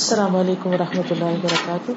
السلام 0.00 0.36
علیکم 0.36 0.72
و 0.74 0.76
رحمۃ 0.80 1.10
اللہ 1.14 1.30
وبرکاتہ۔ 1.30 1.94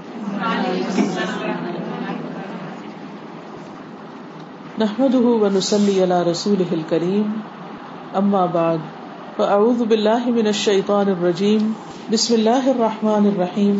نحمده 4.81 5.35
ونصلي 5.43 5.93
على 6.05 6.17
رسوله 6.29 6.77
الكريم 6.77 7.29
اما 8.21 8.41
بعد، 8.55 8.81
فاعوذ 9.37 9.83
بالله 9.91 10.33
من 10.37 10.49
الشيطان 10.51 11.11
الرجيم 11.13 11.69
بسم 12.15 12.35
الله 12.37 12.71
الرحمن 12.71 13.29
الرحيم 13.29 13.77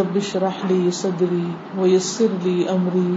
رب 0.00 0.20
اشرح 0.20 0.60
لي 0.72 0.92
صدري 0.98 1.46
ويسر 1.78 2.36
لي 2.44 2.54
امري 2.74 3.10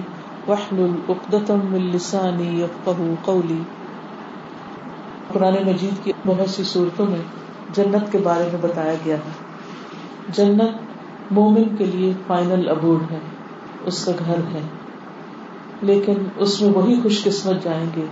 واحلل 0.47 0.95
عقدة 1.09 1.59
من 1.75 1.85
لساني 1.97 2.47
يفقهوا 2.61 3.19
قولي 3.29 3.59
قرآن 5.35 5.59
مجید 5.69 6.01
کی 6.07 6.17
بہت 6.25 6.49
سی 6.55 6.67
صورتوں 6.73 7.07
میں 7.13 7.21
جنت 7.79 8.11
کے 8.15 8.23
بارے 8.29 8.49
میں 8.55 8.63
بتایا 8.65 8.97
گیا 9.05 9.19
ہے۔ 9.27 9.37
جنت 10.33 10.77
مومن 11.31 11.75
کے 11.77 11.85
لیے 11.85 12.13
فائنل 12.27 12.69
ابوڈ 12.69 13.11
ہے، 13.11 13.19
اس 13.85 14.05
کا 14.05 14.11
گھر 14.25 14.37
ہے۔ 14.53 14.61
لیکن 15.81 16.13
اس 16.37 16.61
میں 16.61 16.69
وہی 16.73 16.99
خوش 17.03 17.23
قسمت 17.23 17.63
جائیں 17.63 17.85
گے 17.95 18.05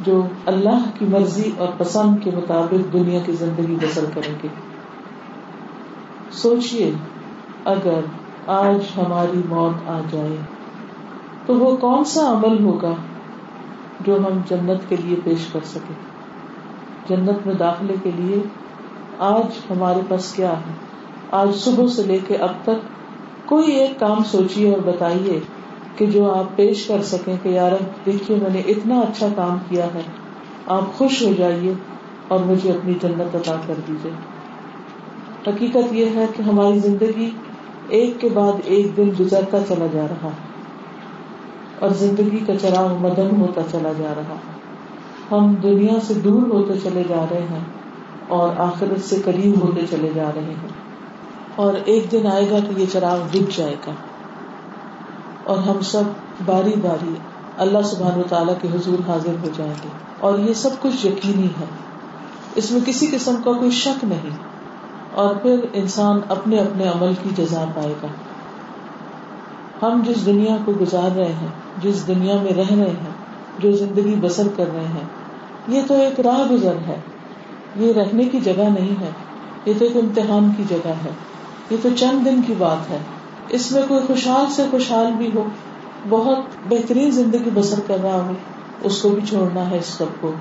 جو 0.00 0.22
اللہ 0.46 0.84
کی 0.98 1.04
مرضی 1.04 1.50
اور 1.58 1.68
پسند 1.78 2.24
کے 2.24 2.30
مطابق 2.34 2.92
دنیا 2.92 3.18
کی 3.26 3.32
زندگی 3.32 3.76
بسر 3.82 4.04
کریں 4.14 4.34
گے۔ 4.42 4.48
سوچئے، 6.32 6.90
اگر 7.64 8.00
آج 8.46 8.78
ہماری 8.96 9.40
موت 9.48 9.88
آ 9.88 10.00
جائے، 10.10 10.36
تو 11.46 11.54
وہ 11.54 11.76
کون 11.76 12.04
سا 12.04 12.32
عمل 12.32 12.64
ہوگا 12.64 12.92
جو 14.00 14.16
ہم 14.16 14.40
جنت 14.48 14.88
کے 14.88 14.96
لیے 14.96 15.16
پیش 15.24 15.46
کر 15.52 15.60
سکے 15.64 15.94
جنت 17.08 17.46
میں 17.46 17.54
داخلے 17.54 17.94
کے 18.02 18.10
لیے 18.16 18.42
آج 19.18 19.46
ہمارے 19.70 20.00
پاس 20.08 20.32
کیا 20.32 20.50
ہے؟ 20.50 20.83
آج 21.36 21.54
صبح 21.54 21.86
سے 21.86 22.02
لے 22.02 22.18
کے 22.26 22.36
اب 22.36 22.50
تک 22.62 22.82
کوئی 23.48 23.72
ایک 23.72 23.98
کام 24.00 24.24
سوچیے 24.24 24.70
اور 24.70 24.80
بتائیے 24.80 25.38
کہ 25.96 26.06
جو 26.06 26.32
آپ 26.34 26.56
پیش 26.56 26.86
کر 26.86 27.02
سکیں 27.02 27.36
کہ 27.42 27.48
یار 27.48 27.72
دیکھیے 28.06 28.36
میں 28.42 28.50
نے 28.50 28.60
اتنا 28.60 29.00
اچھا 29.00 29.26
کام 29.36 29.58
کیا 29.68 29.86
ہے۔ 29.94 30.02
آپ 30.66 30.94
خوش 30.94 31.22
ہو 31.22 31.32
جائیے 31.38 31.72
اور 32.28 32.40
مجھے 32.40 32.70
اپنی 32.70 32.94
جنت 33.02 33.34
عطا 33.36 33.56
کر 33.66 33.74
دیجیے 33.88 34.12
حقیقت 35.46 35.92
یہ 35.92 36.06
ہے 36.14 36.26
کہ 36.36 36.42
ہماری 36.42 36.78
زندگی 36.78 37.30
ایک 37.88 38.20
کے 38.20 38.28
بعد 38.28 38.60
ایک 38.64 38.96
دن 38.96 39.10
گزرتا 39.20 39.58
چلا 39.68 39.86
جا 39.92 40.06
رہا 40.10 40.30
اور 41.78 41.90
زندگی 41.90 42.38
کا 42.46 42.56
چراغ 42.56 42.94
مدن 43.00 43.40
ہوتا 43.40 43.60
چلا 43.72 43.92
جا 43.98 44.14
رہا 44.16 44.36
ہم 45.30 45.54
دنیا 45.54 46.00
سے 46.06 46.14
دور 46.14 46.42
ہوتے 46.42 46.78
چلے 46.82 47.02
جا 47.08 47.24
رہے 47.30 47.46
ہیں 47.50 47.64
اور 48.28 48.48
آخرت 48.58 49.04
سے 49.04 49.16
قریب 49.24 49.64
ہوتے 49.64 49.80
چلے 49.90 50.10
جا 50.14 50.30
رہے 50.34 50.54
ہیں۔ 50.62 50.83
اور 51.56 51.74
ایک 51.84 52.12
دن 52.12 52.26
آئے 52.26 52.50
گا 52.50 52.58
کہ 52.58 52.80
یہ 52.80 52.86
چراغ 52.92 53.18
بج 53.32 53.56
جائے 53.56 53.76
گا۔ 53.86 53.92
اور 55.44 55.58
ہم 55.58 55.80
سب 55.80 56.02
باری 56.44 56.72
باری 56.82 57.14
اللہ 57.58 57.78
سبحان 57.84 58.18
و 58.18 58.22
تعالیٰ 58.28 58.54
کے 58.62 58.68
حضور 58.68 59.08
حاضر 59.08 59.32
ہو 59.42 59.48
جائیں 59.56 59.74
گے۔ 59.84 59.88
اور 60.20 60.38
یہ 60.38 60.54
سب 60.54 60.70
کچھ 60.80 61.06
یقینی 61.06 61.46
ہے۔ 61.46 61.64
اس 62.54 62.70
میں 62.70 62.80
کسی 62.86 63.06
قسم 63.06 63.34
کا 63.44 63.52
کوئی 63.52 63.70
شک 63.70 64.04
نہیں۔ 64.04 64.30
اور 65.12 65.34
پھر 65.34 65.66
انسان 65.72 66.20
اپنے 66.28 66.58
اپنے 66.58 66.88
عمل 66.88 67.12
کی 67.22 67.30
جزا 67.36 67.64
پائے 67.74 67.94
گا۔ 68.02 68.06
ہم 69.82 70.02
جس 70.06 70.26
دنیا 70.26 70.56
کو 70.64 70.72
گزار 70.80 71.16
رہے 71.16 71.32
ہیں، 71.32 71.48
جس 71.82 72.06
دنیا 72.06 72.36
میں 72.42 72.52
رہ 72.52 72.74
رہے 72.78 72.90
ہیں، 72.90 73.14
جو 73.58 73.72
زندگی 73.72 74.14
بسر 74.20 74.46
کر 74.56 74.64
رہے 74.74 74.84
ہیں، 74.84 75.04
یہ 75.68 75.82
تو 75.88 75.94
ایک 75.94 76.20
راہ 76.20 76.52
گزر 76.52 76.74
ہے۔ 76.88 77.00
یہ 77.76 77.92
رہنے 77.92 78.24
کی 78.24 78.40
جگہ 78.40 78.62
نہیں 78.62 79.00
ہے، 79.00 79.10
یہ 79.64 79.72
تو 79.78 79.84
ایک 79.84 79.96
امتحان 79.96 80.50
کی 80.56 80.62
جگہ 80.68 80.92
ہے۔ 81.04 81.10
یہ 81.70 81.76
تو 81.82 81.88
چند 81.96 82.26
دن 82.26 82.40
کی 82.46 82.54
بات 82.58 82.90
ہے۔ 82.90 82.98
اس 83.48 83.72
میں 83.72 83.82
کوئی 83.88 84.00
خوشحال 84.06 84.50
سے 84.50 84.62
خوشحال 84.70 85.12
بھی 85.12 85.30
ہو۔ 85.34 85.44
بہت 86.08 86.38
بہترین 86.68 87.10
زندگی 87.10 87.50
بسر 87.54 87.80
کر 87.86 87.96
رہا 88.02 88.14
ہو 88.14 88.32
اس 88.82 89.02
کو 89.02 89.08
بھی 89.08 89.22
چھوڑنا 89.28 89.70
ہے 89.70 89.78
اس 89.78 89.86
سب 89.86 90.04
کو۔ 90.20 90.32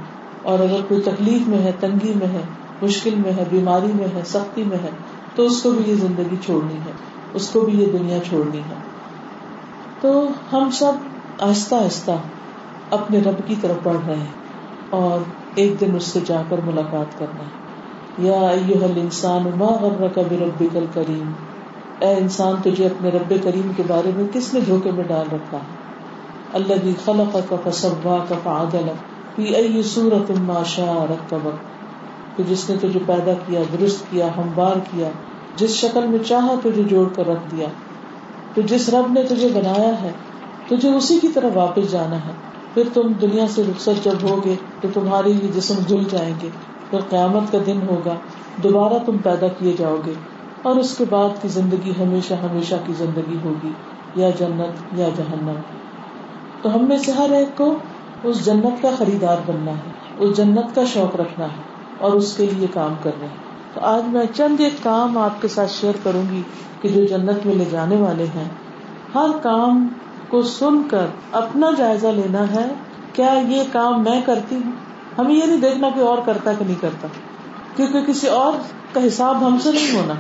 اور 0.44 0.60
اگر 0.60 0.78
کوئی 0.88 1.02
تکلیف 1.02 1.48
میں 1.48 1.60
ہے، 1.60 1.72
تنگی 1.80 2.14
میں 2.16 2.28
ہے، 2.28 2.42
مشکل 2.82 3.16
میں 3.16 3.32
ہے، 3.32 3.44
بیماری 3.50 3.92
میں 3.94 4.08
ہے، 4.16 4.22
سختی 4.26 4.64
میں 4.64 4.78
ہے، 4.84 4.90
تو 5.36 5.44
اس 5.44 5.64
کو 5.64 5.72
بھی 5.72 5.92
یہ 5.92 5.96
زندگی 5.96 6.36
چھوڑنی 6.46 6.76
ہے۔ 6.76 6.92
اس 7.34 7.50
کو 7.50 7.62
بھی 7.62 7.80
یہ 7.82 7.86
دنیا 7.86 8.18
چھوڑنی 8.30 8.60
ہے۔ 8.60 8.76
تو 10.02 10.28
ہم 10.54 10.70
سب 10.72 10.92
آہستہ 11.40 11.76
آہستہ 11.76 12.12
اپنے 12.90 13.20
رب 13.20 13.48
کی 13.48 13.56
طرف 13.62 13.76
بڑھ 13.84 13.98
رہے 14.08 14.16
ہیں 14.16 14.34
اور 14.90 15.20
ایک 15.56 15.82
دن 15.82 15.96
اس 15.96 16.04
سے 16.04 16.20
جا 16.26 16.42
کر 16.50 16.58
ملاقات 16.66 17.20
کرنا 17.20 17.44
ہے 17.44 17.73
یا 18.18 18.50
انسان 18.96 19.44
ما 19.58 19.66
غرک 19.66 20.18
بربک 20.18 20.78
الکریم۔ 20.78 21.32
اے 22.00 22.14
انسان، 22.14 22.56
تجھے 22.64 22.86
اپنے 22.86 23.10
رب 23.10 23.34
کریم 23.44 23.72
کے 23.78 23.84
بارے 23.88 24.12
میں 24.16 24.26
کس 24.34 24.54
نے 24.54 24.60
دھوکے 24.60 24.92
میں 24.92 25.04
ڈال 25.04 25.26
رکھا؟ 25.32 25.58
ہے 25.58 25.84
اللہ 26.54 26.74
خلقک 27.06 27.54
فسواک 27.64 28.34
فعدلک۔ 28.44 29.14
فی 29.36 29.56
ای 29.56 29.84
صورت 29.84 30.32
ما 30.32 30.64
شاء 30.66 31.06
رکبک 31.10 31.74
کہ 32.38 32.44
جس 32.50 32.70
نے 32.70 32.76
تجھے 32.78 33.00
پیدا 33.06 33.34
کیا، 33.46 33.62
درست 33.74 34.12
کیا، 34.12 34.28
ہموار 34.38 34.76
کیا، 34.92 35.10
جس 35.56 35.70
شکل 35.70 36.08
میں 36.08 36.20
چاہا، 36.20 36.56
تجھے 36.64 36.84
جوڑ 36.84 37.08
کر 37.16 37.28
رکھ 37.28 37.52
دیا۔ 37.52 37.68
تو 38.54 38.62
جس 38.62 38.90
رب 38.90 39.12
نے 39.12 39.24
تجھے 39.24 39.48
بنایا 39.48 40.02
ہے، 40.02 40.12
تجھے 40.68 40.90
اسی 40.90 41.20
کی 41.20 41.28
طرف 41.28 41.58
واپس 41.58 41.92
جانا 41.92 42.16
ہے۔ 42.16 42.32
پھر 42.74 42.84
تم 42.94 43.14
دنیا 43.22 43.48
سے 43.48 43.64
رخصت 43.64 44.04
جب 44.04 44.14
ہوگے، 44.24 44.56
تو 44.82 44.88
تمہارے 44.94 45.30
یہ 45.30 45.48
جسم 45.56 45.76
دھل 45.90 46.04
جائیں 46.12 46.34
گے۔ 46.42 46.50
پھر 46.94 47.02
قیامت 47.10 47.52
کا 47.52 47.58
دن 47.66 47.80
ہوگا، 47.90 48.14
دوبارہ 48.64 48.94
تم 49.06 49.18
پیدا 49.18 49.48
کیے 49.48 49.74
جاؤ 49.78 49.96
گے، 50.06 50.14
اور 50.62 50.76
اس 50.76 50.98
کے 50.98 51.06
بعد 51.10 51.42
کی 51.42 51.48
زندگی 51.48 51.92
ہمیشہ 52.02 52.34
ہمیشہ 52.34 52.76
کی 52.86 52.94
زندگی 52.94 53.38
ہوگی، 53.44 53.72
یا 54.16 54.30
جنت 54.30 55.00
یا 55.00 55.10
جہنم۔ 55.16 55.62
تو 56.62 56.76
ہم 56.76 56.86
میں 56.88 56.98
سے 56.98 57.12
ہر 57.12 57.32
ایک 57.32 57.58
کو 57.58 57.74
اس 58.24 58.46
جنت 58.46 58.82
کا 58.82 58.90
خریدار 58.98 59.38
بننا 59.46 59.72
ہے، 59.72 59.92
اس 60.18 60.38
جنت 60.38 60.76
کا 60.76 60.84
شوق 60.94 61.16
رکھنا 61.16 61.46
ہے، 61.46 61.62
اور 61.98 62.12
اس 62.12 62.38
کے 62.38 62.46
لیے 62.46 62.68
کام 62.74 62.94
کرنا 63.04 63.24
ہے۔ 63.24 63.42
تو 63.74 63.82
آج 63.82 64.04
میں 64.08 64.26
چند 64.34 64.60
ایک 64.60 64.84
کام 64.84 65.18
آپ 65.18 65.42
کے 65.42 65.48
ساتھ 65.48 65.72
شیئر 65.72 65.94
کروں 66.04 66.24
گی 66.32 66.42
کہ 66.82 66.90
جو 66.90 67.06
جنت 67.06 67.46
میں 67.46 67.56
لے 67.56 67.66
جانے 67.72 67.96
والے 67.96 68.26
ہیں۔ 68.36 68.50
ہر 69.16 69.38
کام 69.42 69.88
کو 70.28 70.42
سن 70.42 70.82
کر 70.92 71.06
اپنا 71.32 71.72
جائزہ 71.78 72.08
لینا 72.08 72.46
ہے، 72.52 72.68
کیا 73.14 73.34
یہ 73.50 73.64
کام 73.72 74.04
میں 74.04 74.22
کرتی 74.26 74.56
ہوں؟ 74.56 74.72
ہمیں 75.18 75.36
یہ 75.36 75.46
نہیں 75.46 75.58
دیکھنا 75.58 75.90
کہ 75.90 76.00
اور 76.00 76.18
کرتا 76.26 76.54
کہ 76.54 76.66
نہیں 76.66 76.82
کرتا 76.82 77.08
کیونکہ 77.76 78.02
کسی 78.02 78.28
اور 78.28 78.54
کا 78.94 79.08
حساب 79.08 79.48
ہم 79.48 79.58
سے 79.60 79.72
نہیں 79.72 79.96
ہونا۔ 79.96 80.14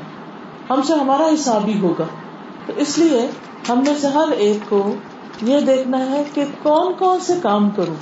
ہم 0.69 0.81
سے 0.81 0.93
ہمارا 0.93 1.27
حساب 1.33 1.65
ہی 1.65 1.79
ہوگا۔ 1.79 2.03
تو 2.65 2.73
اس 2.77 2.97
لیے 2.97 3.27
ہم 3.69 3.77
میں 3.77 3.95
سے 4.01 4.07
ہر 4.07 4.31
ایک 4.31 4.69
کو 4.69 4.95
یہ 5.41 5.59
دیکھنا 5.59 6.11
ہے 6.11 6.23
کہ 6.33 6.45
کون 6.61 6.93
کون 6.93 7.19
سے 7.19 7.33
کام 7.41 7.69
کروں۔ 7.69 7.95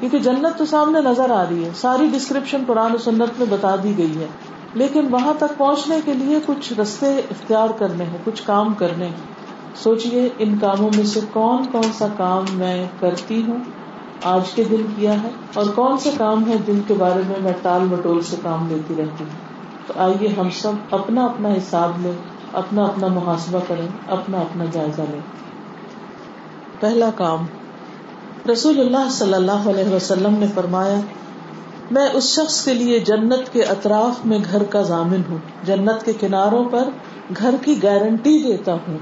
کیونکہ 0.00 0.18
جنت 0.18 0.58
تو 0.58 0.66
سامنے 0.66 1.00
نظر 1.00 1.30
آ 1.30 1.44
رہی 1.50 1.64
ہے۔ 1.64 1.70
ساری 1.76 2.06
ڈسکرپشن 2.06 2.62
قرآن 2.66 2.94
و 2.94 2.98
سنت 2.98 3.38
میں 3.38 3.46
بتا 3.50 3.76
دی 3.82 3.98
گئی 3.98 4.18
ہے۔ 4.20 4.26
لیکن 4.74 5.08
وہاں 5.10 5.34
تک 5.38 5.58
پہنچنے 5.58 6.00
کے 6.04 6.14
لیے 6.14 6.40
کچھ 6.46 6.72
رستے 6.72 7.18
اختیار 7.18 7.68
کرنے 7.78 8.04
ہیں، 8.04 8.18
کچھ 8.24 8.42
کام 8.46 8.74
کرنے 8.74 9.08
سوچیے 9.74 10.28
ان 10.38 10.58
کاموں 10.58 10.90
میں 10.96 11.04
سے 11.04 11.20
کون 11.32 11.64
کون 11.72 11.92
سا 11.92 12.06
کام 12.16 12.44
میں 12.52 12.86
کرتی 13.00 13.42
ہوں۔ 13.42 13.58
آج 14.24 14.50
کے 14.50 14.64
دن 14.64 14.82
کیا 14.96 15.22
ہے 15.22 15.28
اور 15.54 15.64
کون 15.74 15.98
سے 15.98 16.10
کام 16.18 16.50
ہے 16.50 16.54
جن 16.66 16.80
کے 16.86 16.94
بارے 16.94 17.20
میں 17.26 17.36
میں 17.40 17.52
ٹال 17.62 17.80
مٹول 17.80 18.22
سے 18.22 18.36
کام 18.42 18.68
لیتی 18.68 18.94
رہتی 18.98 19.24
ہوں؟ 19.24 19.46
تو 19.86 19.94
آئیے 19.96 20.28
ہم 20.28 20.50
سب 20.50 20.72
اپنا 20.90 21.24
اپنا 21.24 21.48
حساب 21.48 21.90
لیں، 22.02 22.12
اپنا 22.52 22.84
اپنا 22.84 23.06
محاسبہ 23.06 23.58
کریں، 23.68 23.86
اپنا 24.08 24.38
اپنا 24.38 24.64
جائزہ 24.72 25.02
لیں۔ 25.10 25.20
پہلا 26.80 27.10
کام، 27.16 27.46
رسول 28.52 28.80
اللہ 28.80 29.08
صلی 29.10 29.34
اللہ 29.34 29.68
علیہ 29.70 29.94
وسلم 29.94 30.34
نے 30.38 30.46
فرمایا، 30.54 31.00
میں 31.90 32.08
اس 32.12 32.24
شخص 32.24 32.64
کے 32.64 32.74
لیے 32.74 32.98
جنت 32.98 33.52
کے 33.52 33.62
اطراف 33.62 34.26
میں 34.26 34.38
گھر 34.52 34.62
کا 34.62 34.82
ضامن 34.82 35.22
ہوں۔ 35.30 35.38
جنت 35.62 36.04
کے 36.04 36.12
کناروں 36.12 36.64
پر 36.64 36.88
گھر 37.36 37.54
کی 37.64 37.82
گارنٹی 37.82 38.38
دیتا 38.38 38.74
ہوں، 38.74 38.98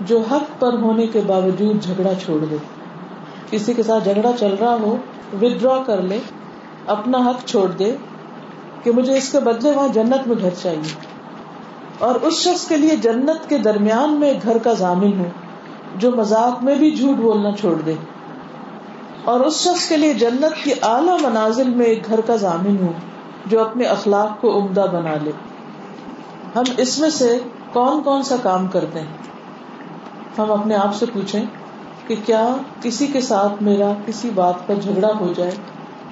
جو 0.00 0.22
حق 0.30 0.60
پر 0.60 0.72
ہونے 0.72 1.06
کے 1.06 1.20
باوجود 1.26 1.82
جھگڑا 1.82 2.12
چھوڑ 2.24 2.44
دے۔ 2.50 2.56
کسی 3.50 3.72
کے 3.72 3.82
ساتھ 3.82 4.04
جھگڑا 4.04 4.30
چل 4.38 4.54
رہا 4.60 4.74
ہو 4.74 4.96
ودرا 5.42 5.82
کر 5.86 6.02
لے، 6.02 6.18
اپنا 6.86 7.18
حق 7.18 7.46
چھوڑ 7.46 7.70
دے 7.70 7.96
کہ 8.82 8.92
مجھے 8.92 9.18
اس 9.18 9.32
کے 9.32 9.40
بدلے 9.40 9.70
وہاں 9.70 9.88
جنت 9.88 10.28
میں 10.28 10.36
گھر 10.40 10.54
چاہیے۔ 10.62 11.20
اور 11.98 12.14
اس 12.14 12.34
شخص 12.34 12.68
کے 12.68 12.76
لیے 12.76 12.96
جنت 12.96 13.48
کے 13.48 13.58
درمیان 13.58 14.20
میں 14.20 14.32
گھر 14.42 14.58
کا 14.58 14.72
ضامن 14.72 15.18
ہو، 15.18 15.24
جو 15.96 16.10
مذاق 16.10 16.64
میں 16.64 16.74
بھی 16.74 16.90
جھوٹ 16.90 17.16
بولنا 17.16 17.50
چھوڑ 17.60 17.74
دے۔ 17.74 17.94
اور 19.24 19.40
اس 19.40 19.60
شخص 19.60 19.88
کے 19.88 19.96
لیے 19.96 20.14
جنت 20.14 20.64
کی 20.64 20.72
اعلی 20.82 21.12
منازل 21.22 21.70
میں 21.70 21.86
ایک 21.86 22.06
گھر 22.06 22.20
کا 22.20 22.36
ضامن 22.36 22.76
ہو، 22.80 22.92
جو 23.46 23.60
اپنے 23.60 23.84
اخلاق 23.84 24.40
کو 24.40 24.58
عمدہ 24.58 24.86
بنا 24.92 25.14
لے۔ 25.22 25.30
ہم 26.56 26.62
اس 26.76 26.98
میں 26.98 27.10
سے 27.10 27.38
کون 27.72 28.02
کون 28.02 28.22
سا 28.22 28.36
کام 28.42 28.66
کرتے 28.66 29.00
ہیں؟ 29.00 29.06
ہم 30.38 30.52
اپنے 30.52 30.74
آپ 30.74 30.94
سے 30.94 31.06
پوچھیں۔ 31.12 31.46
کہ 32.10 32.16
کیا 32.26 32.56
کسی 32.82 33.06
کے 33.06 33.20
ساتھ 33.20 33.62
میرا 33.62 33.92
کسی 34.06 34.30
بات 34.34 34.66
پر 34.66 34.74
جھگڑا 34.74 35.08
ہو 35.20 35.32
جائے 35.36 35.50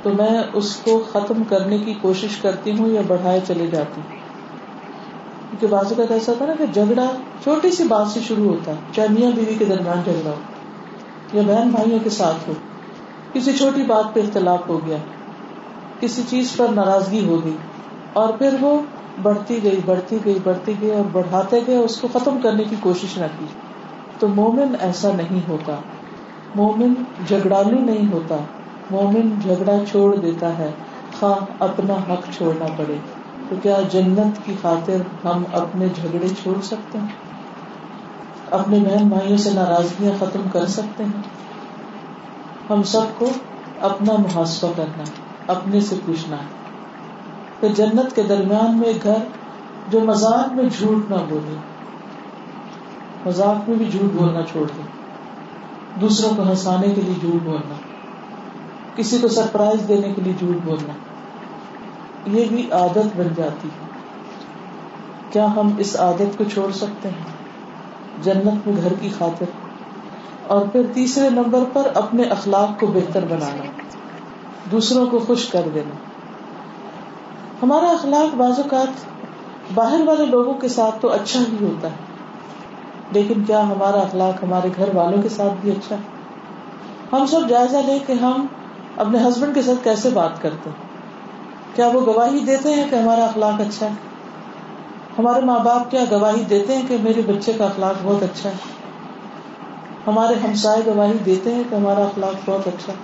تو 0.03 0.11
میں 0.11 0.43
اس 0.53 0.77
کو 0.77 1.05
ختم 1.13 1.45
کرنے 1.45 1.79
کی 1.79 1.95
کوشش 2.01 2.37
کرتی 2.37 2.79
ہوں 2.79 2.89
یا 2.89 3.01
بڑھائے 3.07 3.41
چلے 3.47 3.67
جاتی 3.67 4.01
ہوں؟ 4.01 4.17
کیونکہ 5.51 5.67
بازو 5.67 5.95
کا 6.09 6.15
ایسا 6.15 6.33
ہوتا 6.33 6.45
ہے 6.45 6.51
نا 6.51 6.55
کہ 6.59 6.67
جھگڑا 6.73 7.07
چھوٹی 7.43 7.71
سی 7.71 7.85
بات 7.85 8.09
سے 8.09 8.21
شروع 8.21 8.49
ہوتا 8.49 8.71
ہے، 8.71 8.77
چاہے 8.93 9.09
میاں 9.09 9.31
بیوی 9.37 9.55
کے 9.59 9.65
درمیان 9.65 10.03
جھگڑا 10.05 10.31
ہو 10.31 10.37
یا 11.33 11.43
بہن 11.47 11.69
بھائیوں 11.69 11.99
کے 12.05 12.11
ساتھ 12.11 12.49
ہو، 12.49 12.53
کسی 13.33 13.53
چھوٹی 13.53 13.83
بات 13.83 14.15
پہ 14.15 14.21
اختلاف 14.21 14.69
ہو 14.69 14.87
گیا، 14.87 14.97
کسی 16.01 16.23
چیز 16.29 16.57
پر 16.57 16.69
ناراضگی 16.69 17.27
ہو 17.27 17.45
گئی 17.45 17.57
اور 18.13 18.29
پھر 18.29 18.57
وہ 18.61 18.81
بڑھتی 19.23 19.59
گئی 19.63 19.81
بڑھتی 19.85 20.19
گئی 20.25 20.39
بڑھتی 20.45 20.73
گئی 20.81 20.91
اور 20.91 21.05
بڑھاتے 21.13 21.61
گئے، 21.67 21.77
اس 21.77 22.01
کو 22.01 22.09
ختم 22.13 22.39
کرنے 22.43 22.65
کی 22.65 22.77
کوشش 22.81 23.19
نہ 23.19 23.27
کی۔ 23.39 23.45
تو 24.19 24.29
مومن 24.29 24.75
ایسا 24.81 25.09
نہیں 25.17 25.49
ہوتا۔ 25.49 25.75
مومن 26.55 26.95
جھگڑالو 27.29 27.81
نہیں 27.81 28.13
ہوتا۔ 28.13 28.37
مومن 28.91 29.41
جھگڑا 29.41 29.73
چھوڑ 29.91 30.17
دیتا 30.17 30.59
ہے۔ 30.59 30.71
خواہ 31.19 31.35
اپنا 31.59 31.95
حق 31.95 32.37
چھوڑنا 32.37 32.67
پڑے۔ 32.77 32.95
تو 33.49 33.57
کیا 33.63 33.81
جنت 33.93 34.47
کی 34.47 34.55
خاطر 34.63 35.27
ہم 35.27 35.43
اپنے 35.53 35.89
جھگڑے 35.89 36.29
چھوڑ 36.29 36.61
سکتے 36.63 36.99
ہیں؟ 36.99 37.07
اپنے 38.51 38.79
بہن 38.79 39.09
بھائیوں 39.09 39.37
سے 39.37 39.51
ناراضگیاں 39.55 40.13
ختم 40.19 40.41
کر 40.53 40.67
سکتے 40.67 41.05
ہیں؟ 41.05 41.23
ہم 42.71 42.83
سب 42.83 43.19
کو 43.19 43.31
اپنا 43.81 44.13
محاسبہ 44.13 44.73
کرنا 44.77 45.03
ہے، 45.03 45.13
اپنے 45.47 45.81
سے 45.81 45.97
پوچھنا 46.07 46.37
ہے۔ 46.37 46.59
کہ 47.61 47.69
جنت 47.69 48.17
کے 48.17 48.23
درمیان 48.23 48.79
میں 48.79 48.93
گھر 49.03 49.19
جو 49.89 50.01
مزاق 50.01 50.53
میں 50.53 50.65
جھوٹ 50.79 51.11
نہ 51.11 51.17
بولے۔ 51.29 51.57
مزاق 53.29 53.69
میں 53.69 53.77
بھی 53.77 53.87
جھوٹ 53.87 54.21
بولنا 54.21 54.41
چھوڑ 54.43 54.67
دے 54.77 54.83
دوسروں 56.01 56.31
کو 56.37 56.43
ہنسانے 56.43 56.95
کے 56.95 57.01
لیے 57.01 57.15
جھوٹ 57.21 57.45
بولنا۔ 57.45 57.75
کسی 58.97 59.19
کو 59.19 59.29
سرپرائز 59.29 59.89
دینے 59.89 60.13
کے 60.13 60.23
لیے 60.23 60.33
جھوٹ 60.39 60.67
بولنا۔ 60.67 60.93
یہ 62.39 62.45
بھی 62.49 62.69
عادت 62.73 63.17
بن 63.17 63.29
جاتی 63.37 63.69
ہے۔ 63.69 63.87
کیا 65.31 65.47
ہم 65.57 65.71
اس 65.79 65.97
عادت 65.97 66.39
کو 66.39 66.45
چھوڑ 66.45 66.73
سکتے 66.73 67.09
ہیں؟ 67.09 67.25
جنت 68.23 68.69
میں 68.69 68.77
گھر 68.77 68.93
کی 69.01 69.09
خاطر۔ 69.19 69.45
اور 70.47 70.67
پھر 70.73 70.83
تیسرے 70.95 71.31
نمبر 71.31 71.61
پر 71.73 71.83
اپنے 71.95 72.23
اخلاق 72.23 72.81
کو 72.81 72.87
بہتر 72.87 73.25
بنانا۔ 73.25 73.63
دوسروں 74.73 75.07
کو 75.07 75.19
خوش 75.19 75.49
کر 75.49 75.63
دینا۔ 75.75 75.95
ہمارا 77.63 77.87
اخلاق 77.87 78.35
بعض 78.35 78.59
اوقات 78.59 79.05
باہر 79.75 80.01
والے 80.07 80.27
لوگوں 80.27 80.55
کے 80.55 80.69
ساتھ 80.69 80.99
تو 81.01 81.13
اچھا 81.13 81.41
ہی 81.41 81.65
ہوتا 81.65 81.89
ہے۔ 81.89 82.08
لیکن 83.13 83.45
کیا 83.45 83.63
ہمارا 83.63 84.01
اخلاق 84.01 84.45
ہمارے 84.45 84.69
گھر 84.77 84.95
والوں 84.95 85.23
کے 85.23 85.29
ساتھ 85.29 85.55
بھی 85.61 85.71
اچھا 85.71 85.97
ہے؟ 85.97 86.01
ہم 87.13 87.27
سب 87.27 87.49
جائزہ 87.49 87.77
لے 87.77 87.99
کہ 88.07 88.13
ہم 88.13 88.47
اپنے 88.97 89.19
ہسبینڈ 89.29 89.55
کے 89.55 89.63
ساتھ 89.63 89.85
کیسے 89.85 90.11
بات 90.11 90.43
کرتے 90.43 90.71
ہیں؟ 90.71 90.89
کیا 91.77 91.87
وہ 91.87 92.01
گواہی 92.07 92.39
دیتے 92.39 92.75
ہیں 92.75 92.85
کہ 92.91 92.97
ہمارا 92.97 93.25
اخلاق 93.25 93.61
اچھا 93.61 93.87
ہے؟ 93.87 93.93
ہمارے 95.19 95.41
ماں 95.41 95.59
باپ 95.59 95.91
کیا 95.91 96.01
گواہی 96.11 96.45
دیتے 96.45 96.77
ہیں 96.77 96.83
کہ 96.89 96.97
میرے 97.03 97.23
بچے 97.27 97.53
کا 97.53 97.65
اخلاق 97.65 97.95
بہت 98.03 98.23
اچھا 98.23 98.51
ہے؟ 98.51 98.55
ہمارے 100.07 100.35
ہمسائے 100.35 100.83
گواہی 100.87 101.19
دیتے 101.27 101.55
ہیں 101.55 101.63
کہ 101.71 101.75
ہمارا 101.75 102.05
اخلاق 102.05 102.51
بہت 102.51 102.67
اچھا 102.67 102.93
ہے؟ 102.93 102.99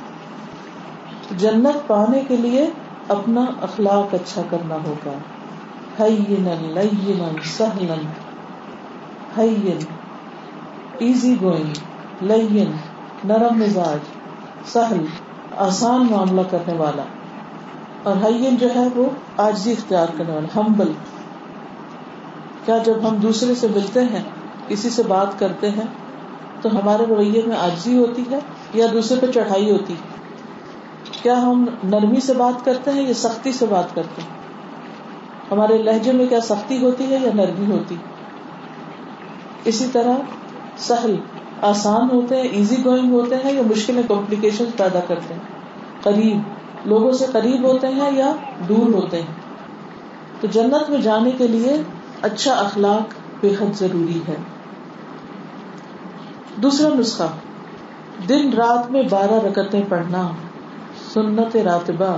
جنت 1.37 1.87
پانے 1.87 2.23
کے 2.29 2.37
لیے 2.37 2.67
اپنا 3.09 3.45
اخلاق 3.63 4.15
اچھا 4.15 4.43
کرنا 4.51 4.75
ہوگا۔ 4.75 5.13
سہلن 9.37 9.79
ایزی 10.99 11.37
گوئنگ 11.41 11.73
لین، 12.21 12.71
نرم 13.25 13.59
مزاج، 13.59 13.99
سہل، 14.73 15.05
آسان 15.57 16.07
معاملہ 16.11 16.41
کرنے 16.51 16.75
والا۔ 16.75 17.03
اور 18.03 18.17
ہائین 18.17 18.57
جو 18.57 18.75
ہے 18.75 18.89
وہ 18.97 19.07
آجزی 19.37 19.73
اختیار 19.73 20.07
کرنے 20.19 20.33
والا 20.33 20.61
ہمبل 20.61 20.93
کیا 22.65 22.79
جب 22.79 23.09
ہم 23.09 23.17
دوسرے 23.17 23.55
سے 23.55 23.67
ملتے 23.69 24.01
ہیں، 24.05 24.23
کسی 24.69 24.91
سے 24.91 25.03
بات 25.03 25.39
کرتے 25.39 25.71
ہیں، 25.71 25.87
تو 26.61 26.69
ہمارے 26.79 27.07
رویے 27.07 27.43
میں 27.47 27.57
آجزی 27.57 27.99
ہوتی 27.99 28.25
ہے 28.31 28.39
یا 28.75 28.87
دوسرے 28.93 29.27
پہ 29.27 29.33
چڑھائی 29.33 29.71
ہوتی 29.71 29.93
ہے؟ 29.93 30.09
کیا 31.23 31.43
ہم 31.43 31.67
نرمی 31.85 32.21
سے 32.21 32.35
بات 32.35 32.65
کرتے 32.65 32.91
ہیں 32.91 33.03
یا 33.03 33.15
سختی 33.15 33.53
سے 33.53 33.67
بات 33.67 33.95
کرتے 33.95 34.23
ہیں؟ 34.23 34.29
ہمارے 35.51 35.79
لہجے 35.79 36.13
میں 36.13 36.27
کیا 36.27 36.41
سختی 36.41 36.85
ہوتی 36.85 37.05
ہے 37.05 37.19
یا 37.23 37.31
نرمی 37.35 37.73
ہوتی 37.73 37.97
اسی 39.65 39.87
طرح 39.93 40.13
سہل 40.77 41.17
آسان 41.63 42.11
ہوتے 42.11 42.37
ہیں 42.37 42.49
ایزی 42.49 42.85
گوئنگ 42.85 43.13
ہوتے 43.13 43.37
ہیں 43.37 43.53
یا 43.53 43.63
مشکلیں 43.63 44.03
کمپلیکیشن 44.09 44.65
پیدا 44.77 45.01
کرتے 45.09 45.35
ہیں۔ 45.35 45.41
قریب، 46.03 46.41
لوگوں 46.85 47.13
سے 47.13 47.25
قریب 47.33 47.63
ہوتے 47.63 47.87
ہیں 47.87 48.17
یا 48.17 48.33
دور 48.69 48.95
ہوتے 48.95 49.17
ہیں۔ 49.17 49.35
تو 50.41 50.47
جنت 50.47 50.91
میں 50.91 50.99
جانے 50.99 51.31
کے 51.31 51.49
لیے 51.49 51.83
اچھا 52.23 52.53
اخلاق 52.53 53.15
بے 53.41 53.55
حد 53.61 53.75
ضروری 53.75 54.21
ہے۔ 54.29 54.37
دوسرا 56.57 56.95
نسخہ، 56.95 57.29
دن 58.29 58.53
رات 58.53 58.91
میں 58.91 59.03
بارہ 59.11 59.35
رکتیں 59.35 59.83
پڑھنا 59.89 60.29
سنت 61.13 61.57
راتبہ۔ 61.57 62.17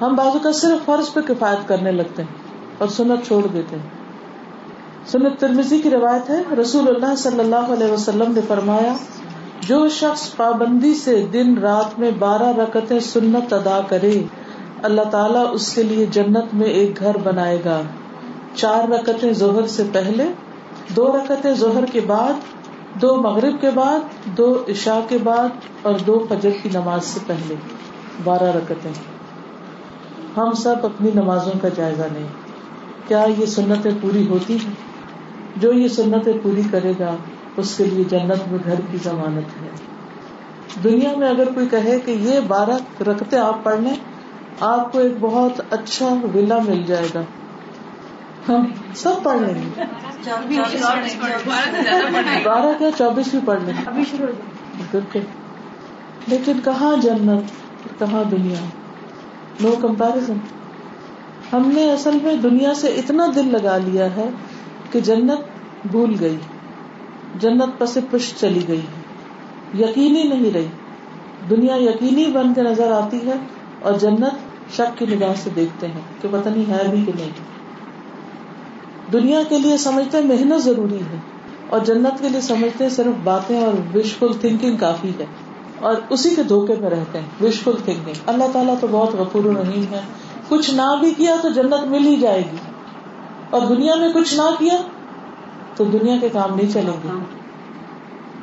ہم 0.00 0.14
بازو 0.14 0.38
کا 0.42 0.52
صرف 0.52 0.84
فرض 0.84 1.12
پہ 1.12 1.20
کفایت 1.20 1.68
کرنے 1.68 1.92
لگتے 1.92 2.22
ہیں 2.22 2.34
اور 2.78 2.88
سنت 2.88 3.26
چھوڑ 3.26 3.46
دیتے 3.46 3.76
ہیں۔ 3.76 4.03
سنت 5.06 5.40
ترمیزی 5.40 5.78
کی 5.78 5.90
روایت 5.90 6.30
ہے، 6.30 6.42
رسول 6.60 6.88
اللہ 6.88 7.14
صلی 7.14 7.40
اللہ 7.40 7.72
علیہ 7.72 7.92
وسلم 7.92 8.32
نے 8.32 8.40
فرمایا، 8.48 8.94
جو 9.60 9.88
شخص 9.88 10.36
پابندی 10.36 10.94
سے 10.94 11.26
دن 11.32 11.58
رات 11.58 11.98
میں 11.98 12.10
بارہ 12.18 12.48
رکتیں 12.48 13.00
سنت 13.00 13.52
ادا 13.52 13.80
کرے، 13.88 14.22
اللہ 14.82 15.02
تعالیٰ 15.02 15.46
اس 15.52 15.74
کے 15.74 15.82
لیے 15.82 16.06
جنت 16.06 16.54
میں 16.54 16.66
ایک 16.66 16.98
گھر 16.98 17.16
بنائے 17.16 17.62
گا۔ 17.64 17.80
چار 18.54 18.88
رکتیں 18.88 19.32
زہر 19.32 19.66
سے 19.66 19.82
پہلے، 19.92 20.24
دو 20.96 21.16
رکتیں 21.16 21.54
زہر 21.54 21.84
کے 21.84 22.00
بعد، 22.00 22.32
دو 23.02 23.16
مغرب 23.16 23.60
کے 23.60 23.70
بعد، 23.74 23.98
دو 24.24 24.64
عشاء 24.68 24.98
کے 25.08 25.18
بعد 25.24 25.48
اور 25.82 25.94
دو 26.06 26.26
فجر 26.28 26.50
کی 26.62 26.68
نماز 26.74 27.04
سے 27.04 27.20
پہلے۔ 27.26 27.54
بارہ 28.24 28.56
رکتیں 28.56 28.92
ہم 30.36 30.52
سب 30.52 30.74
اپنی 30.82 31.10
نمازوں 31.14 31.52
کا 31.62 31.68
جائزہ 31.68 32.04
لیں۔ 32.12 32.26
کیا 33.08 33.26
یہ 33.38 33.46
سنتیں 33.46 33.90
پوری 34.00 34.28
ہوتی 34.28 34.56
ہیں؟ 34.56 34.93
جو 35.56 35.72
یہ 35.72 35.88
سنتیں 35.88 36.32
پوری 36.42 36.62
کرے 36.70 36.92
گا 36.98 37.16
اس 37.56 37.76
کے 37.76 37.84
لیے 37.84 38.04
جنت 38.04 38.48
میں 38.48 38.58
گھر 38.64 38.74
کی 38.90 38.98
ضمانت 39.04 39.62
ہے۔ 39.62 39.68
دنیا 40.84 41.10
میں 41.16 41.28
اگر 41.28 41.52
کوئی 41.54 41.68
کہے 41.68 42.00
کہ 42.00 42.10
یہ 42.10 42.40
بارہ 42.40 43.02
رکھتے 43.02 43.38
آپ 43.38 43.64
پڑھ 43.64 43.80
لیں 43.80 43.94
آپ 44.60 44.92
کو 44.92 44.98
ایک 44.98 45.12
بہت 45.20 45.60
اچھا 45.70 46.06
ولا 46.34 46.58
مل 46.58 46.82
جائے 46.86 47.08
گا۔ 47.14 47.20
ہم 48.48 48.64
سب 48.94 49.12
پڑھ 49.22 49.42
لیں 49.42 49.54
گے۔ 49.54 49.82
بارہ 52.44 52.78
کیا 52.78 52.88
چوبیس 52.98 53.28
بھی 53.30 53.38
پڑھ 53.44 53.62
لیں۔ 53.62 53.74
گے 55.14 55.20
لیکن 56.26 56.52
کہاں 56.64 56.96
جنت 56.96 57.42
کہاں 57.98 58.24
دنیا؟ 58.30 58.64
نو 59.60 59.74
کمپیرزن 59.80 60.36
ہم 61.52 61.70
نے 61.74 61.92
اصل 61.92 62.18
میں 62.22 62.36
دنیا 62.36 62.74
سے 62.74 62.88
اتنا 62.88 63.26
دل 63.34 63.52
لگا 63.52 63.76
لیا 63.76 64.16
ہے 64.16 64.28
کہ 64.92 65.00
جنت 65.00 65.53
بھول 65.90 66.14
گئی۔ 66.20 66.36
جنت 67.40 67.78
پس 67.78 67.98
پش 68.10 68.32
چلی 68.40 68.60
گئی۔ 68.68 68.80
یقینی 69.78 70.22
نہیں 70.22 70.50
رہی۔ 70.54 70.66
دنیا 71.50 71.76
یقینی 71.76 72.26
بن 72.26 72.54
کے 72.54 72.62
نظر 72.62 72.92
آتی 72.92 73.26
ہے 73.26 73.32
اور 73.82 73.92
جنت 73.92 74.34
شک 74.72 74.98
کی 74.98 75.06
نگاہ 75.06 75.32
سے 75.36 75.50
دیکھتے 75.56 75.86
ہیں 75.86 76.00
کہ 76.20 76.28
پتہ 76.30 76.48
نہیں 76.48 76.70
ہے 76.70 76.88
بھی 76.90 77.04
کہ 77.06 77.12
نہیں۔ 77.16 77.30
دنیا 79.12 79.42
کے 79.48 79.58
لیے 79.58 79.76
سمجھتے 79.76 80.20
محنت 80.20 80.62
ضروری 80.62 81.00
ہے 81.00 81.16
اور 81.70 81.80
جنت 81.80 82.20
کے 82.20 82.28
لیے 82.28 82.40
سمجھتے 82.40 82.88
صرف 82.88 83.12
باتیں 83.24 83.64
اور 83.64 83.96
وشفل 83.96 84.32
تھنکنگ 84.40 84.76
کافی 84.76 85.10
ہے۔ 85.20 85.26
اور 85.80 85.94
اسی 86.10 86.34
کے 86.34 86.42
دھوکے 86.42 86.74
میں 86.80 86.90
رہتے 86.90 87.18
ہیں 87.18 87.44
وشفل 87.44 87.72
تھنکنگ 87.84 88.12
اللہ 88.26 88.44
تعالیٰ 88.52 88.74
تو 88.80 88.86
بہت 88.90 89.14
غفور 89.14 89.44
رحیم 89.44 89.84
ہے۔ 89.90 90.00
کچھ 90.48 90.70
نہ 90.70 90.96
بھی 91.00 91.14
کیا 91.16 91.36
تو 91.42 91.48
جنت 91.48 91.86
مل 91.86 92.06
ہی 92.06 92.16
جائے 92.16 92.42
گی۔ 92.52 92.56
اور 93.50 93.66
دنیا 93.66 93.94
میں 93.94 94.12
کچھ 94.12 94.34
نہ 94.34 94.50
کیا 94.58 94.76
تو 95.76 95.84
دنیا 95.84 96.14
کے 96.20 96.28
کام 96.28 96.56
نہیں 96.56 96.72
چلیں 96.72 96.96
گے۔ 97.04 97.08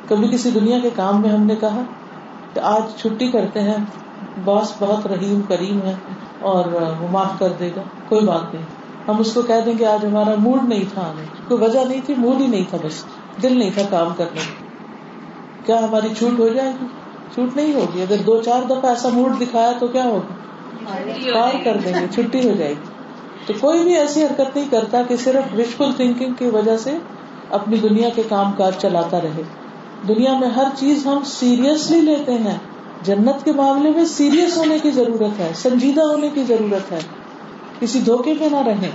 کبھی 0.08 0.28
کسی 0.28 0.50
دنیا 0.50 0.78
کے 0.78 0.90
کام 0.96 1.20
میں 1.20 1.30
ہم 1.30 1.42
نے 1.42 1.56
کہا 1.56 1.82
کہ 2.54 2.60
آج 2.60 3.00
چھٹی 3.00 3.30
کرتے 3.30 3.60
ہیں، 3.60 3.76
باس 4.44 4.72
بہت 4.78 5.06
رحیم، 5.06 5.40
کریم 5.48 5.80
ہے 5.82 5.94
اور 6.40 6.64
وہ 7.00 7.06
معاف 7.10 7.38
کر 7.38 7.48
دے 7.58 7.70
گا، 7.76 7.82
کوئی 8.08 8.26
بات 8.26 8.54
نہیں۔ 8.54 8.64
ہم 9.08 9.18
اس 9.18 9.34
کو 9.34 9.42
کہہ 9.42 9.60
دیں 9.66 9.74
کہ 9.78 9.84
آج 9.84 10.06
ہمارا 10.06 10.34
موڈ 10.38 10.68
نہیں 10.68 10.84
تھا، 10.94 11.02
آنے۔ 11.02 11.22
کوئی 11.48 11.64
وجہ 11.64 11.78
نہیں 11.88 12.00
تھی 12.06 12.14
موڈ 12.18 12.40
ہی 12.40 12.46
نہیں 12.46 12.64
تھا، 12.70 12.78
بس 12.84 13.04
دل 13.42 13.58
نہیں 13.58 13.70
تھا 13.74 13.82
کام 13.90 14.08
کرنے 14.16 14.40
کیا 15.66 15.78
ہماری 15.78 16.08
چھوٹ 16.18 16.38
ہو 16.38 16.48
جائے 16.48 16.72
گی؟ 16.80 16.86
چھوٹ 17.34 17.56
نہیں 17.56 17.74
ہوگی۔ 17.74 18.02
اگر 18.02 18.16
دو 18.26 18.42
چار 18.42 18.62
دفعہ 18.62 18.86
ایسا 18.86 19.08
موڈ 19.08 19.40
دکھایا 19.40 19.72
تو 19.78 19.86
کیا 19.86 20.04
ہوگا؟ 20.04 20.34
کار 21.32 21.64
کر 21.64 21.76
دیں 21.84 21.94
گے، 22.00 22.06
چھٹی 22.10 22.50
ہو 22.50 22.54
جائے 22.54 22.70
گی۔ 22.70 22.88
تو 23.46 23.52
کوئی 23.60 23.82
بھی 23.82 23.96
ایسی 23.96 24.24
حرکت 24.24 24.56
نہیں 24.56 24.70
کرتا 24.70 25.02
کہ 25.02 25.16
صرف 25.16 25.58
وشفل 25.58 25.92
تھنکنگ 25.96 26.32
کی 26.38 26.46
وجہ 26.46 26.76
سے 26.76 26.98
اپنی 27.52 27.76
دنیا 27.76 28.08
کے 28.08 28.22
کام 28.28 28.52
کاج 28.52 28.72
چلاتا 28.78 29.20
رہے۔ 29.20 29.42
دنیا 30.08 30.38
میں 30.38 30.48
ہر 30.48 30.64
چیز 30.76 31.06
ہم 31.06 31.18
سیریسلی 31.24 32.00
لیتے 32.00 32.32
ہیں۔ 32.32 32.58
جنت 33.02 33.44
کے 33.44 33.52
معاملے 33.52 33.90
میں 33.90 34.04
سیریس 34.04 34.56
ہونے 34.56 34.78
کی 34.78 34.90
ضرورت 34.90 35.40
ہے، 35.40 35.52
سنجیدہ 35.54 36.00
ہونے 36.00 36.28
کی 36.28 36.42
ضرورت 36.42 36.92
ہے۔ 36.92 36.98
کسی 37.80 38.00
دھوکے 38.00 38.34
پہ 38.40 38.44
نہ 38.44 38.56
رہے 38.56 38.90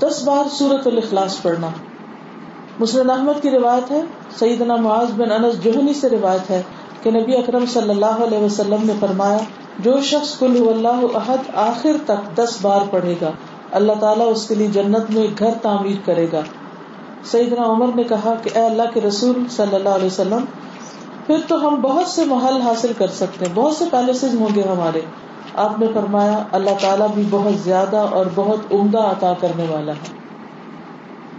دس 0.00 0.22
بار 0.24 0.44
سورت 0.50 0.86
الاخلاص 0.86 1.42
پڑھنا۔ 1.42 1.68
مسلم 2.80 3.10
احمد 3.10 3.42
کی 3.42 3.50
روایت 3.50 3.90
ہے، 3.90 4.02
سیدنا 4.38 4.76
معاذ 4.76 5.12
بن 5.16 5.32
انس 5.32 5.64
جوہنی 5.64 5.94
سے 5.94 6.08
روایت 6.08 6.50
ہے 6.50 6.62
کہ 7.02 7.10
نبی 7.10 7.36
اکرم 7.36 7.66
صلی 7.66 7.90
اللہ 7.90 8.06
علیہ 8.06 8.38
وسلم 8.38 8.82
نے 8.84 8.92
فرمایا، 9.00 9.38
جو 9.78 10.00
شخص 10.00 10.38
کل 10.38 10.68
اللہ 10.68 11.16
عہد 11.16 11.50
آخر 11.54 11.96
تک 12.04 12.36
دس 12.36 12.58
بار 12.62 12.80
پڑھے 12.90 13.14
گا۔ 13.20 13.30
اللہ 13.72 13.92
تعالیٰ 14.00 14.32
اس 14.32 14.48
کے 14.48 14.54
لیے 14.54 14.66
جنت 14.66 15.10
میں 15.10 15.22
ایک 15.22 15.38
گھر 15.38 15.50
تعمیر 15.62 15.96
کرے 16.04 16.26
گا۔ 16.32 16.40
سیدنا 17.24 17.62
عمر 17.62 17.86
نے 17.94 18.02
کہا 18.02 18.34
کہ 18.42 18.50
اے 18.54 18.66
اللہ 18.66 18.82
کے 18.94 19.00
رسول 19.00 19.48
صلی 19.50 19.74
اللہ 19.74 19.88
علیہ 19.88 20.06
وسلم، 20.06 20.44
پھر 21.26 21.36
تو 21.48 21.68
ہم 21.68 21.80
بہت 21.80 22.06
سے 22.06 22.24
محل 22.24 22.60
حاصل 22.60 22.92
کر 22.98 23.06
سکتے 23.06 23.44
ہیں، 23.44 23.52
بہت 23.54 23.76
سے 23.76 23.84
پیلسز 23.90 24.34
ہوں 24.34 24.54
گے 24.54 24.62
ہمارے۔ 24.62 25.00
آپ 25.54 25.78
نے 25.78 25.86
فرمایا، 25.94 26.42
اللہ 26.52 26.70
تعالیٰ 26.80 27.08
بھی 27.14 27.22
بہت 27.30 27.54
زیادہ 27.54 27.96
اور 27.96 28.26
بہت 28.34 28.72
عمدہ 28.72 28.98
عطا 28.98 29.32
کرنے 29.40 29.66
والا 29.70 29.92
ہے۔ 29.92 30.18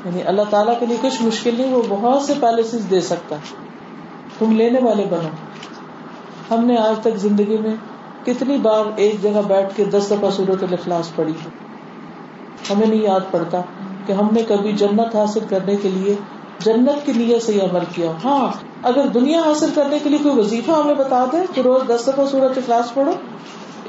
یعنی 0.05 0.23
اللہ 0.23 0.41
تعالیٰ 0.49 0.79
کے 0.79 0.85
لیے 0.85 0.97
کچھ 1.01 1.21
مشکل 1.21 1.55
نہیں، 1.57 1.73
وہ 1.73 1.81
بہت 1.89 2.21
سے 2.21 2.33
پیلسز 2.39 2.89
دے 2.89 3.01
سکتا 3.01 3.35
تم 4.39 4.51
لینے 4.51 4.79
والے 4.83 5.05
بنو۔ 5.09 5.29
ہم 6.53 6.65
نے 6.65 6.77
آج 6.77 6.99
تک 6.99 7.15
زندگی 7.15 7.57
میں 7.57 7.75
کتنی 8.25 8.57
بار 8.57 8.83
ایک 8.95 9.21
جگہ 9.21 9.41
بیٹھ 9.47 9.75
کے 9.75 9.85
دس 9.85 10.11
دفعہ 10.11 10.29
صورت 10.29 10.63
الاخلاص 10.63 11.15
پڑھی 11.15 11.33
ہے۔ 11.33 11.49
ہمیں 12.73 12.87
نہیں 12.87 13.01
یاد 13.01 13.19
پڑتا۔ 13.31 13.61
کہ 14.07 14.13
ہم 14.13 14.27
نے 14.31 14.41
کبھی 14.47 14.71
جنت 14.71 15.15
حاصل 15.15 15.39
کرنے 15.49 15.75
کے 15.75 15.89
لیے 15.89 16.15
جنت 16.59 17.05
کی 17.05 17.13
نیت 17.15 17.43
سے 17.43 17.53
یہ 17.53 17.61
عمل 17.61 17.85
کیا۔ 17.95 18.11
ہاں 18.23 18.51
اگر 18.83 19.07
دنیا 19.07 19.41
حاصل 19.41 19.69
کرنے 19.75 19.99
کے 20.03 20.09
لیے 20.09 20.19
کوئی 20.23 20.39
وظیفہ 20.39 20.71
ہمیں 20.71 20.93
بتا 20.93 21.25
دے 21.31 21.37
کہ 21.53 21.61
روز 21.61 21.81
دس 21.87 22.07
دفعہ 22.07 22.25
صورت 22.25 22.57
اخلاص 22.57 22.93
پڑھو 22.93 23.11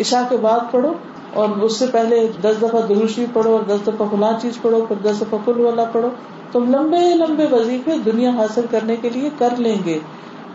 عشا 0.01 0.23
کے 0.29 0.37
بعد 0.37 0.61
پڑھو، 0.71 0.93
اور 1.35 1.49
اس 1.49 1.77
سے 1.77 1.87
پہلے 1.93 2.27
دس 2.45 2.63
دفعہ 2.63 2.81
دروشی 2.89 3.27
پڑھو، 3.33 3.53
اور 3.53 3.63
دس 3.63 3.87
دفعہ 3.87 4.07
فلاں 4.11 4.33
چیز 4.43 4.59
پڑھو، 4.63 4.85
پھر 4.89 4.97
دس 4.97 5.21
دفعہ 5.21 5.39
کل 5.45 5.61
والا 5.61 5.85
پڑھو۔ 5.85 6.09
تم 6.53 6.75
لمبے 6.75 7.15
لمبے 7.15 7.47
وظیفے 7.51 7.97
دنیا 8.07 8.31
حاصل 8.31 8.67
کرنے 8.71 8.97
کے 8.97 9.09
لیے 9.09 9.31
کر 9.39 9.55
لیں 9.59 9.77
گے۔ 9.85 9.99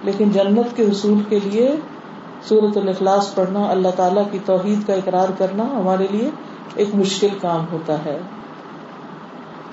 لیکن 0.03 0.29
جنت 0.29 0.75
کے 0.75 0.83
حصول 0.83 1.19
کے 1.29 1.39
لیے 1.43 1.71
سورت 2.47 2.77
الاخلاص 2.77 3.33
پڑھنا، 3.35 3.69
اللہ 3.69 3.87
تعالیٰ 3.95 4.23
کی 4.31 4.39
توحید 4.45 4.87
کا 4.87 4.93
اقرار 4.93 5.29
کرنا 5.37 5.63
ہمارے 5.63 6.07
لیے 6.11 6.29
ایک 6.75 6.95
مشکل 6.95 7.27
کام 7.41 7.65
ہوتا 7.71 8.05
ہے۔ 8.05 8.17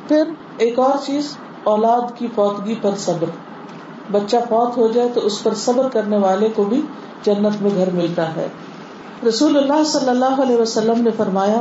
پھر 0.08 0.22
ایک 0.58 0.78
اور 0.78 0.96
چیز، 1.06 1.36
اولاد 1.64 2.16
کی 2.18 2.26
فوتگی 2.34 2.74
پر 2.82 2.90
صبر۔ 2.98 3.30
بچہ 4.12 4.36
فوت 4.48 4.76
ہو 4.76 4.86
جائے 4.88 5.08
تو 5.14 5.20
اس 5.20 5.42
پر 5.42 5.54
صبر 5.54 5.88
کرنے 5.88 6.16
والے 6.16 6.48
کو 6.54 6.64
بھی 6.64 6.80
جنت 7.22 7.62
میں 7.62 7.70
گھر 7.74 7.90
ملتا 7.90 8.36
ہے۔ 8.36 8.48
رسول 9.28 9.56
اللہ 9.56 9.84
صلی 9.84 10.08
اللہ 10.08 10.40
علیہ 10.42 10.56
وسلم 10.56 11.02
نے 11.02 11.10
فرمایا، 11.16 11.60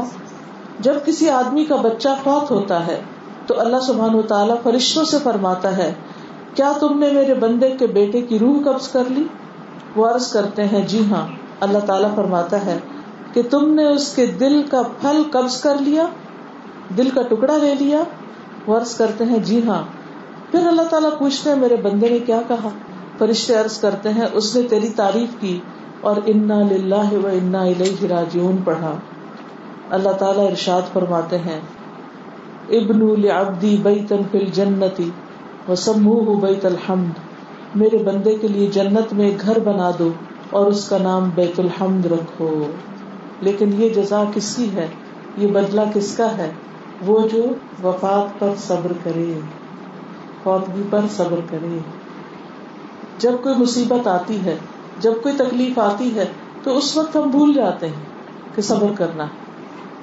جب 0.80 0.94
کسی 1.06 1.30
آدمی 1.30 1.66
کا 1.66 1.76
بچہ 1.76 2.10
فوت 2.24 2.52
ہوتا 2.52 2.88
ہے 2.88 3.02
تو 3.48 3.60
اللہ 3.60 3.80
سبحان 3.80 4.16
و 4.16 4.22
تعالیٰ 4.22 4.56
فرشتوں 4.64 5.04
سے 5.04 5.18
فرماتا 5.24 5.78
ہے، 5.78 5.94
کیا 6.54 6.72
تم 6.80 7.00
نے 7.00 7.12
میرے 7.12 7.34
بندے 7.34 7.70
کے 7.70 7.88
بیٹے 7.88 8.22
کی 8.22 8.40
روح 8.40 8.62
قبض 8.64 8.88
کر 8.88 9.04
لی؟ 9.10 9.24
وہ 9.96 10.08
عرض 10.08 10.32
کرتے 10.32 10.66
ہیں 10.66 10.88
جی 10.88 11.04
ہاں۔ 11.12 11.28
اللہ 11.60 11.80
تعالیٰ 11.80 12.16
فرماتا 12.16 12.66
ہے 12.66 12.78
کہ 13.34 13.42
تم 13.50 13.74
نے 13.74 13.86
اس 13.86 14.16
کے 14.16 14.26
دل 14.26 14.62
کا 14.72 14.82
پھل 15.02 15.22
قبض 15.32 15.62
کر 15.62 15.76
لیا، 15.80 16.06
دل 16.98 17.10
کا 17.10 17.22
ٹکڑا 17.22 17.58
لے 17.58 17.76
لیا 17.80 18.04
عرض 18.76 18.96
کرتے 18.96 19.24
ہیں؟ 19.24 19.40
جی 19.40 19.62
ہاں۔ 19.68 19.84
پھر 20.52 20.68
اللہ 20.68 20.82
تعالیٰ 20.82 21.10
پوچھتے 21.20 21.50
ہیں، 21.50 21.58
میرے 21.58 21.76
بندے 21.76 22.10
نے 22.10 22.20
کیا 22.20 22.42
کہا؟ 22.48 22.70
فرشتے 23.18 23.56
عرض 23.56 23.80
کرتے 23.80 24.10
ہیں، 24.10 24.26
اس 24.34 24.56
نے 24.56 24.62
تیری 24.62 24.90
تعریف 24.90 25.42
کی 25.42 25.60
اور 26.02 26.16
انا 26.26 26.62
لاہ 26.84 27.14
و 27.14 27.28
انا 27.28 27.66
راجعون 28.10 28.58
پڑھا۔ 28.66 28.96
اللہ 29.90 30.10
تعالیٰ 30.10 30.50
ارشاد 30.50 30.82
فرماتے 30.94 31.38
ہیں، 31.38 31.60
ابن 32.70 33.22
لعبدی 33.22 33.78
بیتن 33.84 34.18
فی 34.32 34.38
الجنتی 34.38 35.10
وسموه 35.70 36.40
بیت 36.40 36.66
الحمد۔ 36.66 37.20
میرے 37.76 37.98
بندے 37.98 38.36
کے 38.36 38.48
لیے 38.48 38.68
جنت 38.68 39.14
میں 39.14 39.32
گھر 39.42 39.60
بنا 39.60 39.92
دو 40.00 40.10
اور 40.50 40.66
اس 40.66 40.90
کا 40.90 40.98
نام 40.98 41.30
بیت 41.36 41.60
الحمد 41.60 42.06
رکھو۔ 42.06 42.66
لیکن 43.42 43.82
یہ 43.82 43.90
جزا 43.90 44.24
کس 44.34 44.56
کی 44.56 44.76
ہے؟ 44.76 44.88
یہ 45.38 45.48
بدلہ 45.48 45.82
کس 45.94 46.18
کا 46.18 46.38
ہے؟ 46.38 46.52
وہ 47.06 47.28
جو 47.28 47.44
وفات 47.84 48.40
پر 48.40 48.50
صبر 48.58 48.92
کرے، 49.04 49.40
فوتگی 50.44 50.82
پر 50.90 51.00
صبر 51.10 51.40
کرے۔ 51.50 51.80
جب 53.18 53.32
کوئی 53.44 53.56
مصیبت 53.58 54.08
آتی 54.08 54.46
ہے، 54.46 54.58
جب 55.00 55.14
کوئی 55.24 55.36
تکلیف 55.38 55.80
آتی 55.80 56.16
ہے، 56.16 56.26
تو 56.64 56.78
اس 56.78 56.98
وقت 56.98 57.16
ہم 57.16 57.30
بھول 57.30 57.54
جاتے 57.54 57.88
ہیں 57.88 58.04
کہ 58.56 58.62
صبر 58.62 58.88
کرنا۔ 58.98 59.26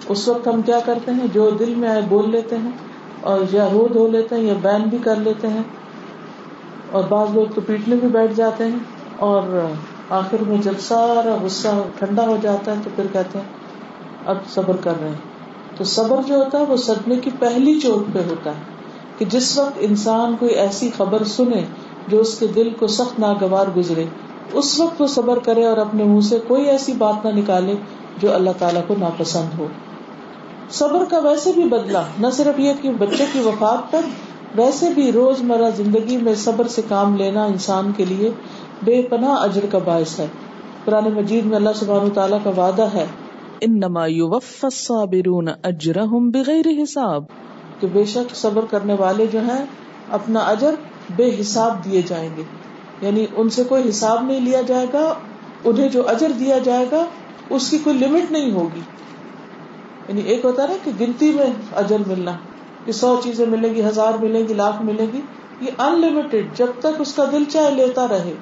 اس 0.09 0.29
وقت 0.29 0.49
ہم 0.49 0.63
کیا 0.63 0.81
کرتے 0.87 1.13
ہیں؟ 1.13 1.27
جو 1.33 1.51
دل 1.51 1.75
میں 1.75 1.89
آئے 1.89 2.03
بول 2.09 2.31
لیتے 2.31 2.57
ہیں 2.57 2.71
اور 3.21 3.41
یا 3.53 3.69
رو 3.73 3.89
دھو 3.95 4.09
لیتے 4.09 4.35
ہیں 4.35 4.43
یا 4.43 4.55
بین 4.63 4.83
بھی 4.83 4.99
کر 4.99 5.17
لیتے 5.17 5.49
ہیں۔ 5.49 5.63
اور 6.91 7.05
بعض 7.09 7.29
لوگ 7.35 7.47
تو 7.55 7.61
پیٹنے 7.61 7.97
بھی 7.97 8.09
بیٹھ 8.09 8.33
جاتے 8.33 8.65
ہیں 8.65 8.79
اور 9.17 9.71
آخر 10.11 10.37
میں 10.47 10.59
جب 10.59 10.73
سارا 10.79 11.37
غصہ 11.43 11.69
ٹھنڈا 11.99 12.27
ہو 12.27 12.37
جاتا 12.43 12.73
ہے 12.73 12.77
تو 12.85 12.91
پھر 12.97 13.07
کہتے 13.13 13.39
ہیں، 13.39 13.47
اب 14.27 14.37
صبر 14.49 14.77
کر 14.77 14.93
رہے 15.01 15.09
ہیں۔ 15.09 15.34
تو 15.77 15.85
صبر 15.85 16.17
جو 16.27 16.37
ہوتا 16.37 16.59
ہے 16.59 16.65
وہ 16.69 16.77
صدمے 16.77 17.17
کی 17.17 17.31
پہلی 17.39 17.81
چوٹ 17.81 18.15
پہ 18.15 18.19
ہوتا 18.19 18.51
ہے 18.51 18.63
کہ 19.19 19.25
جس 19.25 19.59
وقت 19.59 19.79
انسان 19.81 20.37
کوئی 20.39 20.55
ایسی 20.55 20.91
خبر 20.97 21.25
سنے 21.25 21.65
جو 22.09 22.21
اس 22.21 22.39
کے 22.39 22.47
دل 22.47 22.71
کو 22.71 22.87
سخت 22.87 23.19
ناگوار 23.19 23.67
گزرے، 23.77 24.05
اس 24.53 24.81
وقت 24.81 25.01
وہ 25.01 25.07
صبر 25.07 25.39
کرے 25.39 25.65
اور 25.67 25.77
اپنے 25.77 26.05
منہ 26.05 26.21
سے 26.21 26.39
کوئی 26.47 26.65
ایسی 26.65 26.93
بات 26.93 27.27
نہ 27.27 27.31
نکالے 27.31 27.75
جو 28.19 28.35
اللہ 28.35 28.51
تعالیٰ 28.59 28.83
کو 28.87 28.95
ناپسند 28.99 29.59
ہو۔ 29.59 29.67
صبر 30.71 31.05
کا 31.11 31.19
ویسے 31.19 31.53
بھی 31.53 31.65
بدلا 31.65 32.03
نہ 32.19 32.27
صرف 32.33 32.61
یہ 32.61 32.73
کہ 32.83 32.91
بچے 32.91 33.25
کی 33.33 33.39
وفات 33.39 33.93
پر، 33.93 34.01
ویسے 34.55 34.91
بھی 34.95 35.13
روز 35.13 35.43
مرہ 35.43 35.71
زندگی 35.77 36.17
میں 36.17 36.35
صبر 36.35 36.69
سے 36.69 36.83
کام 36.89 37.17
لینا 37.17 37.45
انسان 37.45 37.93
کے 37.97 38.05
لیے 38.05 38.31
بے 38.83 39.03
پناہ 39.03 39.31
اجر 39.31 39.67
کا 39.71 39.79
باعث 39.79 40.21
ہے۔ 40.21 40.27
پرانے 40.85 41.09
مجید 41.09 41.47
میں 41.47 41.57
اللہ 41.57 41.71
سبحانہ 41.75 42.09
تعالیٰ 42.15 42.39
کا 42.45 42.51
وعدہ 42.57 42.87
ہے 42.95 43.07
انما 43.67 44.07
يوفى 44.07 44.67
الصابرون 44.67 45.49
اجرهم 45.63 46.31
بغیر 46.31 46.83
حساب. 46.83 47.25
کہ 47.81 47.87
بے 47.87 48.05
شک 48.05 48.37
صبر 48.37 48.65
کرنے 48.71 48.95
والے 48.95 49.27
جو 49.27 49.41
ہیں، 49.41 49.65
اپنا 50.11 50.41
اجر 50.41 50.75
بے 51.17 51.37
حساب 51.41 51.85
دیے 51.85 52.03
جائیں 52.03 52.29
گے۔ 52.37 52.43
یعنی 53.01 53.27
ان 53.37 53.49
سے 53.49 53.65
کوئی 53.65 53.89
حساب 53.89 54.25
نہیں 54.25 54.41
لیا 54.41 54.63
جائے 54.63 54.87
گا، 54.93 55.15
انہیں 55.65 55.89
جو 55.89 56.09
اجر 56.09 56.33
دیا 56.39 56.59
جائے 56.59 56.87
گا، 56.93 57.05
اس 57.51 57.71
کی 57.71 57.79
کوئی 57.79 57.99
لمٹ 57.99 58.33
نہیں 58.33 58.53
ہوگی۔ 58.53 58.81
یعنی 60.09 60.21
ایک 60.21 60.45
ہوتا 60.45 60.63
ہے 60.63 60.69
نا 60.69 60.75
کہ 60.85 60.91
گنتی 61.01 61.33
میں 61.33 61.77
اجر 61.77 61.97
ملنا، 62.07 62.33
کہ 62.85 62.93
سو 62.93 63.21
چیزیں 63.25 63.47
ملیں 63.47 63.75
گی، 63.75 63.85
ہزار 63.85 64.13
ملیں 64.15 64.49
گی، 64.49 64.55
لاکھ 64.55 64.83
ملیں 64.83 65.07
گی، 65.13 65.21
یہ 65.61 65.83
ان 65.83 66.01
لمیٹڈ 66.01 66.57
جب 66.57 66.67
تک 66.79 67.01
اس 67.01 67.15
کا 67.15 67.25
دل 67.33 67.45
چاہے 67.49 67.71
لیتا 67.71 68.09
رہے۔ 68.09 68.33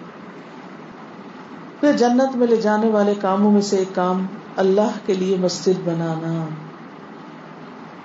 پھر 1.80 1.92
جنت 1.92 2.36
میں 2.36 2.46
لے 2.46 2.56
جانے 2.56 2.88
والے 2.88 3.14
کاموں 3.20 3.52
میں 3.52 3.60
سے 3.60 3.76
ایک 3.76 3.94
کام 3.94 4.26
اللہ 4.56 4.90
کے 5.06 5.14
لیے 5.14 5.36
مسجد 5.36 5.88
بنانا۔ 5.88 6.46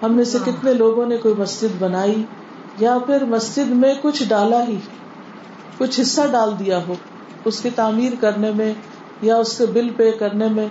ہم 0.03 0.13
میں 0.13 0.23
سے 0.23 0.37
کتنے 0.45 0.73
لوگوں 0.73 1.05
نے 1.05 1.17
کوئی 1.17 1.33
مسجد 1.37 1.75
بنائی 1.79 2.23
یا 2.79 2.97
پھر 3.05 3.25
مسجد 3.25 3.69
میں 3.69 3.93
کچھ 4.01 4.23
ڈالا 4.23 4.67
ہی 4.67 4.77
کچھ 5.77 5.99
حصہ 5.99 6.21
ڈال 6.31 6.59
دیا 6.59 6.79
ہو 6.87 6.95
اس 7.45 7.59
کی 7.59 7.69
تعمیر 7.75 8.13
کرنے 8.19 8.51
میں 8.51 8.73
یا 9.21 9.37
اس 9.37 9.57
کے 9.57 9.65
بل 9.65 9.89
پے 9.89 10.11
کرنے 10.11 10.47
میں 10.47 10.67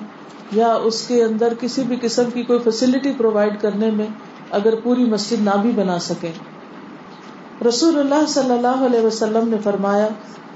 یا 0.52 0.75
اس 0.75 1.06
کے 1.06 1.25
اندر 1.25 1.52
کسی 1.61 1.83
بھی 1.83 1.97
قسم 2.02 2.30
کی 2.35 2.42
کوئی 2.42 2.59
فیسلٹی 2.59 3.12
پرووائڈ 3.16 3.61
کرنے 3.61 3.90
میں 3.90 4.06
اگر 4.50 4.75
پوری 4.83 5.04
مسجد 5.04 5.42
نہ 5.42 5.50
بھی 5.62 5.71
بنا 5.71 5.99
سکے۔ 5.99 6.33
رسول 7.68 7.99
اللہ 7.99 8.26
صلی 8.28 8.50
اللہ 8.50 8.85
علیہ 8.87 9.00
وسلم 9.00 9.49
نے 9.49 9.56
فرمایا 9.64 10.09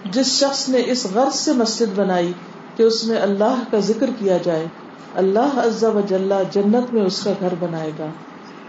جس 0.04 0.26
شخص 0.26 0.68
نے 0.68 0.82
اس 0.86 1.06
غرض 1.14 1.34
سے 1.34 1.52
مسجد 1.52 1.98
بنائی 1.98 2.32
کہ 2.76 2.82
اس 2.82 3.04
میں 3.04 3.20
اللہ 3.20 3.62
کا 3.70 3.78
ذکر 3.78 4.10
کیا 4.18 4.36
جائے 4.36 4.66
اللہ 5.14 5.56
عز 5.56 5.84
و 5.84 6.00
جلہ 6.08 6.34
جنت 6.50 6.94
میں 6.94 7.02
اس 7.02 7.24
کا 7.24 7.32
گھر 7.40 7.54
بنائے 7.60 7.90
گا۔ 7.98 8.06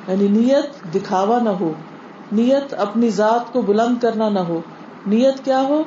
یعنی 0.08 0.28
نیت 0.28 0.96
دکھاوا 0.96 1.40
نہ 1.40 1.50
ہو، 1.50 1.74
نیت 2.32 2.74
اپنی 2.74 3.10
ذات 3.10 3.54
کو 3.54 3.62
بلند 3.62 3.96
کرنا 4.02 4.30
نہ 4.30 4.40
ہو۔ 4.40 4.62
نیت 5.06 5.46
کیا 5.46 5.62
ہو؟ 5.62 5.84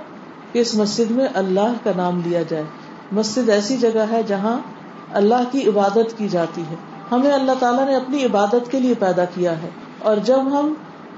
کہ 0.53 0.59
اس 0.59 0.75
مسجد 0.75 1.11
میں 1.11 1.27
اللہ 1.35 1.73
کا 1.85 1.91
نام 1.97 2.21
لیا 2.25 2.43
جائے۔ 2.49 2.65
مسجد 3.13 3.49
ایسی 3.49 3.77
جگہ 3.77 4.05
ہے 4.11 4.23
جہاں 4.23 4.59
اللہ 5.13 5.43
کی 5.53 5.69
عبادت 5.69 6.19
کی 6.19 6.29
جاتی 6.29 6.63
ہے۔ 6.71 6.75
ہمیں 7.13 7.33
اللہ 7.33 7.53
تعالیٰ 7.59 7.87
نے 7.87 7.97
اپنی 7.97 8.25
عبادت 8.25 8.71
کے 8.71 8.81
لیے 8.81 8.95
پیدا 8.95 9.25
کیا 9.25 9.63
ہے۔ 9.63 9.69
اور 9.99 10.17
جب 10.17 10.41
ہم 10.41 10.75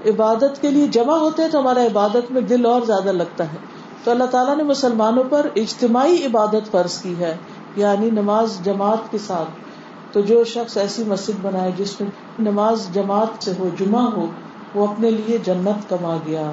عبادت 0.07 0.61
کے 0.61 0.71
لیے 0.71 0.87
جمع 0.87 1.17
ہوتے 1.17 1.43
ہیں 1.43 1.51
تو 1.51 1.61
ہمارا 1.61 1.87
عبادت 1.87 2.33
میں 2.33 2.41
دل 2.41 2.67
اور 2.67 2.83
زیادہ 2.83 3.13
لگتا 3.13 3.45
ہے۔ 3.45 3.57
تو 4.05 4.11
اللہ 4.11 4.25
تعالیٰ 4.25 4.57
نے 4.57 4.63
مسلمانوں 4.63 5.25
پر 5.31 5.47
اجتماعی 5.57 6.27
عبادت 6.27 6.71
فرض 6.71 7.03
کی 7.03 7.15
ہے۔ 7.19 7.37
یعنی 7.77 8.11
نماز 8.11 8.61
جماعت 8.65 9.11
کے 9.11 9.19
ساتھ۔ 9.19 9.49
تو 10.13 10.21
جو 10.21 10.45
شخص 10.45 10.77
ایسی 10.77 11.05
مسجد 11.05 11.33
بنائے 11.43 11.71
جس 11.77 12.01
میں 12.01 12.11
نماز 12.39 12.89
جماعت 12.93 13.45
سے 13.45 13.53
ہو، 13.59 13.69
جمعہ 13.79 14.03
ہو، 14.03 14.27
وہ 14.75 14.87
اپنے 14.87 15.11
لیے 15.11 15.39
جنت 15.39 15.91
کما 15.91 16.17
گیا۔ 16.27 16.51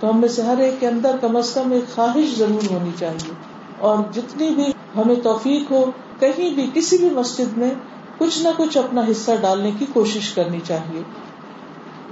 تو 0.00 0.10
ہم 0.10 0.20
میں 0.20 0.28
سے 0.28 0.42
ہر 0.42 0.58
ایک 0.58 0.74
کے 0.80 0.86
اندر 0.86 1.16
کم 1.20 1.36
از 1.36 1.54
کم 1.54 1.70
ایک 1.70 1.94
خواہش 1.94 2.38
ضرور 2.38 2.70
ہونی 2.70 2.90
چاہیے۔ 2.98 3.32
اور 3.78 3.96
جتنی 4.12 4.50
بھی 4.50 4.64
ہمیں 4.96 5.14
توفیق 5.14 5.70
ہو، 5.70 5.84
کہیں 6.20 6.54
بھی، 6.54 6.70
کسی 6.74 6.98
بھی 6.98 7.10
مسجد 7.10 7.58
میں 7.58 7.70
کچھ 8.18 8.42
نہ 8.42 8.48
کچھ 8.56 8.78
اپنا 8.78 9.02
حصہ 9.10 9.30
ڈالنے 9.40 9.70
کی 9.78 9.86
کوشش 9.92 10.32
کرنی 10.32 10.60
چاہیے۔ 10.64 11.02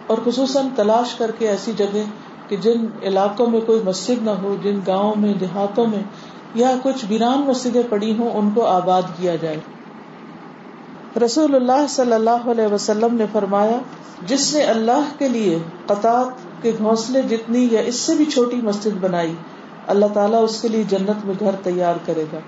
اور 0.06 0.18
خصوصاً 0.24 0.66
تلاش 0.76 1.14
کر 1.14 1.30
کے 1.38 1.48
ایسی 1.48 1.72
جگہ 1.76 2.02
کہ 2.48 2.56
جن 2.56 2.86
علاقوں 3.02 3.46
میں 3.46 3.60
کوئی 3.60 3.80
مسجد 3.84 4.22
نہ 4.22 4.30
ہو، 4.30 4.56
جن 4.62 4.78
گاؤں 4.86 5.14
میں، 5.16 5.34
دیہاتوں 5.34 5.86
میں 5.86 6.02
یا 6.56 6.74
کچھ 6.82 7.04
ویران 7.08 7.40
مسجدیں 7.40 7.82
پڑی 7.90 8.16
ہوں، 8.18 8.30
ان 8.30 8.50
کو 8.50 8.66
آباد 8.66 9.02
کیا 9.16 9.36
جائے۔ 9.36 9.56
رسول 11.24 11.54
اللہ 11.54 11.86
صلی 11.88 12.12
اللہ 12.12 12.50
علیہ 12.50 12.74
وسلم 12.74 13.14
نے 13.14 13.24
فرمایا، 13.32 13.78
جس 14.26 14.54
نے 14.54 14.62
اللہ 14.62 15.18
کے 15.18 15.28
لیے 15.28 15.58
قطعات 15.86 16.62
کے 16.62 16.72
گھونسلے 16.78 17.22
جتنی 17.22 17.68
یا 17.70 17.80
اس 17.80 17.94
سے 17.94 18.14
بھی 18.14 18.24
چھوٹی 18.24 18.56
مسجد 18.56 18.98
بنائی، 19.00 19.34
اللہ 19.86 20.06
تعالیٰ 20.14 20.44
اس 20.44 20.62
کے 20.62 20.68
لیے 20.68 20.82
جنت 20.88 21.26
میں 21.26 21.34
گھر 21.40 21.50
تیار 21.62 21.94
کرے 22.06 22.24
گا۔ 22.32 22.38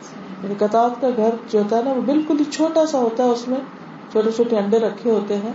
یعنی 0.42 0.54
قطعات 0.58 1.00
کا 1.00 1.08
گھر 1.16 1.30
جو 1.50 1.58
ہوتا 1.58 1.76
ہے 1.76 1.82
نا، 1.82 1.92
وہ 1.92 2.00
بالکل 2.00 2.38
ہی 2.38 2.44
چھوٹا 2.44 2.86
سا 2.86 2.98
ہوتا 2.98 3.24
ہے، 3.24 3.28
اس 3.28 3.48
میں 3.48 3.58
چھوٹے 4.12 4.30
چھوٹے 4.30 4.56
انڈے 4.56 4.78
رکھے 4.78 5.10
ہوتے 5.10 5.36
ہیں۔ 5.36 5.52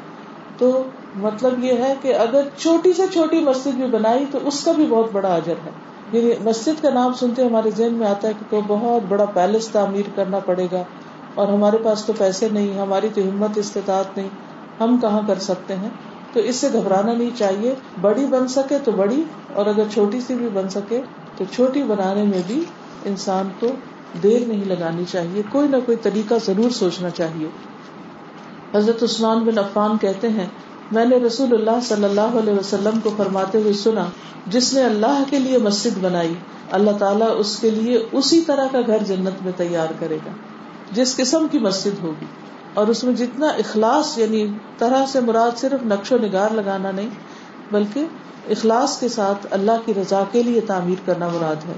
تو 0.58 0.84
مطلب 1.16 1.64
یہ 1.64 1.74
ہے 1.74 1.96
کہ 2.02 2.16
اگر 2.16 2.42
چھوٹی 2.58 2.94
سے 2.94 3.04
چھوٹی 3.14 3.40
مسجد 3.40 3.72
بھی 3.72 3.88
بنائی 3.88 4.26
تو 4.32 4.40
اس 4.44 4.66
کا 4.66 4.72
بھی 4.72 4.86
بہت 4.86 5.06
بڑا 5.12 5.36
اجر 5.36 5.54
ہے۔ 5.66 5.72
یعنی 6.13 6.32
مسجد 6.43 6.82
کا 6.82 6.89
نام 6.89 7.13
سنتے 7.13 7.46
ہمارے 7.46 7.72
ذہن 7.72 7.93
میں 7.93 8.08
آتا 8.08 8.27
ہے 8.27 8.34
کہ 8.39 8.46
کوئی 8.50 8.62
بہت 8.67 9.01
بڑا 9.08 9.25
پیلس 9.25 9.67
تعمیر 9.67 10.10
کرنا 10.15 10.39
پڑے 10.39 10.67
گا 10.72 10.84
اور 11.36 11.48
ہمارے 11.48 11.77
پاس 11.77 12.05
تو 12.05 12.13
پیسے 12.17 12.50
نہیں، 12.50 12.79
ہماری 12.79 13.10
تو 13.15 13.22
ہمت 13.22 13.58
استطاعت 13.58 14.17
نہیں، 14.17 14.27
ہم 14.79 14.98
کہاں 14.98 15.22
کر 15.27 15.39
سکتے 15.39 15.75
ہیں؟ 15.75 15.89
تو 16.34 16.39
اس 16.39 16.55
سے 16.55 16.67
گھبرانا 16.74 17.13
نہیں 17.13 17.38
چاہیے۔ 17.38 17.74
بڑی 18.01 18.25
بن 18.25 18.48
سکے 18.48 18.77
تو 18.84 18.91
بڑی، 18.91 19.24
اور 19.53 19.65
اگر 19.65 19.84
چھوٹی 19.93 20.22
سی 20.22 20.36
بھی 20.36 20.50
بن 20.53 20.70
سکے 20.70 21.01
تو 21.38 21.43
چھوٹی 21.55 21.84
بنانے 21.84 22.24
میں 22.24 22.41
بھی 22.48 22.63
انسان 23.05 23.50
کو 23.60 23.67
دیر 24.24 24.48
نہیں 24.48 24.65
لگانی 24.65 25.03
چاہیے۔ 25.12 25.41
کوئی 25.50 25.67
نہ 25.67 25.77
کوئی 25.86 25.98
طریقہ 25.98 26.34
ضرور 26.46 26.70
سوچنا 26.70 27.10
چاہیے۔ 27.10 27.48
حضرت 28.75 29.03
عثمان 29.03 29.39
بن 29.39 29.58
عفان 29.58 29.98
کہتے 29.98 30.27
ہیں 30.27 30.48
میں 30.94 31.06
نے 31.06 31.18
رسول 31.18 31.54
اللہ 31.54 31.80
صلی 31.84 32.04
اللہ 32.04 32.38
علیہ 32.42 32.54
وسلم 32.54 33.00
کو 33.00 33.10
فرماتے 33.18 33.58
ہوئے 33.62 33.74
سنا، 33.74 34.06
جس 34.48 34.74
نے 34.74 34.84
اللہ 34.84 35.24
کے 35.30 35.40
لیے 35.40 35.58
مسجد 35.58 35.98
بنائی، 36.02 36.34
اللہ 36.72 36.92
تعالیٰ 36.92 37.30
اس 37.38 37.60
کے 37.60 37.70
لیے 37.70 38.06
اسی 38.12 38.42
طرح 38.42 38.68
کا 38.72 38.80
گھر 38.88 39.04
جنت 39.04 39.44
میں 39.44 39.52
تیار 39.58 39.88
کرے 40.00 40.18
گا، 40.26 40.32
جس 40.92 41.16
قسم 41.16 41.48
کی 41.52 41.60
مسجد 41.60 42.04
ہوگی۔ 42.04 42.26
اور 42.74 42.88
اس 42.88 43.04
میں 43.04 43.14
جتنا 43.14 43.48
اخلاص 43.48 44.18
یعنی 44.18 44.48
طرح 44.78 45.06
سے 45.06 45.20
مراد 45.20 45.58
صرف 45.58 45.86
نقش 45.86 46.12
و 46.12 46.18
نگار 46.18 46.52
لگانا 46.52 46.92
نہیں، 46.92 47.10
بلکہ 47.72 48.06
اخلاص 48.50 49.00
کے 49.00 49.08
ساتھ 49.08 49.48
اللہ 49.52 49.86
کی 49.86 49.94
رضا 49.94 50.24
کے 50.32 50.44
لیے 50.44 50.62
تعمیر 50.62 51.02
کرنا 51.06 51.28
مراد 51.28 51.68
ہے۔ 51.68 51.74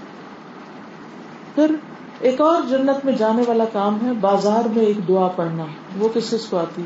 پھر 1.56 1.76
ایک 2.20 2.42
اور 2.42 2.62
جنت 2.70 3.06
میں 3.06 3.14
جانے 3.14 3.44
والا 3.48 3.66
کام 3.74 3.98
ہے، 4.06 4.12
بازار 4.22 4.68
میں 4.76 4.86
ایک 4.86 5.08
دعا 5.08 5.28
پڑھنا، 5.28 5.66
وہ 6.00 6.10
کس 6.14 6.30
کس 6.30 6.46
کو 6.46 6.58
آتی؟ 6.58 6.82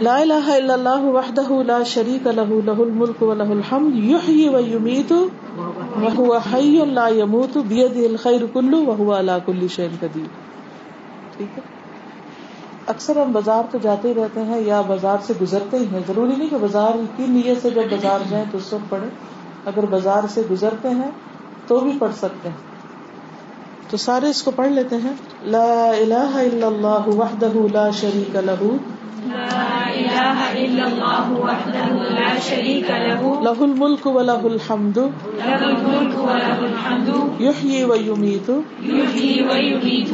لا 0.00 0.16
الہ 0.16 0.44
الا 0.52 0.72
اللہ 0.72 1.02
وحدہ 1.14 1.56
لا 1.66 1.82
شریک 1.88 2.26
له 2.26 2.60
له 2.60 2.84
الملک 2.84 3.22
وله 3.22 3.56
الحمد 3.56 3.96
یحیی 4.04 4.48
و 4.48 4.60
یمیت 4.66 5.12
وهو 5.12 6.38
حی 6.46 6.86
لا 6.92 7.04
يموت 7.08 7.58
بیده 7.68 8.06
الخیر 8.06 8.46
کلو 8.54 8.80
وهو 8.86 9.12
على 9.18 9.36
كل 9.46 9.68
شیء 9.68 9.88
قدیر 10.00 10.30
ٹھیک 11.36 11.58
ہے؟ 11.58 11.62
اکثر 12.86 13.20
ہم 13.22 13.32
بازار 13.32 13.70
تو 13.70 13.78
جاتے 13.82 14.08
ہی 14.08 14.14
رہتے 14.14 14.44
ہیں، 14.44 14.60
یا 14.60 14.80
بازار 14.86 15.18
سے 15.26 15.34
گزرتے 15.40 15.78
ہی 15.78 15.86
ہیں، 15.92 16.00
ضروری 16.06 16.34
نہیں 16.36 16.50
کہ 16.50 16.58
بازار 16.60 16.98
کی 17.16 17.26
نیت 17.28 17.62
سے 17.62 17.70
جب 17.70 17.90
بازار 17.90 18.28
جائیں 18.30 18.44
تو 18.50 18.58
اس 18.58 18.72
وقت 18.72 18.90
پڑھے 18.90 19.08
اگر 19.66 19.86
بازار 19.90 20.28
سے 20.34 20.42
گزرتے 20.50 20.88
ہیں 20.88 21.10
تو 21.66 21.80
بھی 21.80 21.98
پڑھ 21.98 22.14
سکتے 22.14 22.48
ہیں۔ 22.48 22.71
تو 23.90 23.96
سارے 23.96 24.28
اس 24.28 24.42
کو 24.42 24.50
پڑھ 24.50 24.68
لیتے 24.68 24.96
ہیں۔ 24.96 25.12
لا 25.42 25.90
الہ 25.90 26.30
الا 26.34 26.66
اللہ 26.66 27.08
وحدہ 27.08 27.50
لا 27.72 27.90
شریک 27.90 28.36
له 28.36 28.76
له 33.42 33.54
الملك 33.60 34.06
وله 34.06 34.44
الحمد۔ 34.44 34.98
يحيي 37.40 37.84
ويميت 37.84 38.50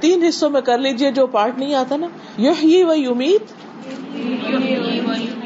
تین 0.00 0.22
حصوں 0.22 0.50
میں 0.50 0.60
کر 0.60 0.78
لیجیے 0.78 1.10
جو 1.10 1.26
پارٹ 1.26 1.58
نہیں 1.58 1.74
آتا 1.74 1.96
نا۔ 1.96 2.06
یحیی 2.38 2.84
و 2.84 2.92
یمیت۔ 2.94 3.42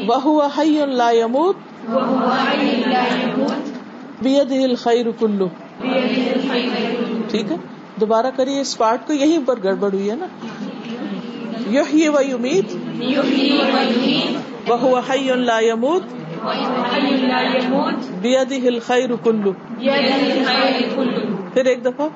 وہو 0.06 0.42
حی 0.42 0.80
لا 0.86 1.10
یموت۔ 1.10 1.56
بیدہ 4.22 4.54
الخیر 4.54 5.06
کلو 5.18 5.48
ٹھیک 7.28 7.52
ہے۔ 7.52 7.56
دوبارہ 8.00 8.26
کریے 8.36 8.60
اس 8.60 8.78
پارٹ 8.78 9.06
کو، 9.06 9.12
یہیں 9.12 9.38
پر 9.46 9.58
گڑبڑ 9.64 9.92
ہوئی 9.92 10.10
ہے 10.10 10.14
نا۔ 10.14 10.26
یحیی 11.70 12.08
و 12.08 12.20
یمیت 12.22 12.74
وہو 14.68 14.98
حی 15.08 15.28
لا 15.42 15.58
یموت 15.60 16.02
بیدہ 18.22 18.66
الخیر 18.66 19.14
کلو 19.24 19.52
پھر 21.54 21.66
ایک 21.66 21.84
دفعہ 21.84 22.08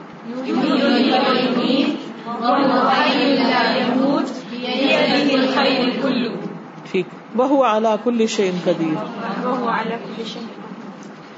ٹھیک 6.91 7.07
وہ 7.37 7.65
اعلیٰ 7.65 7.95
کل 8.05 8.27
شین 8.27 8.59
قدیر 8.65 8.97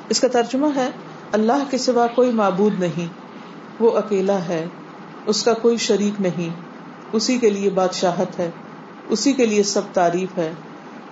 اس 0.08 0.20
کا 0.20 0.28
ترجمہ 0.28 0.66
ہے 0.76 0.88
اللہ 1.32 1.64
کے 1.70 1.78
سوا 1.78 2.06
کوئی 2.14 2.30
معبود 2.32 2.80
نہیں 2.80 3.08
وہ 3.80 3.90
اکیلا 3.98 4.38
ہے 4.48 4.64
اس 5.26 5.42
کا 5.44 5.52
کوئی 5.62 5.76
شریک 5.76 6.20
نہیں 6.20 6.50
اسی 7.12 7.38
کے 7.38 7.50
لیے 7.50 7.70
بادشاہت 7.70 8.38
ہے، 8.38 8.50
اسی 9.08 9.32
کے 9.32 9.46
لیے 9.46 9.62
سب 9.62 9.92
تعریف 9.92 10.38
ہے۔ 10.38 10.50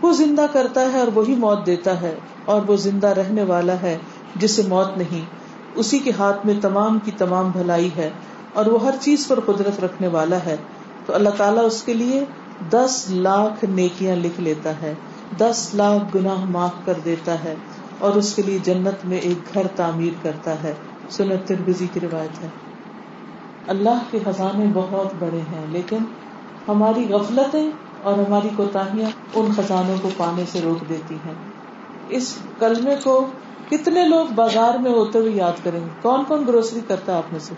وہ 0.02 0.12
زندہ 0.12 0.46
کرتا 0.52 0.80
ہے 0.92 0.98
اور 0.98 1.08
وہی 1.14 1.34
موت 1.34 1.66
دیتا 1.66 2.00
ہے، 2.00 2.14
اور 2.44 2.60
وہ 2.68 2.76
زندہ 2.76 3.06
رہنے 3.06 3.42
والا 3.42 3.74
ہے 3.82 3.96
جسے 4.36 4.62
موت 4.68 4.96
نہیں۔ 4.98 5.24
اسی 5.74 5.98
کے 5.98 6.12
ہاتھ 6.18 6.46
میں 6.46 6.54
تمام 6.62 6.98
کی 6.98 7.10
تمام 7.18 7.50
بھلائی 7.50 7.90
ہے، 7.96 8.10
اور 8.52 8.66
وہ 8.66 8.82
ہر 8.84 8.94
چیز 9.00 9.26
پر 9.28 9.40
قدرت 9.40 9.80
رکھنے 9.80 10.08
والا 10.08 10.38
ہے۔ 10.44 10.56
تو 11.06 11.14
اللہ 11.14 11.36
تعالیٰ 11.36 11.64
اس 11.64 11.82
کے 11.82 11.94
لیے 11.94 12.24
دس 12.70 13.04
لاکھ 13.10 13.64
نیکیاں 13.64 14.16
لکھ 14.16 14.40
لیتا 14.40 14.72
ہے، 14.82 14.94
دس 15.38 15.68
لاکھ 15.74 16.16
گناہ 16.16 16.44
معاف 16.44 16.84
کر 16.84 16.98
دیتا 17.04 17.34
ہے، 17.44 17.54
اور 17.98 18.12
اس 18.12 18.34
کے 18.34 18.42
لیے 18.42 18.58
جنت 18.64 19.04
میں 19.04 19.18
ایک 19.18 19.54
گھر 19.54 19.66
تعمیر 19.76 20.12
کرتا 20.22 20.62
ہے۔ 20.62 20.72
سنت 21.10 21.48
تربیزی 21.48 21.86
کی 21.92 22.00
روایت 22.00 22.42
ہے۔ 22.42 22.48
اللہ 23.66 24.02
کے 24.10 24.18
خزانے 24.24 24.64
بہت 24.72 25.14
بڑے 25.18 25.38
ہیں، 25.38 25.66
لیکن 25.68 25.98
ہماری 26.68 27.12
غفلتیں 27.12 27.70
اور 28.02 28.14
ہماری 28.14 28.48
کوتاہیاں 28.56 29.10
ان 29.34 29.52
خزانوں 29.56 29.96
کو 30.02 30.08
پانے 30.16 30.44
سے 30.52 30.60
روک 30.60 30.88
دیتی 30.88 31.14
ہیں۔ 31.14 31.34
اس 32.08 32.38
کلمے 32.58 32.96
کو 33.04 33.26
کتنے 33.70 34.04
لوگ 34.04 34.26
بازار 34.34 34.78
میں 34.78 34.90
ہوتے 34.90 35.18
ہوئے 35.18 35.32
یاد 35.32 35.64
کریں 35.64 35.80
گے؟ 35.80 35.88
کون 36.02 36.24
کون 36.24 36.46
گروسری 36.46 36.80
کرتا 36.88 37.12
ہے 37.12 37.16
آپ 37.16 37.32
میں 37.32 37.40
سے؟ 37.40 37.54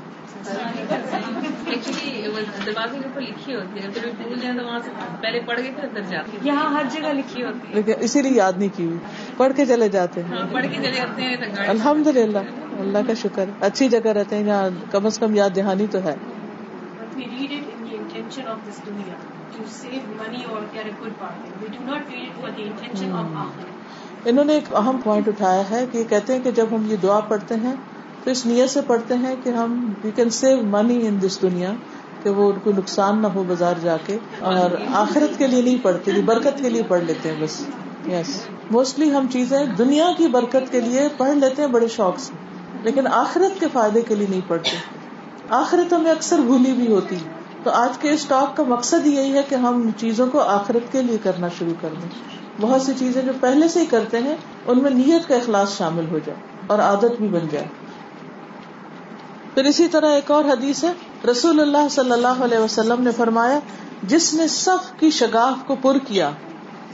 یہاں 6.43 6.71
ہر 6.71 6.83
جگہ 6.93 7.13
لکھی 7.13 7.45
ہوتی 7.45 7.69
ہے۔ 7.69 7.75
لیکن 7.75 7.93
اسی 7.99 8.23
لیے 8.23 8.33
یاد 8.33 8.53
نہیں 8.57 8.69
کی 8.77 8.87
ہوئی۔ 8.87 8.99
پڑھ 9.37 9.53
کے 9.57 9.67
چلے 9.67 9.89
جاتے 9.89 10.23
ہیں۔ 10.23 10.39
الحمد 11.69 12.07
للہ 12.07 12.39
اللہ 12.79 12.99
کا 13.07 13.15
شکر۔ 13.15 13.45
اچھی 13.61 13.89
جگہ 13.89 14.07
رہتے 14.07 14.37
ہیں 14.37 14.45
جہاں 14.45 14.71
کم 14.91 15.07
از 15.07 15.19
کم 15.19 15.35
یاد 15.35 15.51
دہانی 15.57 15.87
تو 15.91 15.99
ہے۔ 16.05 16.15
انہوں 24.25 24.45
نے 24.45 24.53
ایک 24.53 24.75
اہم 24.75 24.97
پوائنٹ 25.05 25.29
اٹھایا 25.29 25.71
ہے 25.71 25.87
کہ 25.93 26.05
کہتے 26.05 26.33
ہیں 26.33 26.41
کہ 26.45 26.51
جب 26.51 26.67
ہم 26.73 26.91
یہ 26.91 26.97
دعا 26.97 27.21
پڑھتے 27.21 27.55
ہیں 27.55 27.75
تو 28.25 28.31
اس 28.31 28.45
نیت 28.47 28.71
سے 28.71 28.81
پڑھتے 28.87 29.15
ہیں 29.15 29.35
کہ 29.45 29.51
ہم 29.51 29.73
we 30.05 30.11
can 30.11 30.31
save 30.31 30.63
money 30.67 31.07
in 31.07 31.19
this 31.23 31.41
دنیا، 31.43 31.73
کہ 32.23 32.31
وہ 32.31 32.51
ان 32.53 32.59
کو 32.65 32.73
نقصان 32.77 33.23
نہ 33.23 33.27
ہو 33.27 33.43
بازار 33.43 33.81
جا 33.83 33.97
کے، 34.07 34.17
اور 34.41 34.77
آخرت 34.95 35.39
کے 35.39 35.47
لیے 35.47 35.63
نہیں 35.63 35.83
پڑھتے 35.83 36.21
برکت 36.25 36.63
کے 36.63 36.69
لیے 36.69 36.83
پڑھ 36.89 37.05
لیتے 37.05 37.29
ہیں 37.29 37.43
بس. 37.43 37.61
یس 38.09 38.41
موسٹلی 38.71 39.11
ہم 39.13 39.27
چیزیں 39.33 39.59
دنیا 39.79 40.07
کی 40.19 40.27
برکت 40.29 40.71
کے 40.71 40.81
لیے 40.81 41.09
پڑھ 41.17 41.37
لیتے 41.37 41.63
ہیں، 41.63 41.69
بڑے 41.69 41.89
شوق 41.89 42.19
سے. 42.19 42.33
لیکن 42.83 43.07
آخرت 43.07 43.61
کے 43.61 43.67
فائدے 43.73 44.01
کے 44.01 44.15
لیے 44.15 44.27
نہیں 44.31 44.49
پڑھتے. 44.49 44.77
آخرت 45.51 45.93
ہمیں 45.93 46.11
اکثر 46.11 46.41
بھولی 46.41 46.73
بھی 46.73 46.87
ہوتی. 46.93 47.17
تو 47.65 47.71
آج 47.71 47.99
کے 47.99 48.11
اس 48.11 48.25
ٹاک 48.27 48.57
کا 48.57 48.63
مقصد 48.69 49.07
یہی 49.07 49.33
ہے 49.33 49.43
کہ 49.49 49.55
ہم 49.55 49.89
چیزوں 49.97 50.27
کو 50.27 50.41
آخرت 50.41 50.93
کے 50.93 51.03
لیے 51.03 51.19
کرنا 51.23 51.49
شروع 51.59 51.75
کر 51.81 51.89
دیں. 52.03 52.09
بہت 52.61 52.83
سی 52.83 52.93
چیزیں 52.99 53.23
جو 53.23 53.33
پہلے 53.41 53.69
سے 53.69 53.81
ہی 53.81 53.87
کرتے 53.87 54.19
ہیں، 54.19 54.35
ان 54.67 54.83
میں 54.83 54.91
نیت 54.91 55.29
کا 55.29 55.35
اخلاص 55.35 55.77
شامل 55.79 56.07
ہو 56.11 56.19
جائے 56.27 56.41
اور 56.67 56.79
عادت 56.79 57.21
بھی 57.21 57.29
بن 57.29 57.47
جائے. 57.51 57.67
پھر 59.55 59.65
اسی 59.65 59.87
طرح 59.89 60.11
ایک 60.11 60.31
اور 60.31 60.45
حدیث 60.45 60.83
ہے، 60.85 60.93
رسول 61.31 61.61
اللہ 61.61 61.89
صلی 61.91 62.13
اللہ 62.13 62.43
علیہ 62.45 62.59
وسلم 62.59 63.03
نے 63.03 63.11
فرمایا، 63.17 63.59
جس 64.03 64.33
نے 64.35 64.47
صف 64.49 64.91
کی 65.01 65.11
شگاف 65.11 65.67
کو 65.67 65.77
پر 65.83 65.99
کیا، 65.99 66.31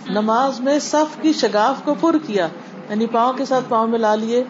نماز 0.08 0.60
میں 0.60 0.78
صف 0.78 1.20
کی 1.22 1.32
شگاف 1.32 1.84
کو 1.84 1.94
پر 2.00 2.18
کیا 2.26 2.48
یعنی 2.88 3.06
پاؤں 3.06 3.32
کے 3.32 3.44
ساتھ 3.44 3.64
پاؤں 3.68 3.86
میں 3.86 3.98
لا 3.98 4.14
لیے، 4.14 4.42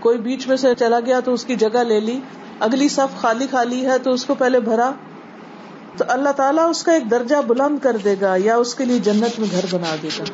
کوئی 0.00 0.18
بیچ 0.18 0.46
میں 0.48 0.56
سے 0.56 0.74
چلا 0.74 1.00
گیا 1.00 1.20
تو 1.20 1.32
اس 1.32 1.44
کی 1.44 1.56
جگہ 1.56 1.82
لے 1.84 2.00
لی، 2.00 2.20
اگلی 2.60 2.88
صف 2.88 3.20
خالی 3.20 3.46
خالی 3.50 3.86
ہے 3.86 3.98
تو 3.98 4.12
اس 4.12 4.24
کو 4.24 4.34
پہلے 4.34 4.60
بھرا، 4.60 4.90
تو 5.96 6.04
اللہ 6.08 6.32
تعالیٰ 6.36 6.68
اس 6.68 6.82
کا 6.82 6.92
ایک 6.92 7.10
درجہ 7.10 7.36
بلند 7.46 7.78
کر 7.82 7.96
دے 7.96 8.14
گا 8.20 8.34
یا 8.38 8.56
اس 8.56 8.74
کے 8.74 8.84
لیے 8.84 8.98
جنت 8.98 9.38
میں 9.40 9.48
گھر 9.52 9.64
بنا 9.70 9.96
دے 10.02 10.08
گا۔ 10.18 10.24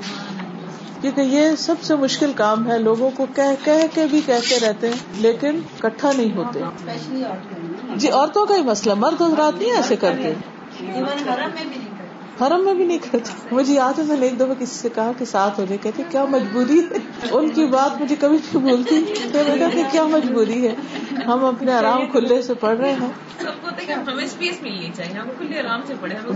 کیونکہ 1.00 1.20
یہ 1.20 1.56
سب 1.58 1.74
سے 1.82 1.96
مشکل 1.96 2.32
کام 2.36 2.70
ہے 2.70 2.78
لوگوں 2.78 3.10
کو 3.16 3.26
کہہ 3.34 3.64
کہہ 3.64 3.86
کے 3.94 4.06
بھی 4.10 4.20
کہتے 4.26 4.58
رہتے 4.60 4.86
ہیں 4.88 4.94
لیکن 5.14 5.60
کٹھا 5.80 6.10
نہیں 6.16 6.36
ہوتے۔ 6.36 6.60
جی 7.96 8.08
عورتوں 8.10 8.46
کا 8.46 8.56
ہی 8.56 8.62
مسئلہ 8.62 8.94
مرد 8.94 9.22
حضرات 9.22 9.58
نہیں 9.58 9.72
ایسے 9.72 9.96
کرتے۔ 9.96 10.32
حرم 12.42 12.64
میں 12.64 12.74
بھی 12.74 12.86
نہیں 12.86 12.98
کرتے۔ 12.98 13.54
مجھے 13.54 13.74
یاد 13.74 13.98
ہے 13.98 14.04
میں 14.04 14.16
نے 14.16 14.26
ایک 14.26 14.36
دفعہ 14.36 14.54
کسی 14.58 14.74
سے 14.74 14.88
کہا 14.94 15.12
کہ 15.18 15.24
ساتھ 15.24 15.60
ہونے 15.60 15.76
کہتے 15.76 16.02
کیا 16.10 16.24
مجبوری 16.24 16.80
ہے۔ 16.80 16.98
ان 17.30 17.48
کی 17.48 17.66
بات 17.66 18.00
مجھے 18.00 18.16
کبھی 18.20 18.36
نہیں 18.36 18.70
بولتی 18.70 19.00
تو 19.32 19.38
میں 19.48 19.56
کہتے 19.58 19.82
کیا 19.92 20.04
مجبوری 20.04 20.68
ہے۔ 20.68 20.74
ہم 21.26 21.44
اپنے 21.44 21.72
آرام 21.72 22.06
کھلے 22.06 22.42
سے 22.42 22.54
پڑھ 22.54 22.78
رہے 22.78 22.92
ہیں۔ 22.92 23.08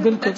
بالکل۔ 0.03 0.31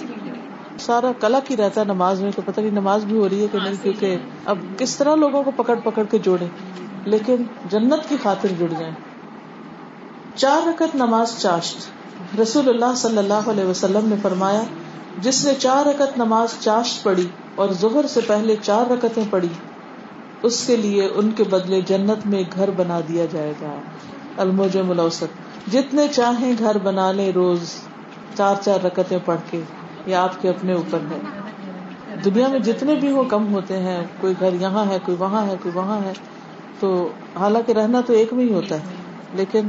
سارا 0.78 1.12
کلا 1.20 1.40
کی 1.40 1.56
رہتا 1.56 1.80
ہے 1.80 1.86
نماز 1.86 2.22
میں، 2.22 2.30
تو 2.36 2.42
پتہ 2.44 2.60
نہیں 2.60 2.70
نماز 2.70 3.04
بھی 3.04 3.18
ہو 3.18 3.28
رہی 3.28 3.42
ہے 3.42 3.46
کہ 3.52 3.58
نہیں، 3.58 3.74
کیونکہ 3.82 4.16
اب 4.44 4.58
کس 4.78 4.96
طرح 4.96 5.14
لوگوں 5.14 5.42
کو 5.42 5.50
پکڑ 5.56 5.74
پکڑ 5.84 6.02
کے 6.10 6.18
جوڑے 6.18 6.46
لیکن 7.04 7.36
جنت 7.70 8.08
کی 8.08 8.16
خاطر 8.22 8.48
جڑ 8.58 8.66
جائیں۔ 8.78 8.94
چار 10.34 10.68
رکعت 10.68 10.94
نماز 10.94 11.38
چاشت۔ 11.38 11.76
رسول 12.40 12.68
اللہ 12.68 12.94
صلی 12.96 13.18
اللہ 13.18 13.50
علیہ 13.50 13.64
وسلم 13.64 14.08
نے 14.08 14.16
فرمایا، 14.22 14.62
جس 15.18 15.44
نے 15.44 15.52
چار 15.58 15.86
رکعت 15.86 16.18
نماز 16.18 16.48
چاشت 16.60 17.04
پڑھی 17.04 17.26
اور 17.54 17.68
ظہر 17.80 18.06
سے 18.06 18.20
پہلے 18.26 18.56
چار 18.62 18.90
رکعتیں 18.90 19.24
پڑھی، 19.30 19.48
اس 20.42 20.66
کے 20.66 20.76
لیے 20.76 21.08
ان 21.14 21.30
کے 21.30 21.44
بدلے 21.44 21.80
جنت 21.80 22.26
میں 22.26 22.42
گھر 22.56 22.70
بنا 22.70 23.00
دیا 23.08 23.26
جائے 23.32 23.52
گا۔ 23.62 23.74
الموج 24.36 24.76
ملوسط 24.76 25.24
جتنے 25.72 26.08
چاہیں 26.08 26.52
گھر 26.58 26.78
بنا 26.78 27.12
لیں 27.12 27.32
روز، 27.32 27.70
چار 28.36 28.54
چار 28.60 28.84
رکعتیں 28.84 29.18
پڑھ 29.24 29.40
کے۔ 29.50 29.60
یا 30.06 30.22
آپ 30.22 30.42
کے 30.42 30.48
اپنے 30.48 30.72
اوپر 30.72 30.98
ہے۔ 31.10 31.18
دنیا 32.24 32.48
میں 32.48 32.58
جتنے 32.58 32.94
بھی 32.94 33.12
وہ 33.12 33.24
کم 33.24 33.54
ہوتے 33.54 33.78
ہیں 33.78 34.04
کوئی 34.20 34.34
گھر 34.40 34.52
یہاں 34.52 34.86
ہے 34.86 34.98
کوئی 35.04 35.16
وہاں 35.16 35.46
ہے 35.46 35.54
کوئی 35.62 35.74
وہاں 35.74 36.00
ہے 36.04 36.12
تو 36.80 37.12
حالانکہ 37.36 37.72
رہنا 37.72 38.00
تو 38.00 38.12
ایک 38.12 38.32
میں 38.32 38.44
ہی 38.44 38.52
ہوتا 38.52 38.74
ہے۔ 38.74 38.82
لیکن 39.34 39.68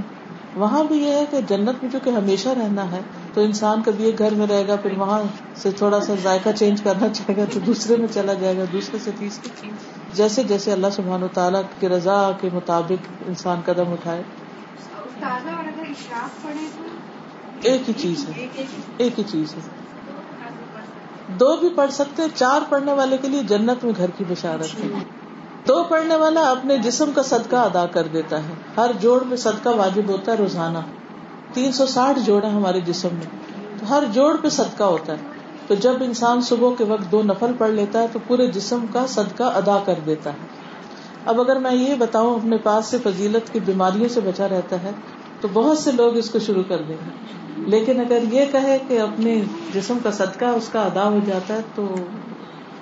وہاں 0.55 0.83
بھی 0.83 0.97
یہ 0.97 1.11
ہے 1.11 1.25
کہ 1.31 1.41
جنت 1.41 1.83
میں 1.83 1.91
جو 1.91 1.99
کہ 2.03 2.09
ہمیشہ 2.09 2.49
رہنا 2.49 2.91
ہے 2.91 2.99
تو 3.33 3.41
انسان 3.41 3.81
کبھی 3.85 4.03
ایک 4.03 4.19
گھر 4.19 4.33
میں 4.33 4.47
رہے 4.47 4.67
گا 4.67 4.75
پھر 4.75 4.97
وہاں 4.97 5.23
سے 5.55 5.71
تھوڑا 5.71 6.01
سا 6.01 6.13
ذائقہ 6.23 6.49
چینج 6.55 6.81
کرنا 6.81 7.09
چاہے 7.09 7.37
گا 7.37 7.45
تو 7.53 7.59
دوسرے 7.59 7.95
میں 7.95 8.07
چلا 8.13 8.33
جائے 8.33 8.57
گا 8.57 8.63
دوسرے 8.71 8.99
سے 8.99 9.11
تیسرے۔ 9.19 9.69
جیسے 10.13 10.43
جیسے 10.43 10.71
اللہ 10.71 10.87
سبحان 10.91 11.23
و 11.23 11.27
تعالیٰ 11.27 11.61
کی 11.79 11.89
رضا 11.89 12.31
کے 12.41 12.49
مطابق 12.53 13.23
انسان 13.27 13.61
قدم 13.65 13.91
اٹھائے۔ 13.91 14.21
ایک 17.61 17.89
ہی 17.89 17.93
چیز 17.97 18.29
ہے۔ 18.29 18.47
ایک 18.97 19.19
ہی 19.19 19.23
چیز 19.23 19.55
ہے۔ 19.55 19.84
دو 21.27 21.57
بھی 21.57 21.69
پڑھ 21.69 21.91
سکتے 21.91 22.23
چار 22.35 22.61
پڑھنے 22.69 22.93
والے 22.93 23.17
کے 23.17 23.27
لیے 23.27 23.43
جنت 23.43 23.83
میں 23.83 23.93
گھر 23.97 24.09
کی 24.17 24.23
بشارت 24.27 24.83
ہے۔ 24.83 24.89
دو 25.67 25.83
پڑھنے 25.83 26.15
والا 26.15 26.41
اپنے 26.41 26.77
جسم 26.77 27.11
کا 27.15 27.23
صدقہ 27.23 27.55
ادا 27.55 27.85
کر 27.85 28.07
دیتا 28.13 28.39
ہے۔ 28.39 28.53
ہر 28.77 28.91
جوڑ 28.99 29.23
میں 29.23 29.37
صدقہ 29.37 29.69
واجب 29.69 30.01
ہوتا 30.07 30.31
ہے، 30.31 30.37
روزانہ۔ 30.37 30.77
تین 31.53 31.71
سو 31.71 31.85
ساٹھ 31.85 32.19
جوڑ 32.19 32.43
ہے 32.43 32.49
ہمارے 32.49 32.79
جسم 32.79 33.09
میں۔ 33.11 33.27
تو 33.79 33.89
ہر 33.89 34.03
جوڑ 34.13 34.37
پہ 34.37 34.49
صدقہ 34.49 34.83
ہوتا 34.83 35.13
ہے۔ 35.13 35.17
تو 35.67 35.75
جب 35.75 35.93
انسان 36.01 36.41
صبح 36.41 36.69
کے 36.77 36.83
وقت 36.83 37.11
دو 37.11 37.23
نفل 37.23 37.51
پڑھ 37.57 37.71
لیتا 37.71 38.01
ہے، 38.01 38.07
تو 38.13 38.19
پورے 38.27 38.47
جسم 38.47 38.85
کا 38.93 39.07
صدقہ 39.07 39.43
ادا 39.43 39.77
کر 39.85 39.93
دیتا 40.05 40.29
ہے۔ 40.29 40.47
اب 41.25 41.41
اگر 41.41 41.55
میں 41.55 41.75
یہ 41.75 41.95
بتاؤں، 41.95 42.35
اپنے 42.35 42.57
پاس 42.57 42.85
سے 42.85 42.97
فضیلت 43.03 43.53
کی 43.53 43.59
بیماریوں 43.59 44.09
سے 44.09 44.21
بچا 44.21 44.49
رہتا 44.49 44.83
ہے 44.83 44.91
تو 45.45 45.49
بہت 45.53 45.77
سے 45.77 45.91
لوگ 45.91 46.17
اس 46.17 46.29
کو 46.29 46.39
شروع 46.39 46.63
کر 46.67 46.81
دیں 46.87 46.95
گے۔ 47.05 47.09
لیکن 47.57 47.99
اگر 47.99 48.19
یہ 48.31 48.45
کہے 48.51 48.77
کہ 48.87 48.99
اپنے 48.99 49.41
جسم 49.73 49.97
کا 50.03 50.11
صدقہ 50.11 50.45
اس 50.45 50.69
کا 50.69 50.81
ادا 50.81 51.09
ہو 51.09 51.19
جاتا 51.25 51.53
ہے 51.53 51.59
تو 51.75 51.95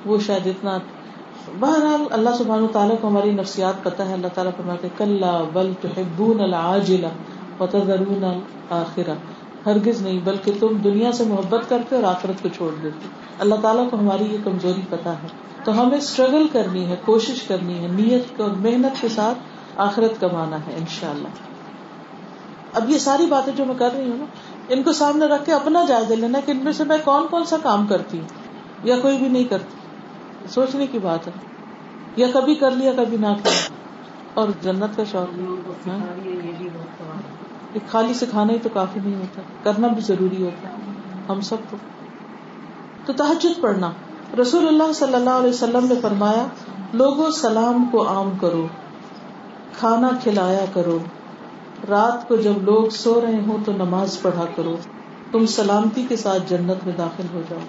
وہ 0.06 0.18
شاید 0.20 0.48
اتنا 0.48 0.78
بہرحال 1.60 2.04
اللہ 2.12 2.30
سبحانہ 2.38 2.68
تعالیٰ 2.68 2.96
کو 3.02 3.08
ہماری 3.08 3.32
نفسیات 3.32 3.84
پتہ 3.84 4.02
ہے۔ 4.02 4.14
اللہ 4.14 4.28
تعالیٰ 4.34 4.58
فرماتے 4.58 4.88
کل 4.98 5.24
بل 5.54 5.72
تحبون 5.82 6.40
العاجلہ 6.40 7.08
وتذرون 7.60 8.24
الآخرہ 8.24 9.14
ہرگز 9.66 10.02
نہیں، 10.02 10.20
بلکہ 10.24 10.52
تم 10.60 10.68
دنیا 10.68 11.12
سے 11.12 11.24
محبت 11.24 11.70
کرتے 11.70 11.96
اور 11.96 12.04
آخرت 12.04 12.44
کو 12.44 12.50
چھوڑ 12.56 12.72
دیتے۔ 12.84 13.08
اللہ 13.40 13.56
تعالیٰ 13.56 13.90
کو 13.90 13.98
ہماری 13.98 14.24
یہ 14.24 14.38
کمزوری 14.44 14.82
پتہ 14.90 15.10
ہے۔ 15.10 15.28
تو 15.64 15.82
ہمیں 15.82 15.98
اسٹرگل 15.98 16.48
کرنی 16.52 16.86
ہے، 16.86 16.96
کوشش 17.06 17.44
کرنی 17.44 17.80
ہے، 17.80 17.88
نیت 17.88 18.42
اور 18.42 18.50
محنت 18.50 19.02
کے 19.02 19.10
ساتھ 19.10 19.38
آخرت 19.78 20.22
کمانا 20.22 20.56
ہے، 20.56 20.76
انشاءاللہ۔ 20.78 21.53
اب 22.74 22.90
یہ 22.90 22.98
ساری 22.98 23.26
باتیں 23.26 23.54
جو 23.56 23.66
میں 23.66 23.76
کر 23.80 23.90
رہی 23.94 24.10
ہوں 24.10 24.18
نا 24.18 24.26
ان 24.70 24.84
کو 24.84 24.92
سامنے 24.92 25.26
رکھ 25.26 25.46
کے 25.46 25.54
اپنا 25.54 25.86
جائزہ 25.88 26.14
لینا 26.14 26.40
کہ 26.46 26.52
ان 26.52 26.58
میں 26.58 26.72
سے 26.72 26.84
میں 26.84 26.98
کون 27.04 27.28
کون 27.28 27.46
سا 27.46 27.56
کام 27.64 27.88
کرتی 27.88 28.20
ہوں 28.20 28.28
یا 28.84 29.00
کوئی 29.00 29.18
بھی 29.18 29.28
نہیں 29.28 29.44
کرتی۔ 29.44 29.78
سوچنے 30.48 30.88
کی 30.88 31.00
بات 31.00 31.28
ہے۔ 31.28 31.32
یا 32.16 32.28
کبھی 32.34 32.56
کر 32.56 32.72
لیا 32.72 32.92
کبھی 32.98 33.18
نہ 33.18 33.28
کیا۔ 33.28 33.52
اور 34.34 34.48
جنت 34.62 34.98
کا 34.98 35.04
شوق۔ 35.04 35.40
ہاں؟ 35.88 35.98
خالی 37.92 38.14
سکھانا 38.14 38.54
ہی 38.54 38.60
تو 38.60 38.70
کافی 38.74 39.00
نہیں 39.06 39.16
ہوتا 39.16 39.42
کرنا 39.64 39.88
بھی 39.88 40.02
ضروری 40.02 40.44
ہوتا۔ 40.44 40.68
ہم 41.30 41.42
سب 41.42 41.56
کو۔ 41.70 41.78
تو 43.06 43.14
تحجد 43.14 43.62
پڑھنا۔ 43.62 43.92
رسول 44.42 44.68
اللہ 44.68 44.94
صلی 44.94 45.16
اللہ 45.16 45.30
علیہ 45.30 45.50
وسلم 45.50 45.86
نے 45.90 45.96
فرمایا 46.02 46.46
لوگوں 46.94 47.32
سلام 47.32 47.86
کو 47.92 48.08
عام 48.08 48.32
کرو 48.42 48.68
کھانا 49.80 50.10
کھلایا 50.24 50.66
کرو۔ 50.74 51.00
رات 51.90 52.28
کو 52.28 52.36
جب 52.36 52.64
لوگ 52.64 52.90
سو 52.90 53.22
رہے 53.22 53.40
ہوں 53.48 53.58
تو 53.66 53.72
نماز 53.72 54.22
پڑھا 54.22 54.46
کرو۔ 54.56 54.76
تم 55.32 55.46
سلامتی 55.46 56.06
کے 56.10 56.16
ساتھ 56.16 56.44
جنت 56.50 56.86
میں 56.86 56.94
داخل 56.98 57.24
ہو 57.34 57.42
جاؤ۔ 57.50 57.60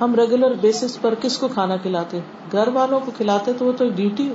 ہم 0.00 0.14
ریگولر 0.14 0.54
بیسس 0.60 1.00
پر 1.00 1.14
کس 1.20 1.38
کو 1.38 1.48
کھانا 1.48 1.76
کھلاتے 1.76 2.20
گھر 2.52 2.68
والوں 2.68 3.00
کو 3.00 3.10
کھلاتے 3.16 3.52
تو 3.52 3.64
وہ 3.64 3.72
تو 3.72 3.88
ڈیوٹی 3.88 4.28
ہو، 4.28 4.34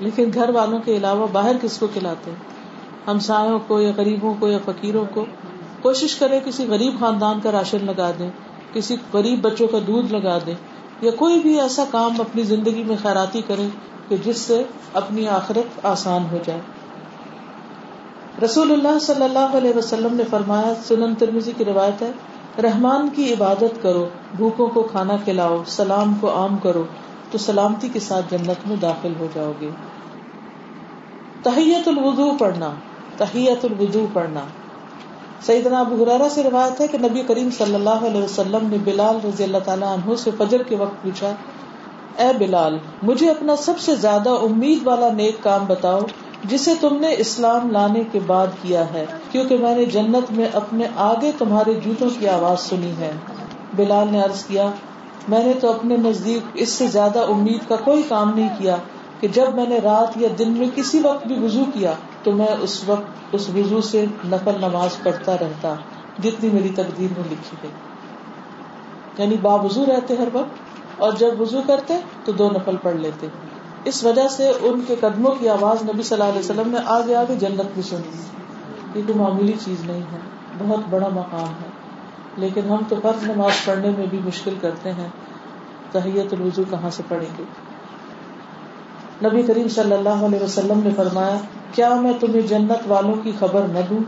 لیکن 0.00 0.30
گھر 0.34 0.48
والوں 0.48 0.78
کے 0.78 0.96
علاوہ 0.96 1.26
باہر 1.32 1.56
کس 1.62 1.78
کو 1.78 1.86
کھلاتے 1.86 2.30
ہم 3.08 3.18
سایوں 3.18 3.58
کو 3.58 3.80
یا 3.80 3.92
غریبوں 3.96 4.34
کو 4.38 4.48
یا 4.48 4.58
فقیروں 4.64 5.04
کو 5.14 5.24
کوشش 5.82 6.14
کرے 6.14 6.40
کسی 6.44 6.66
غریب 6.66 6.98
خاندان 7.00 7.40
کا 7.40 7.52
راشن 7.52 7.84
لگا 7.86 8.10
دیں، 8.18 8.30
کسی 8.72 8.96
غریب 9.12 9.40
بچوں 9.40 9.68
کا 9.68 9.78
دودھ 9.86 10.12
لگا 10.12 10.38
دیں، 10.46 10.54
یا 11.00 11.10
کوئی 11.10 11.40
بھی 11.40 11.60
ایسا 11.60 11.84
کام 11.90 12.20
اپنی 12.20 12.42
زندگی 12.42 12.82
میں 12.82 12.96
خیراتی 13.02 13.42
کرے 13.46 13.68
کہ 14.08 14.16
جس 14.24 14.38
سے 14.38 14.62
اپنی 14.92 15.28
آخرت 15.28 15.86
آسان 15.86 16.24
ہو 16.32 16.38
جائے۔ 16.46 16.60
رسول 18.44 18.72
اللہ 18.72 18.98
صلی 18.98 19.22
اللہ 19.22 19.56
علیہ 19.56 19.72
وسلم 19.76 20.14
نے 20.14 20.22
فرمایا، 20.30 20.72
سنن 20.84 21.14
ترمیزی 21.14 21.52
کی 21.56 21.64
روایت 21.64 22.02
ہے، 22.02 22.10
رحمان 22.62 23.08
کی 23.08 23.32
عبادت 23.32 23.82
کرو، 23.82 24.08
بھوکوں 24.36 24.66
کو 24.66 24.82
کھانا 24.82 25.16
کھلاؤ، 25.24 25.62
سلام 25.66 26.14
کو 26.14 26.30
عام 26.36 26.56
کرو، 26.56 26.84
تو 27.30 27.38
سلامتی 27.38 27.88
کے 27.88 28.00
ساتھ 28.00 28.26
جنت 28.30 28.66
میں 28.66 28.76
داخل 28.76 29.12
ہو 29.20 29.26
جاؤ 29.34 29.52
گے۔ 29.60 29.70
تحیت 31.42 31.88
الوضو 31.88 32.30
پڑھنا، 32.38 32.70
تحیت 33.16 33.64
الوضو 33.64 34.06
پڑھنا۔ 34.12 34.40
سیدنا 35.40 35.80
ابو 35.80 36.04
حرارا 36.04 36.28
سے 36.28 36.42
روایت 36.42 36.80
ہے 36.80 36.88
کہ 36.88 36.98
نبی 36.98 37.22
کریم 37.22 37.50
صلی 37.58 37.74
اللہ 37.74 38.06
علیہ 38.06 38.22
وسلم 38.22 38.68
نے 38.68 38.76
بلال 38.84 39.16
رضی 39.24 39.44
اللہ 39.44 39.58
تعالیٰ 39.64 39.96
عنہ 39.96 40.14
سے 40.14 40.30
فجر 40.38 40.62
کے 40.62 40.76
وقت 40.76 41.02
پوچھا، 41.02 41.32
اے 42.18 42.30
بلال، 42.38 42.78
مجھے 43.02 43.30
اپنا 43.30 43.56
سب 43.56 43.78
سے 43.78 43.96
زیادہ 43.96 44.30
امید 44.30 44.86
والا 44.86 45.08
نیک 45.12 45.42
کام 45.42 45.64
بتاؤ 45.66 46.00
جسے 46.44 46.74
تم 46.80 46.96
نے 46.96 47.14
اسلام 47.18 47.70
لانے 47.70 48.02
کے 48.12 48.20
بعد 48.26 48.46
کیا 48.62 48.92
ہے، 48.92 49.06
کیونکہ 49.30 49.58
میں 49.58 49.74
نے 49.74 49.84
جنت 49.84 50.32
میں 50.32 50.48
اپنے 50.52 50.86
آگے 50.96 51.30
تمہارے 51.38 51.74
جوتوں 51.74 52.08
کی 52.18 52.28
آواز 52.28 52.60
سنی 52.60 52.92
ہے۔ 52.98 53.10
بلال 53.76 54.08
نے 54.10 54.20
عرض 54.20 54.44
کیا، 54.44 54.70
میں 55.28 55.44
نے 55.44 55.52
تو 55.52 55.70
اپنے 55.70 55.96
نزدیک 55.96 56.50
اس 56.54 56.68
سے 56.68 56.86
زیادہ 56.86 57.18
امید 57.18 57.68
کا 57.68 57.76
کوئی 57.76 58.02
کام 58.08 58.32
نہیں 58.34 58.48
کیا 58.58 58.76
کہ 59.20 59.28
جب 59.28 59.54
میں 59.54 59.66
نے 59.66 59.78
رات 59.78 60.16
یا 60.16 60.28
دن 60.38 60.52
میں 60.52 60.66
کسی 60.74 61.00
وقت 61.00 61.26
بھی 61.26 61.44
وضو 61.44 61.64
کیا 61.74 61.92
تو 62.22 62.32
میں 62.32 62.56
اس 62.60 62.88
وقت 62.88 63.34
اس 63.34 63.48
وضو 63.48 63.80
سے 63.80 64.04
نقل 64.24 64.52
نماز 64.60 65.02
پڑھتا 65.02 65.34
رہتا، 65.34 65.74
جتنی 66.18 66.50
میری 66.52 66.68
تقدیر 66.68 67.08
میں 67.16 67.30
لکھی 67.30 67.56
گئی۔ 67.62 67.70
یعنی 69.18 69.36
باوضو 69.42 69.86
رہتے 69.86 70.14
ہر 70.18 70.28
وقت، 70.32 70.54
اور 71.00 71.12
جب 71.12 71.40
وضو 71.40 71.60
کرتے 71.66 71.94
تو 72.24 72.32
دو 72.32 72.50
نفل 72.50 72.76
پڑھ 72.82 72.96
لیتے۔ 72.96 73.26
اس 73.84 74.04
وجہ 74.04 74.28
سے 74.28 74.52
ان 74.60 74.80
کے 74.86 74.94
قدموں 75.00 75.32
کی 75.40 75.48
آواز 75.48 75.82
نبی 75.82 76.02
صلی 76.02 76.20
اللہ 76.20 76.30
علیہ 76.30 76.50
وسلم 76.50 76.70
نے 76.70 76.78
آگے 76.84 77.14
آگے 77.14 77.34
جنت 77.34 77.76
میں 77.76 77.82
سنی۔ 77.82 78.16
یہ 78.94 79.02
کوئی 79.06 79.18
معمولی 79.18 79.52
چیز 79.64 79.84
نہیں 79.84 80.02
ہے۔ 80.12 80.18
بہت 80.58 80.80
بڑا 80.90 81.08
مقام 81.08 81.48
ہے۔ 81.48 81.68
لیکن 82.36 82.60
ہم 82.70 82.76
تو 82.88 82.96
فرض 83.02 83.30
نماز 83.30 83.64
پڑھنے 83.64 83.90
میں 83.90 84.06
بھی 84.06 84.18
مشکل 84.24 84.54
کرتے 84.60 84.92
ہیں۔ 84.92 85.08
تحیت 85.92 86.34
الوضو 86.34 86.62
کہاں 86.70 86.90
سے 86.90 87.02
پڑھیں 87.08 87.38
گے؟ 87.38 87.44
نبی 89.28 89.42
کریم 89.42 89.68
صلی 89.68 89.92
اللہ 89.92 90.08
علیہ 90.08 90.42
وسلم 90.42 90.80
نے 90.84 90.90
فرمایا، 90.96 91.36
کیا 91.72 91.94
میں 91.94 92.12
تمہیں 92.20 92.40
جنت 92.40 92.88
والوں 92.88 93.14
کی 93.22 93.32
خبر 93.38 93.62
نہ 93.62 93.78
دوں؟ 93.90 93.98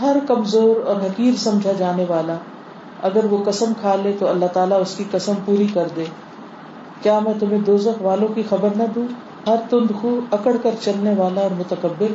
ہر 0.00 0.16
کمزور 0.28 0.86
اور 0.86 0.96
حقیر 0.96 1.34
سمجھا 1.36 1.72
جانے 1.72 2.04
والا، 2.08 2.34
اگر 3.02 3.24
وہ 3.24 3.44
قسم 3.44 3.72
کھا 3.80 3.96
لے 3.96 4.12
تو 4.18 4.28
اللہ 4.28 4.46
تعالیٰ 4.46 4.80
اس 4.80 4.94
کی 4.96 5.04
قسم 5.10 5.32
پوری 5.44 5.66
کر 5.74 5.88
دے۔ 5.96 6.04
کیا 7.02 7.18
میں 7.18 7.32
تمہیں 7.40 7.58
دوزخ 7.58 8.02
والوں 8.02 8.28
کی 8.28 8.42
خبر 8.48 8.68
نہ 8.76 8.82
دوں؟ 8.94 9.06
ہر 9.46 9.56
تند 9.70 9.90
خو 10.00 10.20
اکڑ 10.30 10.56
کر 10.62 10.70
چلنے 10.80 11.14
والا 11.16 11.40
اور 11.40 11.50
متکبر۔ 11.50 12.12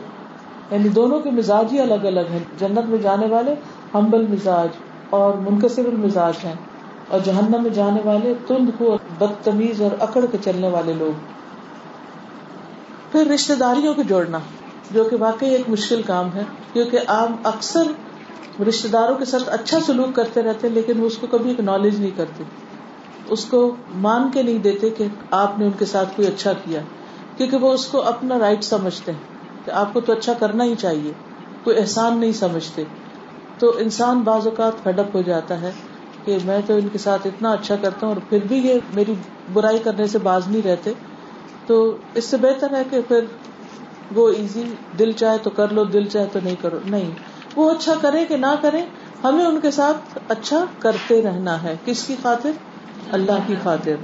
یعنی 0.72 0.90
دونوں 0.90 1.20
کے 1.20 1.32
مزاج 1.32 1.74
ہی 1.74 1.80
الگ 1.80 1.94
الگ 1.94 2.20
ہیں۔ 2.20 2.40
جنت 2.60 2.90
میں 2.90 2.98
جانے 2.98 3.28
والے 3.28 3.56
ہمبل 3.94 4.28
مزاج 4.28 4.70
اور 5.10 5.34
منقصر 5.34 5.86
المزاج 5.86 6.34
ہیں۔ 6.44 6.54
اور 7.08 7.20
جہنم 7.20 7.64
میں 7.64 7.70
جانے 7.70 8.02
والے 8.04 8.34
تند 8.48 8.70
خو 8.78 8.98
بدتمیز 9.18 9.82
اور 9.82 9.92
اکڑ 10.00 10.26
کے 10.32 10.38
چلنے 10.44 10.70
والے 10.70 10.94
لوگ۔ 10.94 11.20
پھر 13.12 13.28
رشتے 13.28 13.56
داریوں 13.56 13.94
کو 13.94 14.02
جوڑنا، 14.02 14.40
جو 14.92 15.04
کہ 15.04 15.16
واقعی 15.20 15.50
ایک 15.50 15.70
مشکل 15.70 16.02
کام 16.02 16.30
ہے، 16.36 16.44
کیونکہ 16.74 17.00
آپ 17.08 17.30
اکثر 17.44 17.84
رشتے 18.68 18.88
داروں 18.88 19.16
کے 19.16 19.26
ساتھ 19.26 19.50
اچھا 19.50 19.80
سلوک 19.86 20.16
کرتے 20.16 20.44
رہتے 20.44 20.70
لیکن 20.70 21.00
وہ 21.00 21.06
اس 21.06 21.18
کو 21.18 21.28
کبھی 21.32 21.52
اکنالج 21.52 22.00
نہیں 22.00 22.12
کرتے۔ 22.18 22.44
اس 23.28 23.46
کو 23.46 23.76
مان 23.96 24.32
کے 24.32 24.44
نہیں 24.44 24.58
دیتے 24.58 24.90
کہ 24.90 25.08
آپ 25.32 25.60
نے 25.60 25.66
ان 25.66 25.72
کے 25.72 25.86
ساتھ 25.86 26.16
کوئی 26.16 26.28
اچھا 26.28 26.54
کیا، 26.54 26.82
کیونکہ 27.38 27.58
وہ 27.58 27.74
اس 27.74 27.86
کو 27.86 28.02
اپنا 28.02 28.40
رائٹ 28.40 28.64
سمجھتے 28.64 29.12
ہیں 29.12 29.20
کہ 29.66 29.72
آپ 29.72 29.94
کو 29.94 30.00
تو 30.00 30.14
اچھا 30.14 30.34
کرنا 30.34 30.64
ہی 30.64 30.76
چاہیے، 30.76 31.12
کوئی 31.64 31.78
احسان 31.78 32.18
نہیں 32.18 32.32
سمجھتے۔ 32.32 32.84
تو 33.60 33.78
انسان 33.78 34.20
بعض 34.20 34.48
اوقات 34.48 34.84
فڈپ 34.84 35.16
ہو 35.16 35.22
جاتا 35.22 35.62
ہے 35.62 35.72
کہ 36.26 36.38
میں 36.46 36.60
تو 36.66 36.74
ان 36.74 36.88
کے 36.92 36.98
ساتھ 36.98 37.28
اتنا 37.28 37.52
اچھا 37.52 37.76
کرتا 37.76 38.08
ہوں 38.08 38.14
اور 38.14 38.22
پھر 38.30 38.40
بھی 38.48 38.58
یہ 38.58 38.74
میری 38.94 39.14
برائی 39.54 39.80
کرنے 39.80 40.08
سے 40.08 40.18
باز 40.20 40.48
نہیں 40.48 40.68
رہتے۔ 40.68 40.94
تو 41.68 41.98
اس 42.14 42.26
سے 42.26 42.38
بہتر 42.38 42.74
ہے 42.74 42.84
کہ 42.90 43.02
پھر 43.08 43.26
وہ 44.16 44.30
ایزی 44.30 44.64
دل 45.00 45.12
چاہے 45.12 45.38
تو 45.38 45.50
کر 45.50 45.72
لو، 45.72 45.84
دل 45.84 46.06
چاہے 46.06 46.26
تو 46.32 46.40
نہیں 46.44 46.56
کرو۔ 46.62 46.78
نہیں، 46.86 47.12
وہ 47.56 47.72
اچھا 47.72 47.94
کرے 48.02 48.26
کہ 48.26 48.38
نہ 48.38 48.56
کرے، 48.62 48.82
ہمیں 49.24 49.46
ان 49.46 49.60
کے 49.60 49.72
ساتھ 49.72 50.18
اچھا 50.28 50.66
کرتے 50.80 51.22
رہنا 51.22 51.64
ہے۔ 51.64 51.76
کس 51.86 52.04
کی 52.04 52.16
خاطر؟ 52.22 52.52
اللہ 53.12 53.32
کی 53.48 53.56
خاطر۔ 53.64 53.96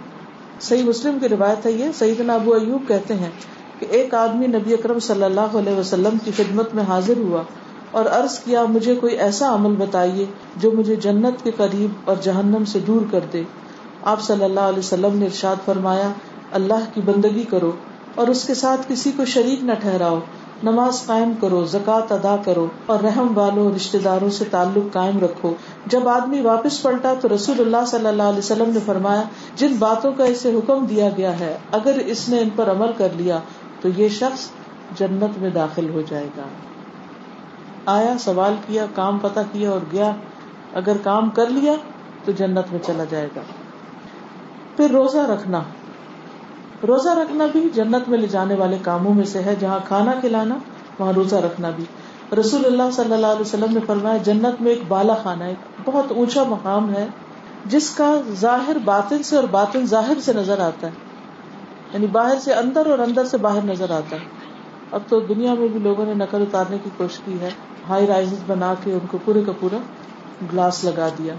صحیح 0.61 0.83
مسلم 0.83 1.19
کی 1.19 1.29
روایت 1.29 1.65
ہے 1.65 1.71
یہ 1.71 1.85
سعید 1.99 2.29
ابو 2.29 2.53
ایوب 2.53 2.81
کہتے 2.87 3.13
ہیں 3.13 3.29
کہ 3.79 3.85
ایک 3.89 4.13
آدمی 4.13 4.47
نبی 4.47 4.73
اکرم 4.73 4.99
صلی 4.99 5.23
اللہ 5.23 5.57
علیہ 5.57 5.75
وسلم 5.75 6.17
کی 6.23 6.31
خدمت 6.37 6.75
میں 6.75 6.83
حاضر 6.83 7.17
ہوا 7.17 7.43
اور 7.91 8.05
عرض 8.05 8.39
کیا، 8.39 8.65
مجھے 8.65 8.95
کوئی 8.95 9.15
ایسا 9.15 9.53
عمل 9.55 9.75
بتائیے 9.75 10.25
جو 10.55 10.71
مجھے 10.71 10.95
جنت 10.95 11.43
کے 11.43 11.51
قریب 11.57 11.89
اور 12.05 12.15
جہنم 12.21 12.65
سے 12.65 12.79
دور 12.79 13.01
کر 13.11 13.19
دے۔ 13.33 13.43
آپ 14.03 14.21
صلی 14.21 14.43
اللہ 14.43 14.59
علیہ 14.59 14.79
وسلم 14.79 15.17
نے 15.17 15.25
ارشاد 15.25 15.55
فرمایا، 15.65 16.09
اللہ 16.51 16.83
کی 16.93 17.01
بندگی 17.01 17.43
کرو 17.43 17.71
اور 18.15 18.27
اس 18.27 18.43
کے 18.47 18.53
ساتھ 18.53 18.81
کسی 18.87 19.11
کو 19.17 19.25
شریک 19.25 19.63
نہ 19.63 19.71
ٹھہراؤ۔ 19.73 20.19
نماز 20.63 21.05
قائم 21.05 21.33
کرو، 21.41 21.65
زکوٰۃ 21.65 22.11
ادا 22.11 22.35
کرو 22.45 22.67
اور 22.85 22.99
رحم 22.99 23.37
والوں 23.37 23.75
رشتے 23.75 23.99
داروں 23.99 24.29
سے 24.29 24.45
تعلق 24.51 24.93
قائم 24.93 25.19
رکھو۔ 25.19 25.53
جب 25.85 26.07
آدمی 26.07 26.41
واپس 26.41 26.83
پلٹا 26.83 27.13
تو 27.21 27.27
رسول 27.35 27.59
اللہ 27.59 27.85
صلی 27.87 28.07
اللہ 28.07 28.23
علیہ 28.23 28.39
وسلم 28.39 28.69
نے 28.69 28.79
فرمایا، 28.85 29.21
جن 29.55 29.75
باتوں 29.79 30.11
کا 30.17 30.23
اسے 30.23 30.55
حکم 30.55 30.85
دیا 30.85 31.09
گیا 31.17 31.39
ہے، 31.39 31.57
اگر 31.71 31.91
اس 32.05 32.29
نے 32.29 32.39
ان 32.39 32.49
پر 32.55 32.71
عمل 32.71 32.91
کر 32.97 33.07
لیا 33.15 33.39
تو 33.81 33.89
یہ 33.97 34.09
شخص 34.09 34.49
جنت 34.97 35.39
میں 35.41 35.49
داخل 35.49 35.89
ہو 35.89 36.01
جائے 36.01 36.27
گا۔ 36.37 36.43
آیا، 37.85 38.17
سوال 38.19 38.53
کیا، 38.67 38.85
کام 38.95 39.19
پتا 39.21 39.41
کیا 39.51 39.71
اور 39.71 39.79
گیا، 39.91 40.11
اگر 40.73 40.97
کام 41.03 41.29
کر 41.29 41.45
لیا 41.47 41.73
تو 42.25 42.31
جنت 42.31 42.71
میں 42.71 42.79
چلا 42.85 43.03
جائے 43.09 43.29
گا۔ 43.35 43.41
پھر 44.77 44.91
روزہ 44.91 45.17
رکھنا۔ 45.17 45.61
روزہ 46.87 47.09
رکھنا 47.09 47.45
بھی 47.51 47.69
جنت 47.73 48.09
میں 48.09 48.17
لے 48.17 48.27
جانے 48.27 48.55
والے 48.55 48.77
کاموں 48.81 49.13
میں 49.13 49.25
سے 49.25 49.39
ہے، 49.39 49.55
جہاں 49.59 49.79
کھانا 49.87 50.11
کھلانا، 50.19 50.57
وہاں 50.99 51.13
روزہ 51.13 51.35
رکھنا 51.35 51.69
بھی۔ 51.69 51.83
رسول 52.39 52.65
اللہ 52.65 52.91
صلی 52.93 53.13
اللہ 53.13 53.27
علیہ 53.27 53.41
وسلم 53.41 53.73
نے 53.73 53.79
فرمایا، 53.87 54.17
جنت 54.17 54.61
میں 54.61 54.71
ایک 54.71 54.83
بالا 54.87 55.13
خانہ 55.23 55.43
ایک 55.43 55.81
بہت 55.85 56.05
اونچا 56.09 56.43
مقام 56.43 56.93
ہے، 56.95 57.07
جس 57.65 57.89
کا 57.89 58.21
ظاہر 58.33 58.77
باطن 58.85 59.23
سے 59.23 59.35
اور 59.35 59.43
باطن 59.51 59.85
ظاہر 59.85 60.19
سے 60.19 60.33
نظر 60.33 60.59
آتا 60.59 60.87
ہے۔ 60.87 60.91
یعنی 61.93 62.07
باہر 62.07 62.39
سے 62.39 62.53
اندر 62.53 62.85
اور 62.85 62.99
اندر 62.99 63.25
سے 63.25 63.37
باہر 63.37 63.59
نظر 63.65 63.91
آتا 63.91 64.15
ہے۔ 64.15 64.25
اب 64.91 65.01
تو 65.09 65.19
دنیا 65.19 65.53
میں 65.53 65.67
بھی 65.67 65.79
لوگوں 65.79 66.05
نے 66.05 66.13
نقل 66.13 66.41
اتارنے 66.41 66.77
کی 66.83 66.89
کوشش 66.97 67.19
کی 67.25 67.39
ہے۔ 67.41 67.49
ہائی 67.89 68.07
رائز 68.07 68.33
بنا 68.47 68.73
کے 68.83 68.93
ان 68.93 69.07
کو 69.11 69.17
پورے 69.25 69.41
کا 69.41 69.51
پورا 69.59 69.77
گلاس 70.53 70.83
لگا 70.83 71.09
دیا 71.17 71.33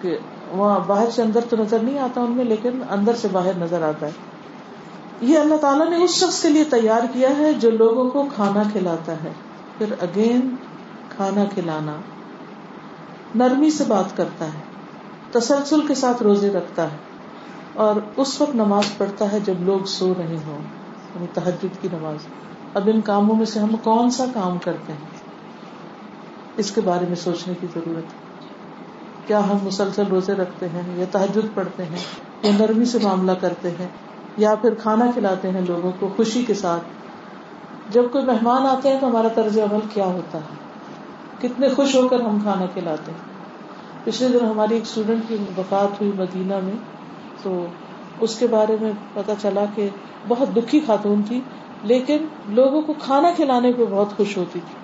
کہ 0.00 0.18
وہاں 0.50 0.80
باہر 0.86 1.10
سے 1.10 1.22
اندر 1.22 1.40
تو 1.50 1.56
نظر 1.56 1.78
نہیں 1.78 1.98
آتا 1.98 2.20
ان 2.20 2.30
میں، 2.30 2.44
لیکن 2.44 2.70
اندر 2.90 3.14
سے 3.14 3.28
باہر 3.32 3.52
نظر 3.58 3.82
آتا 3.82 4.06
ہے۔ 4.06 4.37
یہ 5.20 5.38
اللہ 5.38 5.54
تعالیٰ 5.54 5.90
نے 5.90 6.04
اس 6.04 6.10
شخص 6.10 6.42
کے 6.42 6.48
لیے 6.48 6.64
تیار 6.64 7.00
کیا 7.12 7.38
ہے 7.38 7.52
جو 7.52 7.70
لوگوں 7.70 8.10
کو 8.10 8.26
کھانا 8.34 8.62
کھلاتا 8.72 9.12
ہے۔ 9.12 9.32
پھر 9.78 9.86
اگین 10.00 10.54
کھانا 11.16 11.44
کھلانا 11.44 11.92
نرمی 13.34 13.70
سے 13.70 13.84
بات 13.88 14.16
کرتا 14.16 14.44
ہے، 14.44 14.60
تسلسل 15.32 15.86
کے 15.86 15.94
ساتھ 15.94 16.22
روزے 16.22 16.50
رکھتا 16.50 16.82
ہے 16.82 16.96
اور 17.74 17.94
اس 18.16 18.40
وقت 18.40 18.54
نماز 18.54 18.84
پڑھتا 18.98 19.32
ہے 19.32 19.40
جب 19.40 19.54
لوگ 19.60 19.84
سو 19.84 20.14
رہے 20.18 20.36
ہوں 20.46 20.58
یعنی 21.14 21.26
تحجد 21.34 21.82
کی 21.82 21.88
نماز۔ 21.92 22.16
اب 22.74 22.88
ان 22.94 23.00
کاموں 23.00 23.36
میں 23.36 23.46
سے 23.46 23.60
ہم 23.60 23.76
کون 23.76 24.10
سا 24.10 24.24
کام 24.34 24.58
کرتے 24.58 24.92
ہیں؟ 24.92 25.10
اس 26.56 26.70
کے 26.70 26.80
بارے 26.80 27.06
میں 27.06 27.16
سوچنے 27.16 27.54
کی 27.60 27.66
ضرورت 27.74 28.04
ہے۔ 28.04 28.46
کیا 29.26 29.48
ہم 29.48 29.58
مسلسل 29.62 30.06
روزے 30.06 30.32
رکھتے 30.32 30.68
ہیں 30.68 30.82
یا 30.96 31.04
تحجد 31.12 31.54
پڑھتے 31.54 31.82
ہیں 31.82 31.98
یا 32.42 32.50
نرمی 32.58 32.84
سے 32.84 32.98
معاملہ 33.02 33.32
کرتے 33.32 33.70
ہیں؟ 33.70 33.88
یا 34.38 34.54
پھر 34.54 34.74
کھانا 34.74 35.10
کھلاتے 35.14 35.50
ہیں 35.50 35.60
لوگوں 35.60 35.92
کو 35.98 36.08
خوشی 36.16 36.44
کے 36.44 36.54
ساتھ۔ 36.54 36.82
جب 37.90 38.04
کوئی 38.12 38.24
مہمان 38.24 38.66
آتے 38.66 38.88
ہیں 38.88 39.00
تو 39.00 39.06
ہمارا 39.06 39.28
طرز 39.28 39.58
عمل 39.58 39.80
کیا 39.94 40.06
ہوتا 40.06 40.38
ہے؟ 40.38 40.68
کتنے 41.38 41.68
خوش 41.68 41.94
ہو 41.94 42.08
کر 42.08 42.20
ہم 42.20 42.38
کھانا 42.42 42.66
کھلاتے 42.66 43.12
ہیں۔ 43.12 43.18
پچھلے 44.04 44.38
دن 44.38 44.44
ہماری 44.44 44.74
ایک 44.74 44.82
اسٹوڈینٹ 44.82 45.22
کی 45.28 45.36
وفات 45.58 46.00
ہوئی 46.00 46.12
مدینہ 46.18 46.54
میں، 46.64 46.76
تو 47.42 47.66
اس 48.20 48.38
کے 48.38 48.46
بارے 48.46 48.76
میں 48.80 48.92
پتا 49.14 49.32
چلا 49.42 49.64
کہ 49.74 49.88
بہت 50.28 50.56
دکھی 50.56 50.80
خاتون 50.86 51.22
تھی، 51.22 51.40
لیکن 51.82 52.16
لوگوں 52.48 52.82
کو 52.82 52.94
کھانا 52.98 53.30
کھلانے 53.36 53.72
پہ 53.72 53.84
بہت 53.90 54.16
خوش 54.16 54.36
ہوتی 54.36 54.60
تھی۔ 54.60 54.78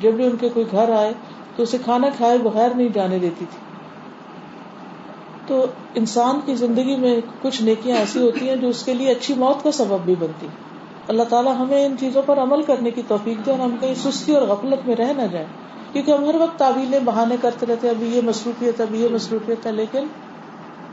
جب 0.00 0.16
بھی 0.16 0.24
ان 0.24 0.36
کے 0.36 0.48
کوئی 0.48 0.66
گھر 0.70 0.90
آئے 0.92 1.12
تو 1.56 1.62
اسے 1.62 1.78
کھانا 1.84 2.08
کھائے 2.16 2.38
بغیر 2.38 2.68
نہیں 2.74 2.88
جانے 2.88 3.18
دیتی 3.18 3.44
تھی۔ 3.50 3.69
تو 5.50 5.66
انسان 5.94 6.40
کی 6.44 6.54
زندگی 6.54 6.96
میں 6.96 7.20
کچھ 7.42 7.62
نیکیاں 7.62 7.96
ایسی 7.96 8.22
ہوتی 8.22 8.48
ہیں 8.48 8.56
جو 8.56 8.68
اس 8.68 8.82
کے 8.82 8.94
لیے 8.94 9.10
اچھی 9.10 9.34
موت 9.34 9.62
کا 9.62 9.72
سبب 9.72 9.98
بھی 10.04 10.14
بنتی 10.14 10.46
اللہ 11.08 11.22
تعالیٰ 11.22 11.56
ہمیں 11.58 11.86
ان 11.86 11.96
چیزوں 12.00 12.22
پر 12.26 12.38
عمل 12.38 12.62
کرنے 12.62 12.90
کی 12.90 13.02
توفیق 13.08 13.46
دے 13.46 13.50
اور 13.50 13.58
ہم 13.58 13.76
کہیں 13.80 13.94
سستی 13.94 14.34
اور 14.34 14.42
غفلت 14.42 14.86
میں 14.86 14.96
رہ 14.96 15.12
نہ 15.16 15.22
جائیں۔ 15.32 15.46
کیونکہ 15.92 16.10
ہم 16.10 16.24
ہر 16.24 16.34
وقت 16.34 16.58
تعویلیں 16.58 16.98
بہانے 17.04 17.36
کرتے 17.40 17.66
رہتے 17.66 17.88
ابھی 17.88 18.16
یہ 18.16 18.20
مصروفیت، 18.24 18.80
ابھی 18.80 19.02
یہ 19.02 19.08
مصروفیت 19.12 19.66
ہے، 19.66 19.72
لیکن 19.72 20.06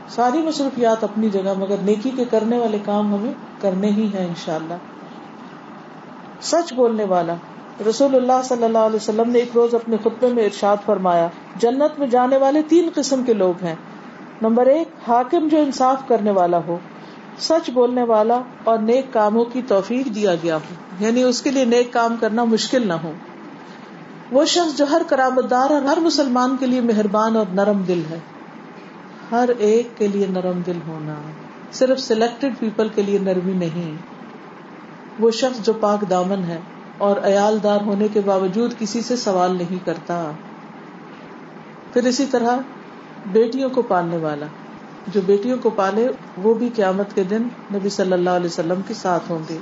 ساری 0.08 0.38
مصروفیات 0.38 1.04
اپنی 1.04 1.30
جگہ، 1.30 1.52
مگر 1.58 1.76
نیکی 1.82 2.10
کے 2.16 2.24
کرنے 2.30 2.58
والے 2.58 2.78
کام 2.84 3.14
ہمیں 3.14 3.32
کرنے 3.60 3.88
ہی 3.88 4.06
ہیں 4.14 4.26
انشاءاللہ۔ 4.26 4.74
سچ 6.40 6.72
بولنے 6.72 7.04
والا، 7.04 7.34
رسول 7.88 8.14
اللہ 8.14 8.40
صلی 8.44 8.64
اللہ 8.64 8.78
علیہ 8.78 8.96
وسلم 8.96 9.30
نے 9.30 9.38
ایک 9.38 9.50
روز 9.54 9.74
اپنے 9.74 9.96
خطبے 9.96 10.28
میں 10.28 10.44
ارشاد 10.44 10.76
فرمایا، 10.86 11.28
جنت 11.56 11.98
میں 11.98 12.06
جانے 12.06 12.36
والے 12.36 12.62
تین 12.62 12.88
قسم 12.94 13.22
کے 13.22 13.32
لوگ 13.32 13.64
ہیں۔ 13.64 13.74
نمبر 14.42 14.66
ایک، 14.66 14.88
حاکم 15.08 15.48
جو 15.48 15.58
انصاف 15.58 16.08
کرنے 16.08 16.30
والا 16.30 16.58
ہو، 16.66 16.78
سچ 17.38 17.70
بولنے 17.70 18.02
والا 18.02 18.40
اور 18.64 18.78
نیک 18.78 19.06
کاموں 19.12 19.44
کی 19.44 19.62
توفیق 19.68 20.06
دیا 20.14 20.34
گیا 20.34 20.56
ہو۔ 20.56 20.74
یعنی 20.98 21.22
اس 21.22 21.42
کے 21.42 21.50
لیے 21.50 21.64
نیک 21.64 21.92
کام 21.92 22.16
کرنا 22.20 22.44
مشکل 22.44 22.88
نہ 22.88 22.92
ہو۔ 22.92 23.12
وہ 24.32 24.44
شخص 24.44 24.78
جو 24.78 24.84
ہر 24.90 25.02
کرامت 25.08 25.50
دار 25.50 25.70
اور 25.70 25.82
ہر 25.82 25.98
مسلمان 26.00 26.56
کے 26.60 26.66
لیے 26.66 26.80
مہربان 26.80 27.36
اور 27.36 27.46
نرم 27.52 27.82
دل 27.82 28.02
ہے۔ 28.10 28.18
ہر 29.30 29.50
ایک 29.58 29.88
کے 29.98 30.08
لیے 30.08 30.26
نرم 30.26 30.60
دل 30.66 30.78
ہونا، 30.88 31.14
صرف 31.72 32.00
سلیکٹڈ 32.00 32.58
پیپل 32.58 32.88
کے 32.94 33.02
لیے 33.02 33.18
نرمی 33.18 33.52
نہیں۔ 33.52 33.96
وہ 35.18 35.30
شخص 35.30 35.66
جو 35.66 35.72
پاک 35.72 36.10
دامن 36.10 36.44
ہے 36.44 36.58
اور 36.98 37.16
عیال 37.24 37.58
دار 37.62 37.78
ہونے 37.80 38.08
کے 38.12 38.20
باوجود 38.20 38.74
کسی 38.78 39.00
سے 39.00 39.16
سوال 39.16 39.56
نہیں 39.56 39.86
کرتا۔ 39.86 40.30
پھر 41.92 42.04
اسی 42.04 42.26
طرح 42.26 42.56
بیٹیوں 43.26 43.70
کو 43.70 43.82
پالنے 43.82 44.16
والا۔ 44.16 44.46
جو 45.12 45.20
بیٹیوں 45.26 45.58
کو 45.62 45.70
پالے، 45.70 46.08
وہ 46.42 46.54
بھی 46.54 46.68
قیامت 46.76 47.14
کے 47.14 47.22
دن 47.22 47.42
نبی 47.74 47.88
صلی 47.88 48.12
اللہ 48.12 48.30
علیہ 48.30 48.46
وسلم 48.46 48.80
کے 48.88 48.94
ساتھ 48.94 49.30
ہوں 49.30 49.38
گے۔ 49.48 49.58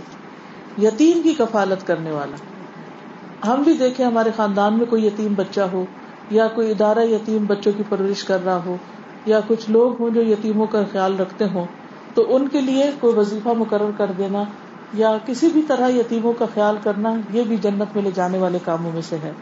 یتیم 0.82 1.22
کی 1.22 1.34
کفالت 1.34 1.86
کرنے 1.86 2.10
والا۔ 2.10 2.36
ہم 3.48 3.62
بھی 3.62 3.72
دیکھیں 3.72 4.06
ہمارے 4.06 4.30
خاندان 4.36 4.78
میں 4.78 4.86
کوئی 4.86 5.06
یتیم 5.06 5.34
بچہ 5.34 5.60
ہو، 5.60 5.84
یا 6.30 6.48
کوئی 6.48 6.70
ادارہ 6.70 6.98
یتیم 6.98 7.44
بچوں 7.46 7.72
کی 7.76 7.82
پرورش 7.88 8.24
کر 8.24 8.44
رہا 8.44 8.60
ہو، 8.66 8.76
یا 9.26 9.40
کچھ 9.46 9.70
لوگ 9.70 10.00
ہوں 10.00 10.10
جو 10.10 10.22
یتیموں 10.22 10.66
کا 10.66 10.82
خیال 10.92 11.16
رکھتے 11.20 11.44
ہوں، 11.44 11.64
تو 12.14 12.36
ان 12.36 12.48
کے 12.48 12.60
لیے 12.60 12.90
کوئی 13.00 13.14
وظیفہ 13.16 13.48
مقرر 13.48 13.90
کر 13.96 14.10
دینا، 14.18 14.42
یا 14.94 15.18
کسی 15.26 15.48
بھی 15.48 15.62
طرح 15.62 15.88
یتیموں 15.88 16.32
کا 16.32 16.44
خیال 16.54 16.76
کرنا، 16.82 17.14
یہ 17.32 17.42
بھی 17.42 17.56
جنت 17.56 17.94
میں 17.94 18.02
لے 18.02 18.10
جانے 18.14 18.38
والے 18.38 18.58
کاموں 18.64 18.92
میں 18.92 19.02
سے 19.02 19.16
ہے۔ 19.22 19.32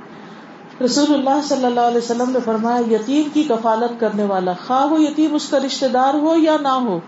رسول 0.83 1.15
اللہ 1.15 1.41
صلی 1.45 1.65
اللہ 1.65 1.81
علیہ 1.81 1.99
وسلم 1.99 2.31
نے 2.31 2.39
فرمایا 2.45 2.95
یتیم 2.95 3.29
کی 3.33 3.43
کفالت 3.43 4.01
کرنے 4.01 4.25
والا 4.25 4.53
خواہ 4.67 4.87
وہ 4.87 5.03
یتیم 5.03 5.35
اس 5.35 5.49
کا 5.49 5.59
رشتے 5.67 5.89
دار 5.89 6.15
ہو 6.15 6.35
یا 6.37 6.57
نہ 6.63 6.69
ہو 6.69 7.01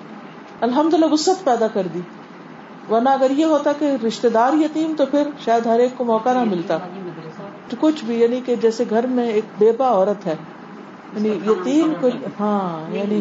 الحمد 0.60 0.94
للہ 0.94 1.12
وسط 1.12 1.44
پیدا 1.44 1.66
کر 1.66 1.86
دی۔ 1.94 2.00
ورنہ 2.90 3.08
اگر 3.08 3.30
یہ 3.30 3.44
ہوتا 3.44 3.72
کہ 3.78 3.96
رشتے 4.06 4.28
دار 4.28 4.52
یتیم 4.52 4.94
تو 4.96 5.06
پھر 5.06 5.22
شاید 5.44 5.66
ہر 5.66 5.78
ایک 5.78 5.90
کو 5.96 6.04
موقع 6.04 6.32
نہ 6.32 6.44
ملتا۔ 6.44 6.78
تو 7.68 7.76
کچھ 7.80 8.04
بھی 8.04 8.20
یعنی 8.20 8.40
کہ 8.46 8.56
جیسے 8.56 8.84
گھر 8.90 9.06
میں 9.06 9.26
ایک 9.26 9.44
بیبا 9.58 9.88
عورت 9.88 10.26
ہے 10.26 10.34
یعنی 11.14 11.28
یتیم 11.28 11.92
کو 12.00 12.08
ہاں 12.40 12.94
یعنی 12.94 13.20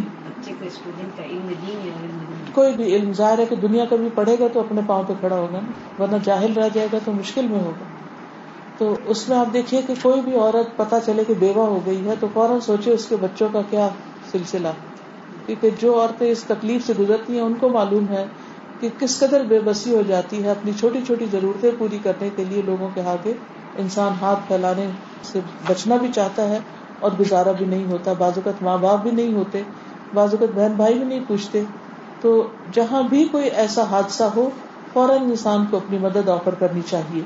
کوئی 2.53 2.73
بھی 2.73 2.95
علم 2.95 3.13
ظاہر 3.13 3.39
ہے 3.39 3.45
کہ 3.45 3.55
دنیا 3.55 3.85
کا 3.85 3.95
بھی 3.95 4.09
پڑھے 4.15 4.35
گا 4.39 4.47
تو 4.53 4.59
اپنے 4.59 4.81
پاؤں 4.87 5.03
پہ 5.07 5.13
کھڑا 5.19 5.35
ہوگا 5.35 5.59
نا 5.63 6.03
ورنہ 6.03 6.15
جاہل 6.23 6.53
رہ 6.53 6.69
جائے 6.73 6.87
گا 6.93 6.97
تو 7.05 7.11
مشکل 7.11 7.47
میں 7.47 7.59
ہوگا۔ 7.59 7.94
تو 8.77 8.95
اس 9.05 9.29
میں 9.29 9.37
آپ 9.37 9.53
دیکھیے 9.53 9.81
کہ 9.87 9.93
کوئی 10.01 10.21
بھی 10.21 10.35
عورت 10.35 10.77
پتا 10.77 10.99
چلے 11.05 11.23
کہ 11.27 11.33
بیوہ 11.39 11.65
ہو 11.67 11.79
گئی 11.85 12.07
ہے 12.07 12.13
تو 12.19 12.27
فوراً 12.33 12.59
سوچے 12.59 12.91
اس 12.91 13.05
کے 13.05 13.15
بچوں 13.21 13.47
کا 13.53 13.61
کیا 13.69 13.89
سلسلہ۔ 14.31 14.67
کیونکہ 15.45 15.69
جو 15.79 16.01
عورتیں 16.01 16.31
اس 16.31 16.43
تکلیف 16.43 16.87
سے 16.87 16.93
گزرتی 16.99 17.33
ہیں، 17.33 17.41
ان 17.41 17.53
کو 17.59 17.69
معلوم 17.69 18.05
ہے 18.09 18.25
کہ 18.79 18.89
کس 18.99 19.19
قدر 19.19 19.43
بے 19.43 19.59
بسی 19.59 19.95
ہو 19.95 20.01
جاتی 20.07 20.43
ہے 20.43 20.49
اپنی 20.49 20.71
چھوٹی 20.79 20.99
چھوٹی 21.07 21.25
ضرورتیں 21.31 21.71
پوری 21.77 21.99
کرنے 22.03 22.29
کے 22.35 22.43
لیے 22.43 22.61
لوگوں 22.65 22.89
کے 22.93 23.01
آگے۔ 23.01 23.33
انسان 23.77 24.13
ہاتھ 24.21 24.39
پھیلانے 24.47 24.87
سے 25.23 25.39
بچنا 25.67 25.95
بھی 25.95 26.07
چاہتا 26.15 26.49
ہے 26.49 26.59
اور 26.99 27.11
گزارا 27.19 27.51
بھی 27.51 27.65
نہیں 27.65 27.91
ہوتا۔ 27.91 28.13
بعض 28.13 28.31
اوقات 28.35 28.63
ماں 28.63 28.77
باپ 28.77 29.01
بھی 29.01 29.11
نہیں 29.11 29.33
ہوتے، 29.33 29.61
بعض 30.13 30.33
اوقات 30.33 30.55
بہن 30.55 30.73
بھائی 30.75 30.93
بھی 30.93 31.05
نہیں 31.05 31.19
پوچھتے۔ 31.27 31.63
تو 32.21 32.47
جہاں 32.73 33.03
بھی 33.03 33.27
کوئی 33.31 33.49
ایسا 33.49 33.83
حادثہ 33.83 34.23
ہو، 34.23 34.49
فوراً 34.93 35.21
انسان 35.21 35.65
کو 35.69 35.77
اپنی 35.77 35.97
مدد 35.97 36.29
آفر 36.29 36.53
کرنی 36.53 36.81
چاہیے۔ 36.89 37.21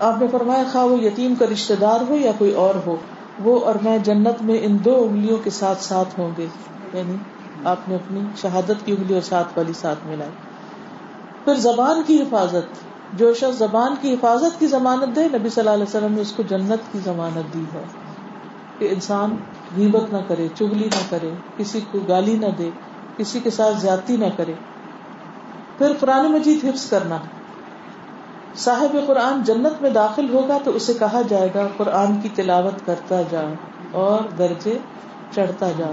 آپ 0.00 0.20
نے 0.20 0.26
فرمایا، 0.28 0.62
خواہ 0.72 0.84
وہ 0.84 0.98
یتیم 0.98 1.34
کا 1.34 1.44
رشتے 1.52 1.74
دار 1.74 2.00
ہو 2.08 2.14
یا 2.14 2.32
کوئی 2.38 2.52
اور 2.52 2.74
ہو، 2.86 2.96
وہ 3.44 3.60
اور 3.60 3.74
میں 3.82 3.98
جنت 3.98 4.42
میں 4.42 4.58
ان 4.62 4.76
دو 4.84 5.08
انگلیوں 5.10 5.36
کے 5.36 5.50
ساتھ 5.50 5.82
ساتھ 5.82 6.20
ہوں 6.20 6.30
گے۔ 6.38 6.46
یعنی 6.92 7.16
آپ 7.64 7.88
نے 7.88 7.94
اپنی 7.94 8.20
شہادت 8.36 8.86
کی 8.86 8.92
انگلی 8.92 9.14
اور 9.14 9.22
ساتھ 9.22 9.48
والی 9.56 9.72
ساتھ 9.72 9.98
ملائی۔ 10.06 10.30
پھر 11.44 11.54
زبان 11.54 12.02
کی 12.06 12.22
حفاظت۔ 12.22 12.86
جو 13.12 13.34
شخص 13.34 13.58
زبان 13.58 13.94
کی 14.00 14.14
حفاظت 14.14 14.60
کی 14.60 14.66
ضمانت 14.66 15.16
دے، 15.16 15.24
نبی 15.24 15.48
صلی 15.48 15.60
اللہ 15.60 15.70
علیہ 15.70 15.82
وسلم 15.82 16.14
نے 16.14 16.20
اس 16.20 16.32
کو 16.32 16.42
جنت 16.42 16.92
کی 16.92 16.98
ضمانت 17.04 17.54
دی 17.54 17.64
ہے۔ 17.74 17.82
کہ 18.78 18.88
انسان 18.90 19.36
غیبت 19.76 20.12
نہ 20.12 20.18
کرے، 20.28 20.48
چگلی 20.54 20.84
نہ 20.84 21.10
کرے، 21.10 21.30
کسی 21.56 21.80
کو 21.90 21.98
گالی 22.08 22.38
نہ 22.38 22.46
دے، 22.58 22.70
کسی 23.16 23.40
کے 23.40 23.50
ساتھ 23.50 23.76
زیادتی 23.76 24.16
نہ 24.16 24.26
کرے۔ 24.36 24.52
پھر 25.78 25.92
قرآن 26.00 26.32
مجید 26.32 26.64
حفظ 26.64 26.90
کرنا۔ 26.90 27.16
ہے 27.16 27.35
صاحب 28.58 28.96
قرآن 29.06 29.42
جنت 29.42 29.82
میں 29.82 29.90
داخل 29.90 30.28
ہوگا 30.32 30.58
تو 30.64 30.70
اسے 30.70 30.94
کہا 30.94 31.22
جائے 31.28 31.48
گا، 31.54 31.66
قرآن 31.76 32.20
کی 32.20 32.28
تلاوت 32.34 32.86
کرتا 32.86 33.22
جا 33.30 33.40
اور 33.90 34.20
درجے 34.38 34.78
چڑھتا 35.30 35.70
جا۔ 35.76 35.90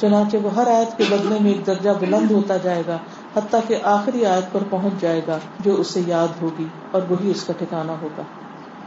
چنانچہ 0.00 0.36
وہ 0.36 0.54
ہر 0.54 0.66
آیت 0.66 0.98
کے 0.98 1.04
بدلے 1.10 1.38
میں 1.40 1.52
ایک 1.52 1.66
درجہ 1.66 1.90
بلند 2.00 2.30
ہوتا 2.30 2.56
جائے 2.56 2.82
گا، 2.86 2.96
حتیٰ 3.36 3.60
کہ 3.68 3.76
آخری 3.82 4.26
آیت 4.26 4.52
پر 4.52 4.60
پہنچ 4.70 4.92
جائے 5.00 5.20
گا 5.28 5.38
جو 5.60 5.74
اسے 5.74 6.00
یاد 6.06 6.42
ہوگی 6.42 6.66
اور 6.90 7.02
وہی 7.10 7.30
اس 7.30 7.44
کا 7.44 7.52
ٹھکانا 7.58 7.94
ہوگا۔ 8.02 8.22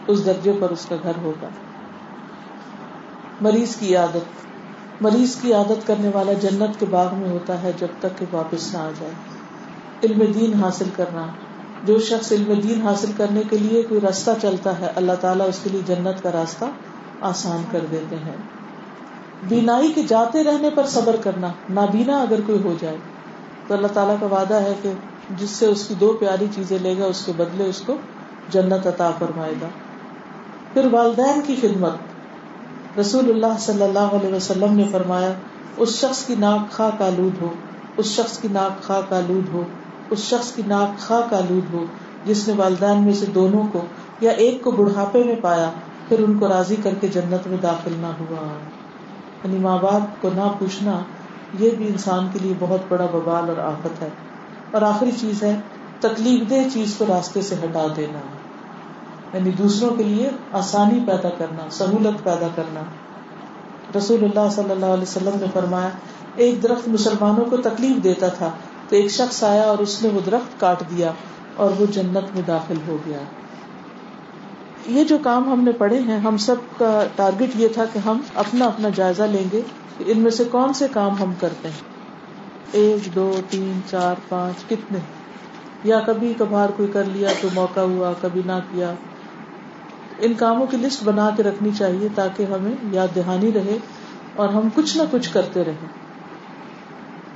اس 0.07 0.25
درجے 0.25 0.53
پر 0.59 0.69
اس 0.69 0.85
کا 0.85 0.95
گھر 1.03 1.11
ہوگا۔ 1.21 1.47
مریض 3.41 3.75
کی 3.75 3.95
عادت۔ 3.95 4.43
مریض 5.01 5.35
کی 5.35 5.53
عادت 5.53 5.87
کرنے 5.87 6.09
والا 6.13 6.33
جنت 6.33 6.79
کے 6.79 6.85
باغ 6.89 7.15
میں 7.15 7.29
ہوتا 7.29 7.63
ہے 7.63 7.71
جب 7.77 7.87
تک 7.99 8.19
کہ 8.19 8.25
واپس 8.31 8.73
نہ 8.73 8.77
آ 8.77 8.89
جائے۔ 8.99 9.13
علم 10.03 10.31
دین 10.31 10.53
حاصل 10.53 10.89
کرنا۔ 10.95 11.25
جو 11.83 11.99
شخص 11.99 12.31
علم 12.31 12.59
دین 12.59 12.81
حاصل 12.81 13.11
کرنے 13.17 13.41
کے 13.49 13.57
لیے 13.57 13.83
کوئی 13.83 14.01
راستہ 14.01 14.31
چلتا 14.41 14.79
ہے، 14.79 14.87
اللہ 14.95 15.11
تعالیٰ 15.21 15.47
اس 15.47 15.59
کے 15.63 15.69
لیے 15.69 15.81
جنت 15.85 16.23
کا 16.23 16.31
راستہ 16.31 16.65
آسان 17.21 17.63
کر 17.71 17.79
دیتے 17.91 18.15
ہیں۔ 18.15 18.35
بینائی 19.47 19.91
کے 19.91 20.01
جاتے 20.07 20.43
رہنے 20.43 20.69
پر 20.75 20.85
صبر 20.87 21.15
کرنا، 21.15 21.47
نابینا 21.69 22.21
اگر 22.21 22.39
کوئی 22.45 22.59
ہو 22.63 22.75
جائے، 22.79 22.97
تو 23.67 23.73
اللہ 23.73 23.87
تعالیٰ 23.87 24.15
کا 24.19 24.25
وعدہ 24.25 24.53
ہے 24.53 24.73
کہ 24.81 24.91
جس 25.37 25.49
سے 25.49 25.65
اس 25.65 25.87
کی 25.87 25.93
دو 25.93 26.17
پیاری 26.19 26.45
چیزیں 26.55 26.77
لے 26.81 26.95
گا، 26.99 27.05
اس 27.05 27.25
کے 27.25 27.31
بدلے 27.37 27.65
اس 27.65 27.81
کو 27.85 27.95
جنت 28.49 28.87
عطا 28.87 29.11
فرمائے 29.19 29.53
گا۔ 29.61 29.67
پھر 30.73 30.85
والدین 30.91 31.41
کی 31.41 31.55
خدمت۔ 31.61 31.91
رسول 32.99 33.29
اللہ 33.29 33.57
صلی 33.59 33.83
اللہ 33.83 33.99
علیہ 33.99 34.33
وسلم 34.33 34.73
نے 34.73 34.83
فرمایا، 34.91 35.33
اس 35.77 35.99
شخص 35.99 36.25
کی 36.25 36.35
ناک 36.39 36.71
خواہ 36.71 36.89
کالود 36.97 37.41
ہو، 37.41 37.53
اس 37.97 38.05
شخص 38.05 38.37
کی 38.37 38.47
ناک 38.51 38.83
خواہ 38.83 39.01
کالود 39.09 39.53
ہو۔ 39.53 39.63
اس 40.09 40.19
شخص 40.19 40.51
کی 40.51 40.61
ناک 40.67 41.07
خواہ 41.07 41.21
کالود 41.29 41.73
ہو، 41.73 41.85
جس 42.25 42.47
نے 42.47 42.53
والدین 42.57 43.03
میں 43.03 43.13
سے 43.13 43.25
دونوں 43.25 43.63
کو 43.71 43.81
یا 44.21 44.31
ایک 44.31 44.63
کو 44.63 44.71
بڑھاپے 44.71 45.23
میں 45.23 45.35
پایا، 45.41 45.71
پھر 46.07 46.19
ان 46.19 46.39
کو 46.39 46.47
راضی 46.47 46.75
کر 46.83 46.93
کے 47.01 47.07
جنت 47.07 47.47
میں 47.47 47.57
داخل 47.63 47.93
نہ 47.97 48.07
ہوا۔ 48.07 48.47
یعنی 49.43 49.57
ماں 49.57 49.77
باپ 49.77 50.21
کو 50.21 50.29
نہ 50.35 50.51
پوچھنا، 50.59 50.99
یہ 51.59 51.69
بھی 51.69 51.87
انسان 51.87 52.27
کے 52.33 52.39
لیے 52.39 52.53
بہت 52.59 52.79
بڑا 52.89 53.05
ببال 53.05 53.49
اور 53.49 53.57
آفت 53.57 54.01
ہے۔ 54.01 54.09
اور 54.71 54.81
آخری 54.81 55.11
چیز 55.19 55.43
ہے، 55.43 55.59
تکلیف 55.99 56.49
دہ 56.49 56.69
چیز 56.73 56.95
کو 56.97 57.05
راستے 57.09 57.41
سے 57.41 57.55
ہٹا 57.55 57.87
دینا۔ 57.95 58.19
یعنی 59.37 59.51
دوسروں 59.51 59.89
کے 59.89 60.03
لیے 60.03 60.29
آسانی 60.51 60.99
پیدا 61.07 61.29
کرنا، 61.29 61.67
سہولت 61.71 62.23
پیدا 62.23 62.47
کرنا۔ 62.55 62.81
رسول 63.97 64.23
اللہ 64.23 64.49
صلی 64.51 64.71
اللہ 64.71 64.85
علیہ 64.85 65.03
وسلم 65.03 65.37
نے 65.39 65.45
فرمایا، 65.53 65.89
ایک 66.35 66.63
درخت 66.63 66.87
مسلمانوں 66.87 67.45
کو 67.45 67.57
تکلیف 67.57 68.03
دیتا 68.03 68.27
تھا 68.27 68.51
تو 68.93 68.97
ایک 68.97 69.11
شخص 69.11 69.43
آیا 69.43 69.61
اور 69.61 69.77
اس 69.77 70.03
نے 70.03 70.09
وہ 70.09 70.19
درخت 70.25 70.59
کاٹ 70.59 70.79
دیا 70.79 71.11
اور 71.55 71.71
وہ 71.79 71.85
جنت 71.85 72.35
میں 72.35 72.41
داخل 72.47 72.75
ہو 72.87 72.97
گیا۔ 73.05 73.17
یہ 74.87 75.03
جو 75.03 75.17
کام 75.23 75.51
ہم 75.51 75.63
نے 75.63 75.71
پڑھے 75.71 75.99
ہیں، 75.99 76.17
ہم 76.17 76.37
سب 76.37 76.55
کا 76.77 77.03
ٹارگیٹ 77.15 77.49
یہ 77.55 77.67
تھا 77.67 77.85
کہ 77.93 77.99
ہم 77.99 78.19
اپنا 78.35 78.65
اپنا 78.65 78.89
جائزہ 78.95 79.23
لیں 79.23 79.43
گے 79.51 79.61
کہ 79.97 80.03
ان 80.07 80.19
میں 80.19 80.31
سے 80.31 80.43
کون 80.43 80.73
سے 80.73 80.87
کام 80.91 81.19
ہم 81.19 81.33
کرتے 81.39 81.67
ہیں۔ 81.67 81.81
ایک، 82.71 83.15
دو، 83.15 83.41
تین، 83.49 83.79
چار، 83.89 84.15
پانچ، 84.29 84.69
کتنے؟ 84.69 84.99
یا 85.83 85.99
کبھی 85.99 86.33
کبھار 86.37 86.69
کوئی 86.69 86.89
کر 86.93 87.03
لیا 87.03 87.29
تو 87.41 87.47
موقع 87.53 87.79
ہوا، 87.79 88.13
کبھی 88.21 88.41
نہ 88.45 88.59
کیا۔ 88.71 88.93
ان 90.19 90.33
کاموں 90.33 90.67
کی 90.67 90.77
لسٹ 90.77 91.03
بنا 91.03 91.29
کے 91.37 91.43
رکھنی 91.43 91.69
چاہیے 91.77 92.07
تاکہ 92.15 92.43
ہمیں 92.43 92.73
یاد 92.91 93.15
دہانی 93.15 93.51
رہے 93.51 93.77
اور 94.35 94.49
ہم 94.49 94.69
کچھ 94.75 94.97
نہ 94.97 95.03
کچھ 95.11 95.33
کرتے 95.33 95.63
رہے 95.63 96.02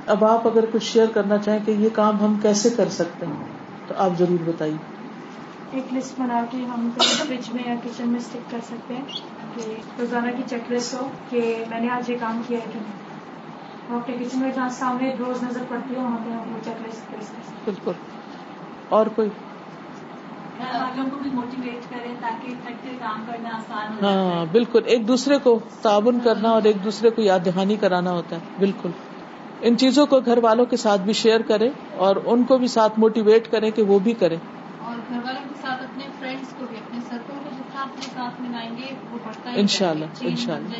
اب 0.08 0.24
آپ 0.24 0.46
اگر 0.46 0.64
کچھ 0.72 0.84
شیئر 0.84 1.06
کرنا 1.14 1.38
چاہیں 1.38 1.58
کہ 1.66 1.70
یہ 1.70 1.88
کام 1.92 2.20
ہم 2.20 2.38
کیسے 2.42 2.70
کر 2.70 2.88
سکتے 2.88 3.26
ہیں 3.26 3.46
تو 3.88 3.94
آپ 3.96 4.10
ضرور 4.18 4.38
بتائیے۔ 4.44 4.76
ایک 5.70 5.94
لسٹ 5.94 6.20
بنا 6.20 6.44
کے 6.50 6.58
ہم 6.58 6.90
فریج 6.96 7.54
میں 7.54 7.62
یا 7.66 7.74
کچن 7.84 8.08
میں 8.08 8.20
اسٹک 8.20 8.50
کر 8.50 8.58
سکتے 8.66 8.94
ہیں 8.94 9.04
کہ 9.54 9.74
روزانہ 9.98 10.30
کی 10.36 10.42
چیک 10.50 10.72
لسٹ 10.72 10.94
ہو 10.94 11.08
کہ 11.30 11.64
میں 11.70 11.80
نے 11.80 11.88
آج 11.90 12.10
یہ 12.10 12.16
کام 12.20 12.42
کیا 12.46 12.58
ہے 12.58 12.70
کہ 12.72 12.78
نہیں۔ 12.78 13.98
اپنے 13.98 14.24
کچن 14.24 14.38
میں 14.38 14.52
جہاں 14.54 14.68
سامنے 14.68 15.14
روز 15.18 15.42
نظر 15.42 15.62
پڑتی 15.68 15.94
ہے 15.94 16.00
وہاں 16.00 16.18
پہ 16.24 16.30
ہم 16.30 16.54
وہ 16.54 16.64
چیک 16.64 16.88
لسٹ 16.88 17.12
بالکل۔ 17.64 17.92
اور 18.88 19.06
کوئی؟ 19.06 19.28
ہاں 24.02 24.46
بالکل۔ 24.52 24.80
ایک 24.86 25.08
دوسرے 25.08 25.38
کو 25.38 25.58
تعاون 25.82 26.20
کرنا 26.24 26.48
اور 26.48 26.62
ایک 26.62 26.84
دوسرے 26.84 27.10
کو 27.10 27.22
یاد 27.22 27.40
دہانی 27.44 27.76
کرانا 27.76 28.10
ہوتا 28.10 28.36
ہے۔ 28.36 28.40
بالکل۔ 28.58 28.90
ان 29.60 29.76
چیزوں 29.76 30.06
کو 30.06 30.20
گھر 30.20 30.38
والوں 30.38 30.66
کے 30.66 30.76
ساتھ 30.76 31.00
بھی 31.00 31.12
شیئر 31.12 31.40
کرے 31.40 31.68
اور 31.96 32.16
ان 32.24 32.44
کو 32.44 32.58
بھی 32.58 32.68
ساتھ 32.68 32.98
موٹیویٹ 32.98 33.50
کرے 33.50 33.70
کہ 33.70 33.82
وہ 33.82 33.98
بھی 33.98 34.14
کرے 34.14 34.36
اور 34.82 34.96
گھر 35.08 35.18
والوں 35.24 35.48
کے 35.48 35.54
ساتھ 35.62 35.82
اپنے 35.82 36.04
فرینڈس 36.18 36.54
کو 36.58 36.64
بھی 36.68 36.76
اپنے 36.76 37.00
سرکل 37.08 37.38
کو 37.44 37.50
جتنا 37.58 37.82
اپنے 37.82 38.06
ساتھ 38.14 38.40
ملائیں 38.40 38.70
گے 38.78 38.94
وہ 39.12 39.18
بڑھتا 39.24 39.52
ہے۔ 39.52 39.60
ان 39.60 39.66
شاء 39.66 39.90
اللہ 39.90 40.04
ان 40.20 40.36
شاء 40.36 40.54
اللہ 40.54 40.76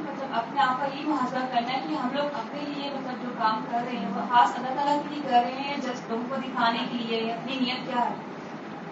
مطلب 0.00 0.26
اپنے 0.32 0.60
آپ 0.60 0.80
کا 0.80 0.86
یہ 0.94 1.04
محاذہ 1.04 1.44
کرنا 1.52 1.72
ہے 1.72 1.80
کہ 1.88 1.94
ہم 1.94 2.08
لوگ 2.12 2.24
اپنے 2.24 2.60
لیے 2.68 2.90
مطلب 2.90 3.22
جو 3.22 3.28
کام 3.38 3.64
کر 3.70 3.78
رہے 3.86 3.98
ہیں 3.98 4.08
وہ 4.08 4.20
خاص 4.28 4.52
اللہ 4.56 4.74
تعالیٰ 4.74 5.02
کے 5.02 5.14
لیے 5.14 5.22
کر 5.24 5.42
رہے 5.42 5.62
ہیں 5.62 5.76
جس 5.76 6.02
لوگوں 6.08 6.24
کو 6.28 6.36
دکھانے 6.36 6.78
کے 6.92 6.98
لیے 6.98 7.32
اپنی 7.32 7.52
نیت 7.60 7.86
کیا 7.86 8.10
ہے؟ 8.10 8.14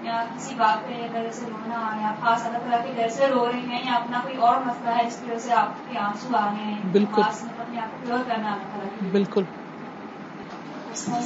یا 0.02 0.24
کسی 0.36 0.54
بات 0.54 0.88
پہ 0.88 1.08
گھر 1.12 1.26
سے 1.32 1.46
رونا 1.46 1.96
یا 2.00 2.14
خاص 2.20 2.46
اللہ 2.46 2.58
تعالیٰ 2.58 2.82
کے 2.84 2.92
گھر 2.96 3.08
سے 3.08 3.26
رو 3.26 3.52
رہے 3.52 3.60
ہیں 3.60 3.86
یا 3.86 3.92
اپنا 3.92 4.20
کوئی 4.22 4.36
اور 4.36 4.56
مسئلہ 4.66 4.90
ہے 4.90 5.04
جس 5.06 5.16
کی 5.16 5.30
وجہ 5.30 5.38
سے 5.38 5.52
آپ 5.52 5.92
کے 5.92 5.98
آنسو 5.98 6.36
آ 6.36 6.46
رہے 6.46 6.64
ہیں 6.64 6.80
بالکل۔ 6.92 7.22
مطلب 7.22 7.60
اپنے 7.60 7.80
آپ 7.80 7.88
کو 7.90 8.06
پیور 8.06 8.18
کرنا 8.28 8.52
اللہ 8.52 8.62
تعالیٰ 8.62 9.10
بالکل۔ 9.10 9.42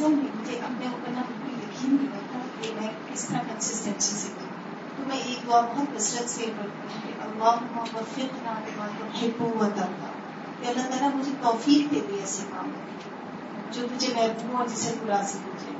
مجھے 0.08 0.58
اپنے 0.58 0.86
اوپر 0.86 1.10
نہ 1.10 1.20
بالکل 1.20 1.62
یقین 1.62 1.96
نہیں 2.00 2.16
ہوتا 2.16 2.38
کہ 2.60 2.74
میں 2.80 2.88
کس 3.12 3.24
طرح 3.24 3.38
کنسسٹینسی 3.38 4.16
سے 4.16 4.28
کروں۔ 4.28 4.54
تو 4.96 5.02
میں 5.06 5.16
ایک 5.16 5.46
دعا 5.46 5.60
بہت 5.60 5.96
کثرت 5.96 6.30
سے 6.30 6.44
کرتی 6.44 6.88
ہوں 6.94 7.00
کہ 7.06 7.12
اللہ 7.20 7.78
وفق 7.94 8.18
نہ 8.18 8.50
حکومت 9.22 9.74
کہ 10.60 10.66
اللہ 10.66 10.82
تعالیٰ 10.82 11.10
مجھے 11.14 11.32
توفیق 11.42 11.94
دے 11.94 12.00
دی 12.08 12.18
ایسے 12.20 12.42
کام 12.50 12.70
جو 13.70 13.86
مجھے 13.92 14.14
محبوب 14.16 14.56
اور 14.56 14.66
جسے 14.66 14.94
برا 15.02 15.20
سے 15.24 15.38
پوچھے 15.44 15.73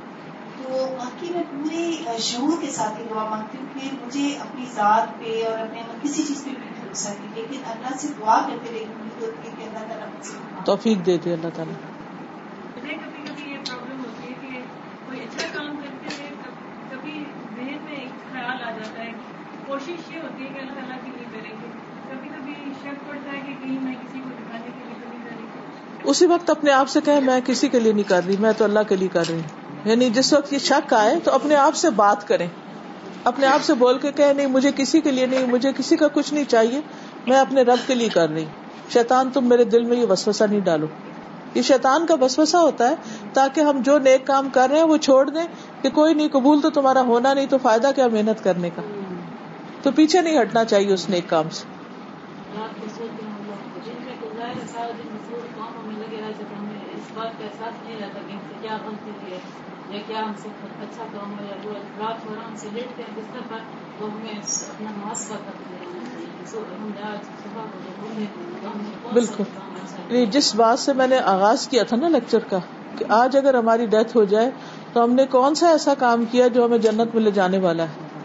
تو 0.67 0.95
باقی 0.99 1.29
میں 1.29 1.43
پورے 1.51 2.17
شعور 2.19 2.61
کے 2.61 2.71
ساتھ 2.71 3.01
یہ 3.01 3.05
دعا 3.09 3.29
مانگتی 3.29 3.57
ہوں 3.57 3.65
کہ 3.73 4.05
مجھے 4.05 4.37
اپنی 4.39 4.65
ذات 4.75 5.19
پہ 5.19 5.43
اور 5.45 5.57
اپنے 5.57 5.81
کسی 6.03 6.23
چیز 6.23 6.43
پہ 6.43 6.49
بھی 6.49 6.69
بھروسہ 6.79 7.09
نہیں 7.09 7.35
لیکن 7.35 7.59
اللہ 7.65 7.97
سے 7.97 8.07
دعا 8.19 8.41
کرتے 8.41 8.71
رہی 8.71 8.83
امید 8.83 9.23
ہوتی 9.23 9.49
ہے 9.49 9.53
کہ 9.57 9.63
اللہ 9.63 9.87
تعالیٰ 9.87 10.65
توفیق 10.65 11.05
دے 11.05 11.17
دے 11.17 11.33
اللہ 11.33 11.47
تعالیٰ۔ 11.53 11.73
کبھی 12.75 12.95
کبھی 12.95 13.51
یہ 13.51 13.57
پرابلم 13.65 13.99
ہوتی 13.99 14.27
ہے 14.27 14.33
کہ 14.41 14.59
کوئی 15.05 15.19
اچھا 15.19 15.47
کام 15.53 15.75
کرتے 15.75 16.15
ہوئے 16.19 16.29
کبھی 16.89 17.23
ذہن 17.55 17.77
میں 17.85 17.95
ایک 17.95 18.33
خیال 18.33 18.63
آ 18.63 18.71
جاتا 18.71 19.03
ہے۔ 19.03 19.11
کوشش 19.67 20.11
یہ 20.11 20.19
ہوتی 20.21 20.43
ہے 20.43 20.49
کہ 20.49 20.59
اللہ 20.59 20.73
تعالیٰ 20.73 20.97
کے 21.05 21.11
لیے 21.17 21.25
کریں 21.31 21.51
گے 21.51 21.67
کبھی 22.09 22.29
کبھی 22.29 22.53
شک 22.81 23.09
پڑتا 23.09 23.31
ہے 23.31 23.41
کہ 23.45 23.53
کہیں 23.63 23.77
میں 23.81 23.93
کسی 23.93 24.19
کو 24.19 24.29
دکھانے 24.29 24.65
کے 24.65 24.83
لیے 24.87 24.95
اسی 26.03 26.25
وقت 26.25 26.49
اپنے 26.49 26.71
آپ 26.71 26.89
سے 26.89 27.01
کہ 27.01 27.19
میں 27.19 27.41
کسی 27.45 27.69
کے 27.69 27.79
لیے 27.79 27.93
نہیں 27.93 28.09
کر 28.09 28.21
رہی 28.25 28.35
میں 28.39 28.51
تو 28.51 28.63
اللہ 28.63 28.79
کے 28.89 28.95
لیے 28.95 29.07
کر 29.07 29.23
رہی 29.27 29.35
ہوں۔ 29.35 29.64
یعنی 29.85 30.09
جس 30.09 30.33
وقت 30.33 30.53
یہ 30.53 30.57
شک 30.57 30.93
آئے 30.93 31.19
تو 31.19 31.31
اپنے 31.31 31.55
آپ 31.55 31.75
سے 31.75 31.89
بات 31.89 32.27
کریں۔ 32.27 32.47
اپنے 33.23 33.47
آپ 33.47 33.63
سے 33.63 33.73
بول 33.73 33.97
کے 33.97 34.11
کہ 34.11 34.33
نہیں، 34.33 34.47
مجھے 34.47 34.71
کسی 34.75 35.01
کے 35.01 35.11
لیے 35.11 35.25
نہیں، 35.25 35.45
مجھے 35.45 35.71
کسی 35.77 35.97
کا 35.97 36.07
کچھ 36.07 36.33
نہیں 36.33 36.43
چاہیے، 36.43 36.81
میں 37.27 37.37
اپنے 37.37 37.61
رب 37.61 37.87
کے 37.87 37.95
لیے 37.95 38.09
کر 38.09 38.29
رہی 38.29 38.45
شیطان، 38.89 39.29
تم 39.29 39.45
میرے 39.45 39.63
دل 39.63 39.83
میں 39.83 39.97
یہ 39.97 40.05
وسوسہ 40.09 40.43
نہیں 40.43 40.59
ڈالو۔ 40.59 40.87
یہ 41.55 41.61
شیطان 41.61 42.05
کا 42.05 42.15
وسوسہ 42.21 42.57
ہوتا 42.57 42.89
ہے، 42.89 42.95
تاکہ 43.33 43.61
ہم 43.61 43.81
جو 43.81 43.99
نیک 43.99 44.27
کام 44.27 44.49
کر 44.49 44.67
رہے 44.69 44.77
ہیں 44.77 44.85
وہ 44.85 44.97
چھوڑ 44.97 45.29
دیں۔ 45.29 45.47
کہ 45.81 45.89
کوئی 45.89 46.13
نہیں، 46.13 46.29
قبول 46.29 46.61
تو 46.61 46.69
تمہارا 46.69 47.01
ہونا 47.01 47.33
نہیں، 47.33 47.45
تو 47.45 47.57
فائدہ 47.57 47.91
کیا 47.95 48.07
محنت 48.07 48.43
کرنے 48.43 48.69
کا؟ 48.69 48.81
تو 49.81 49.91
پیچھے 49.91 50.21
نہیں 50.21 50.41
ہٹنا 50.41 50.65
چاہیے 50.65 50.93
اس 50.93 51.09
نیک 51.09 51.29
کام 51.29 51.49
سے۔ 51.49 51.63
بالکل۔ 69.13 69.43
جس 70.25 70.55
بات 70.55 70.79
سے 70.79 70.93
میں 70.93 71.07
نے 71.07 71.17
آغاز 71.19 71.67
کیا 71.67 71.83
تھا 71.83 71.97
نا 71.97 72.07
لیکچر 72.07 72.39
کا 72.39 72.57
کہ 72.97 73.05
آج 73.09 73.37
اگر 73.37 73.53
ہماری 73.53 73.85
ڈیتھ 73.85 74.17
ہو 74.17 74.23
جائے 74.23 74.51
تو 74.93 75.03
ہم 75.03 75.13
نے 75.13 75.25
کون 75.25 75.55
سا 75.55 75.67
ایسا 75.67 75.93
کام 75.93 76.25
کیا 76.31 76.47
جو 76.47 76.65
ہمیں 76.65 76.77
جنت 76.77 77.15
میں 77.15 77.23
لے 77.23 77.31
جانے 77.31 77.57
والا 77.57 77.83
ہے؟ 77.83 78.19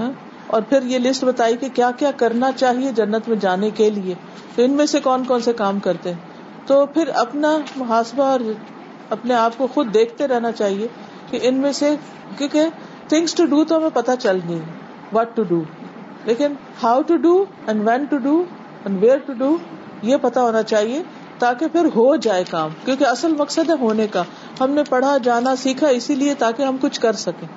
ہاں؟ 0.00 0.12
اور 0.46 0.62
پھر 0.62 0.82
یہ 0.82 0.98
لسٹ 0.98 1.24
بتائی 1.24 1.56
کہ 1.56 1.68
کیا 1.74 1.90
کیا 1.90 2.10
کرنا 2.10 2.52
چاہیے 2.52 2.92
جنت 2.92 3.28
میں 3.28 3.36
جانے 3.36 3.70
کے 3.70 3.90
لیے۔ 3.90 4.14
تو 4.54 4.62
ان 4.62 4.70
میں 4.70 4.86
سے 4.86 5.00
کون 5.00 5.24
کون 5.24 5.40
سے 5.40 5.52
کام 5.52 5.78
کرتے 5.78 6.12
ہیں؟ 6.12 6.18
تو 6.66 6.86
پھر 6.86 7.08
اپنا 7.08 7.58
محاسبہ 7.76 8.24
اور 8.24 8.40
اپنے 9.10 9.34
آپ 9.34 9.58
کو 9.58 9.66
خود 9.66 9.94
دیکھتے 9.94 10.28
رہنا 10.28 10.52
چاہیے 10.52 10.86
کہ 11.30 11.38
ان 11.42 11.54
میں 11.54 11.72
سے 11.72 11.96
کیونکہ 12.38 12.62
تھنگس 13.08 13.34
ٹو 13.34 13.44
ڈو 13.44 13.64
تو 13.64 13.76
ہمیں 13.76 13.90
پتا 13.94 14.16
چل 14.16 14.38
گئی 14.48 14.60
وٹ 15.12 15.36
ٹو 15.36 15.42
ڈو 15.42 15.62
لیکن 16.24 16.52
how 16.82 17.02
to 17.02 17.16
do 17.16 17.44
and 17.66 17.88
when 17.88 18.04
to 18.04 18.16
do 18.16 18.44
and 18.84 19.02
where 19.02 19.18
to 19.18 19.32
do 19.32 19.56
یہ 20.02 20.16
پتا 20.22 20.42
ہونا 20.42 20.62
چاہیے 20.62 21.02
تاکہ 21.38 21.68
پھر 21.68 21.84
ہو 21.84 22.16
جائے 22.16 22.44
کام۔ 22.50 22.70
کیونکہ 22.84 23.04
اصل 23.04 23.34
مقصد 23.34 23.70
ہے 23.70 23.74
ہونے 23.80 24.06
کا۔ 24.06 24.22
ہم 24.60 24.70
نے 24.70 24.82
پڑھا، 24.88 25.16
جانا، 25.18 25.56
سیکھا، 25.56 25.88
اسی 25.88 26.14
لیے 26.14 26.34
تاکہ 26.34 26.62
ہم 26.62 26.76
کچھ 26.80 27.00
کر 27.00 27.12
سکیں۔ 27.12 27.48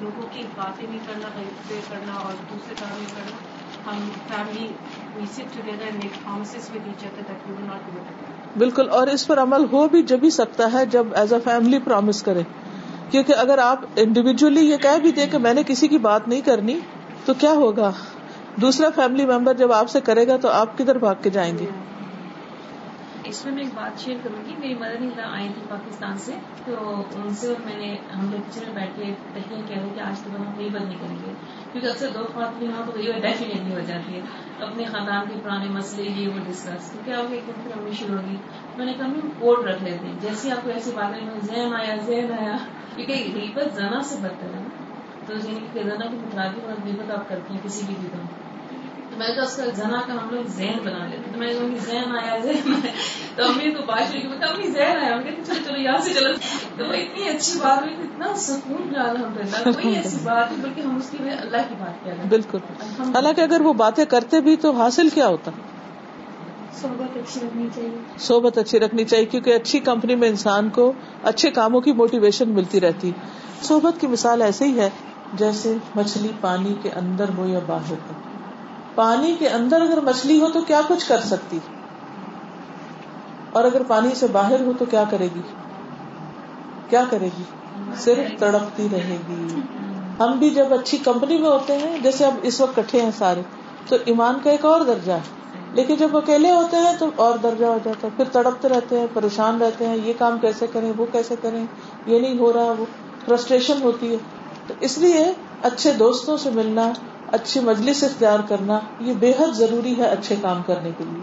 لوگوں 0.00 0.26
کی 0.32 0.42
باتیں 0.56 0.86
نہیں 0.90 0.98
کرنا 1.06 1.28
کرنا 1.88 2.12
اور 2.12 2.32
دوسرے 2.50 2.74
کام 2.80 2.98
نہیں 2.98 3.06
کرنا۔ 3.06 3.36
ہم 3.90 4.08
فیملی 4.28 4.72
بالکل 8.58 8.90
اور 8.90 9.06
اس 9.06 9.26
پر 9.26 9.38
عمل 9.38 9.64
ہو 9.72 9.88
بھی 9.88 10.02
جب 10.02 10.18
ہی 10.22 10.30
سکتا 10.30 10.72
ہے 10.72 10.86
جب 10.86 11.06
ایز 11.14 11.32
اے 11.32 11.40
فیملی 11.40 11.78
پرومس 11.78 12.22
کرے۔ 12.22 12.42
کیونکہ 13.10 13.34
اگر 13.38 13.58
آپ 13.58 13.80
انڈیویجلی 13.96 14.60
یہ 14.60 14.76
کہہ 14.76 14.98
بھی 15.02 15.12
دیں 15.12 15.26
کہ 15.26 15.38
میں 15.38 15.54
نے 15.54 15.62
کسی 15.66 15.88
کی 15.88 15.98
بات 15.98 16.28
نہیں 16.28 16.40
کرنی 16.40 16.78
تو 17.24 17.34
کیا 17.34 17.52
ہوگا؟ 17.52 17.90
دوسرا 18.56 18.88
فیملی 18.94 19.26
ممبر 19.26 19.54
جب 19.54 19.72
آپ 19.72 19.90
سے 19.90 20.00
کرے 20.00 20.26
گا 20.26 20.36
تو 20.36 20.48
آپ 20.48 20.78
کدھر 20.78 20.98
بھاگ 20.98 21.14
کے 21.22 21.30
جائیں 21.30 21.58
گے؟ 21.58 21.66
اس 23.24 23.44
میں 23.44 23.54
میں 23.54 23.62
ایک 23.62 23.74
بات 23.74 24.00
شیئر 24.00 24.16
کروں 24.22 24.48
گی۔ 24.48 24.54
میری 24.58 24.74
مدر 24.74 24.96
ان 25.00 25.10
آئی 25.32 25.48
تھی 25.48 25.62
پاکستان 25.68 26.18
سے 26.18 26.32
تو 26.64 27.02
ان 27.16 27.34
سے 27.34 27.54
میں 27.64 27.76
نے 27.76 27.96
ہم 28.16 28.30
لوگ 28.30 28.58
بیٹھ 28.74 28.90
کے 28.96 29.14
تحقیق 29.34 29.68
کہہ 29.68 29.76
رہے 29.76 29.88
کہ 29.94 30.00
آج 30.00 30.20
تو 30.20 30.30
ہم 30.36 30.44
بند 30.44 30.84
نہیں 30.84 30.98
کریں 31.00 31.16
گے۔ 31.26 31.32
کیونکہ 31.74 31.90
اکثر 31.90 32.08
دو 32.14 32.24
خواتین 32.34 32.70
ہوں 32.72 32.92
تو 32.94 33.00
یہ 33.00 33.12
ڈیفینیٹلی 33.12 33.74
ہو 33.74 33.80
جاتی 33.86 34.14
ہے۔ 34.14 34.20
اپنے 34.60 34.84
خاندان 34.84 35.24
کے 35.28 35.34
پرانے 35.42 35.68
مسئلے 35.68 36.10
یہ 36.10 36.28
وہ 36.28 36.38
ڈسکس 36.46 36.96
کیا 37.04 37.18
آپ 37.18 37.24
ایک 37.30 37.46
دن 37.46 37.52
پھر 37.62 37.80
امی 37.80 37.90
شروع 37.92 38.16
ہوگی؟ 38.16 38.36
میں 38.76 38.86
نے 38.86 38.92
کہا 38.92 39.06
کوڈ 39.38 39.66
رکھ 39.66 39.82
لیتے 39.82 40.06
ہیں۔ 40.06 40.14
جیسے 40.20 40.50
آپ 40.50 40.64
کو 40.64 40.70
ایسی 40.70 40.90
باتیں 40.94 41.26
میں 41.26 41.40
ذہن 41.42 41.74
آیا 41.74 41.96
ذہن 41.96 42.32
آیا۔ 42.40 42.56
کیونکہ 42.96 43.32
غیبت 43.34 43.74
زنا 43.74 44.02
سے 44.02 44.16
بدتر 44.20 44.54
ہے 44.54 44.62
تو 45.26 45.32
یعنی 45.32 45.66
کہ 45.72 45.82
زنا 45.82 46.06
کے 46.10 46.16
مطابق 46.16 46.84
غیبت 46.84 47.10
آپ 47.10 47.28
کرتے 47.28 47.54
ہیں 47.54 47.60
کسی 47.62 47.86
بھی 47.86 47.94
دن 48.02 48.26
تو 49.14 49.18
میں 49.18 49.36
تو 49.36 49.42
اس 49.42 49.56
کا 49.56 49.64
زنا 49.74 50.00
کا 50.06 50.12
ہم 50.12 50.30
لوگ 50.30 50.44
ذہن 50.46 50.78
بنا 50.84 51.06
لیتے 51.06 51.32
تو 51.32 51.38
میں 51.38 51.46
نے 51.46 51.78
ذہن 51.78 52.16
آیا 52.16 52.38
ذہن 52.38 52.74
آیا۔ 52.74 52.92
تو 53.36 53.44
امی 53.44 53.74
تو 53.74 53.82
بات 53.82 54.10
ہوئی 54.10 54.20
کہ 54.20 54.44
امی 54.44 54.70
ذہن 54.70 54.96
آیا۔ 54.96 55.16
چلو 55.46 55.68
چلو 55.68 55.78
یہاں 55.78 55.98
سے 55.98 56.14
چلو۔ 56.14 56.34
تو 56.76 56.84
وہ 56.84 56.92
اتنی 56.92 57.28
اچھی 57.28 57.58
بات 57.58 57.82
ہوئی 57.82 57.94
اتنا 57.94 58.26
سکون 58.36 58.82
ملا 58.88 59.02
الحمد 59.10 59.36
للہ 59.36 59.72
کوئی 59.82 59.96
ایسی 59.96 60.16
بات 60.22 60.50
ہے 60.50 60.56
بلکہ 60.60 60.80
ہم 60.80 60.96
اس 60.96 61.10
کی 61.10 61.16
اللہ 61.42 61.56
کی 61.68 61.74
بات 61.78 62.04
کیا 62.04 62.14
بالکل۔ 62.28 62.58
حالانکہ 63.14 63.40
اگر 63.40 63.60
وہ 63.60 63.72
باتیں 63.72 64.04
کرتے 64.04 64.40
بھی 64.40 64.56
تو 64.56 64.70
حاصل 64.70 65.08
کیا 65.08 65.28
ہوتا؟ 65.28 65.50
صحبت 66.80 67.16
اچھی 67.16 67.40
رکھنی 67.40 67.68
چاہیے۔ 67.74 67.90
صحبت 68.18 68.58
اچھی 68.58 68.80
رکھنی 68.80 69.04
چاہیے 69.04 69.24
کیونکہ 69.24 69.54
اچھی 69.54 69.78
کمپنی 69.78 70.14
میں 70.14 70.28
انسان 70.28 70.68
کو 70.68 70.92
اچھے 71.22 71.50
کاموں 71.50 71.80
کی 71.80 71.92
موٹیویشن 71.92 72.50
ملتی 72.50 72.80
رہتی۔ 72.80 73.12
صحبت 73.62 74.00
کی 74.00 74.06
مثال 74.06 74.42
ایسے 74.42 74.64
ہی 74.64 74.80
ہے 74.80 74.90
جیسے 75.32 75.76
مچھلی 75.94 76.28
پانی 76.40 76.74
کے 76.82 76.90
اندر 76.90 77.24
ہو 77.38 77.46
یا 77.46 77.58
باہر 77.66 77.92
ہو۔ 77.92 78.33
پانی 78.94 79.34
کے 79.38 79.48
اندر 79.48 79.82
اگر 79.82 80.00
مچھلی 80.00 80.40
ہو 80.40 80.48
تو 80.48 80.60
کیا 80.60 80.80
کچھ 80.88 81.08
کر 81.08 81.20
سکتی؟ 81.20 81.58
اور 83.52 83.64
اگر 83.64 83.82
پانی 83.82 84.14
سے 84.14 84.26
باہر 84.32 84.60
ہو 84.60 84.72
تو 84.78 84.84
کیا 84.84 85.04
کرے 85.10 85.28
گی؟ 85.34 85.40
کیا 86.88 87.04
کرے 87.10 87.28
گی؟ 87.38 87.42
صرف 87.96 88.40
تڑپتی 88.40 88.88
رہے 88.92 89.16
گی۔ 89.28 89.60
ہم 90.20 90.38
بھی 90.38 90.50
جب 90.50 90.74
اچھی 90.74 90.98
کمپنی 90.98 91.38
میں 91.38 91.48
ہوتے 91.48 91.76
ہیں، 91.76 91.98
جیسے 91.98 92.26
اب 92.26 92.34
اس 92.42 92.60
وقت 92.60 92.76
کٹھے 92.76 93.00
ہیں 93.00 93.10
سارے، 93.18 93.42
تو 93.88 93.96
ایمان 94.04 94.34
کا 94.44 94.50
ایک 94.50 94.64
اور 94.64 94.80
درجہ 94.80 95.12
ہے۔ 95.12 95.20
لیکن 95.72 95.94
جب 95.94 96.16
اکیلے 96.16 96.50
ہوتے 96.50 96.76
ہیں 96.76 96.96
تو 96.98 97.10
اور 97.16 97.38
درجہ 97.38 97.64
ہو 97.64 97.78
جاتا 97.84 98.08
ہے۔ 98.08 98.12
پھر 98.16 98.24
تڑپتے 98.32 98.68
رہتے 98.68 99.00
ہیں، 99.00 99.06
پریشان 99.14 99.62
رہتے 99.62 99.86
ہیں، 99.86 99.96
یہ 100.04 100.12
کام 100.18 100.38
کیسے 100.38 100.66
کریں، 100.72 100.92
وہ 100.96 101.06
کیسے 101.12 101.34
کریں، 101.42 101.66
یہ 102.06 102.20
نہیں 102.20 102.38
ہو 102.38 102.52
رہا، 102.52 102.72
وہ 102.78 102.84
فرسٹریشن 103.24 103.82
ہوتی 103.82 104.12
ہے۔ 104.12 104.16
تو 104.66 104.74
اس 104.80 104.98
لیے 104.98 105.32
اچھے 105.62 105.92
دوستوں 105.92 106.36
سے 106.36 106.50
ملنا 106.50 106.92
اچھی 107.34 107.60
مجلس 107.60 108.04
اختیار 108.04 108.38
کرنا 108.48 108.78
یہ 109.00 109.14
بے 109.14 109.30
حد 109.30 109.54
ضروری 109.54 109.96
ہے 109.98 110.08
اچھے 110.08 110.36
کام 110.42 110.62
کرنے 110.66 110.90
کے 110.98 111.04
لیے۔ 111.04 111.22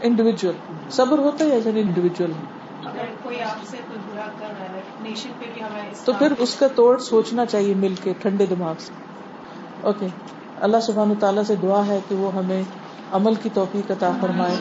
انڈیویجل 0.00 0.52
صبر 0.90 1.18
ہوتا 1.18 1.44
ہے 1.44 1.50
ایز 1.50 1.66
این 1.66 1.76
انڈیویجل 1.76 2.32
تو 6.04 6.12
پھر 6.18 6.32
اس 6.38 6.54
کا 6.54 6.68
توڑ 6.68 6.98
سوچنا 6.98 7.46
چاہیے 7.46 7.74
مل 7.74 7.94
کے 8.02 8.12
ٹھنڈے 8.20 8.46
دماغ 8.46 8.74
سے۔ 8.78 8.92
اوکے 9.82 10.06
اللہ 10.60 10.80
سبحان 10.82 11.14
تعالیٰ 11.20 11.42
سے 11.42 11.54
دعا 11.62 11.86
ہے 11.86 12.00
کہ 12.08 12.14
وہ 12.14 12.34
ہمیں 12.34 12.62
عمل 13.12 13.34
کی 13.34 13.48
توفیق 13.54 13.90
عطا 13.90 14.10
فرمائے۔ 14.20 14.56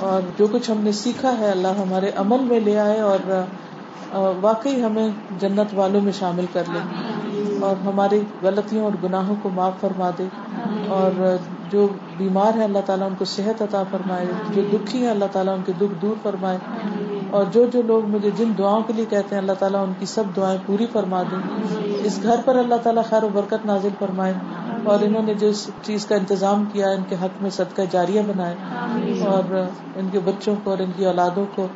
اور 0.00 0.22
جو 0.38 0.46
کچھ 0.52 0.70
ہم 0.70 0.78
نے 0.78 0.92
سیکھا 0.92 1.38
ہے 1.38 1.50
اللہ 1.50 1.68
ہمارے 1.68 2.10
عمل 2.16 2.38
میں 2.38 2.60
لے 2.60 2.78
آئے 2.78 3.00
اور 3.00 3.44
واقعی 4.40 4.82
ہمیں 4.82 5.08
جنت 5.38 5.74
والوں 5.74 6.00
میں 6.00 6.12
شامل 6.12 6.46
کر 6.52 6.72
لے 6.72 6.78
اور 7.60 7.76
ہماری 7.86 8.20
غلطیوں 8.42 8.84
اور 8.84 8.92
گناہوں 9.02 9.34
کو 9.42 9.48
معاف 9.48 9.80
فرما 9.80 10.10
دے 10.18 10.26
اور 10.88 11.36
جو 11.70 11.86
بیمار 12.16 12.58
ہے 12.58 12.64
اللہ 12.64 12.84
تعالیٰ 12.86 13.06
ان 13.08 13.14
کو 13.18 13.24
صحت 13.24 13.62
عطا 13.62 13.82
فرمائے، 13.90 14.26
جو 14.54 14.62
دکھی 14.72 15.02
ہے 15.02 15.10
اللہ 15.10 15.32
تعالیٰ 15.32 15.54
ان 15.54 15.62
کے 15.66 15.72
دکھ 15.80 15.94
دور 16.02 16.16
فرمائے 16.22 16.58
اور 17.30 17.44
جو 17.52 17.64
جو 17.72 17.82
لوگ 17.82 18.06
مجھے 18.06 18.30
جن 18.36 18.52
دعاؤں 18.58 18.82
کے 18.82 18.92
لیے 18.92 19.04
کہتے 19.04 19.34
ہیں 19.34 19.42
اللہ 19.42 19.58
تعالیٰ 19.58 19.82
ان 19.82 19.92
کی 19.98 20.06
سب 20.06 20.24
دعائیں 20.36 20.58
پوری 20.66 20.86
فرما 20.92 21.22
دیں 21.22 21.38
اس 22.04 22.18
گھر 22.22 22.40
پر 22.44 22.56
اللہ 22.56 22.74
تعالیٰ 22.82 23.04
خیر 23.04 23.24
و 23.24 23.28
برکت 23.32 23.66
نازل 23.66 23.94
فرمائے 23.98 24.34
اور 24.84 24.98
انہوں 25.02 25.22
نے 25.22 25.34
جس 25.34 25.70
چیز 25.82 26.06
کا 26.06 26.16
انتظام 26.16 26.64
کیا، 26.72 26.90
ان 26.90 27.02
کے 27.08 27.16
حق 27.22 27.42
میں 27.42 27.50
صدقہ 27.50 27.82
جاریہ 27.90 28.22
بنائے 28.26 28.54
اور 29.26 29.54
ان 29.96 30.08
کے 30.12 30.20
بچوں 30.24 30.54
کو 30.64 30.70
اور 30.70 30.78
ان 30.78 30.90
کی 30.96 31.06
اولادوں 31.06 31.44
کو 31.54 31.66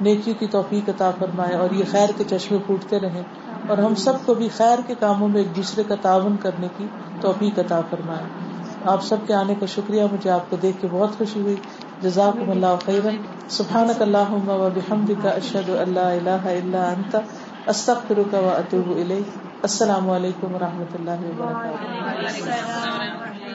نیکی 0.00 0.32
کی 0.32 0.46
توفیق 0.46 0.88
عطا 0.88 1.10
فرمائے 1.18 1.54
اور 1.54 1.70
یہ 1.70 1.84
خیر 1.90 2.08
کے 2.16 2.24
چشمے 2.24 2.58
پھوٹتے 2.66 3.00
رہے 3.00 3.22
اور 3.68 3.78
ہم 3.78 3.94
سب 3.94 4.12
کو 4.26 4.34
بھی 4.34 4.48
خیر 4.56 4.78
کے 4.86 4.94
کاموں 5.00 5.28
میں 5.28 5.42
ایک 5.42 5.56
دوسرے 5.56 5.82
کا 5.88 5.94
تعاون 6.02 6.36
کرنے 6.36 6.68
کی 6.76 6.86
توفیق 7.20 7.58
عطا 7.58 7.80
فرمائے۔ 7.90 8.22
آپ 8.84 9.04
سب 9.04 9.16
کے 9.26 9.34
آنے 9.34 9.54
کا 9.60 9.66
شکریہ، 9.66 10.02
مجھے 10.12 10.30
آپ 10.30 10.50
کو 10.50 10.56
دیکھ 10.56 10.76
کے 10.80 10.88
بہت 10.90 11.18
خوشی 11.18 11.40
ہوئی۔ 11.40 11.56
جزاک 12.02 12.48
اللہ 12.48 12.66
خیرن۔ 12.84 13.16
سبحان 13.48 13.88
اللہ 14.00 14.30
و 14.30 14.68
بحمد 14.74 15.10
کا 15.22 15.30
اشد 15.30 15.68
اللہ 15.68 16.00
اللہ 16.00 16.30
اللہ 16.30 16.76
انت 16.76 17.16
استخر 17.66 18.18
کا 18.30 18.38
و 18.38 18.48
اطوب 18.48 19.12
السلام 19.62 20.10
علیکم 20.10 20.54
و 20.54 20.58
رحمۃ 20.58 20.94
اللہ 20.94 21.10
وبرکاتہ 21.10 23.47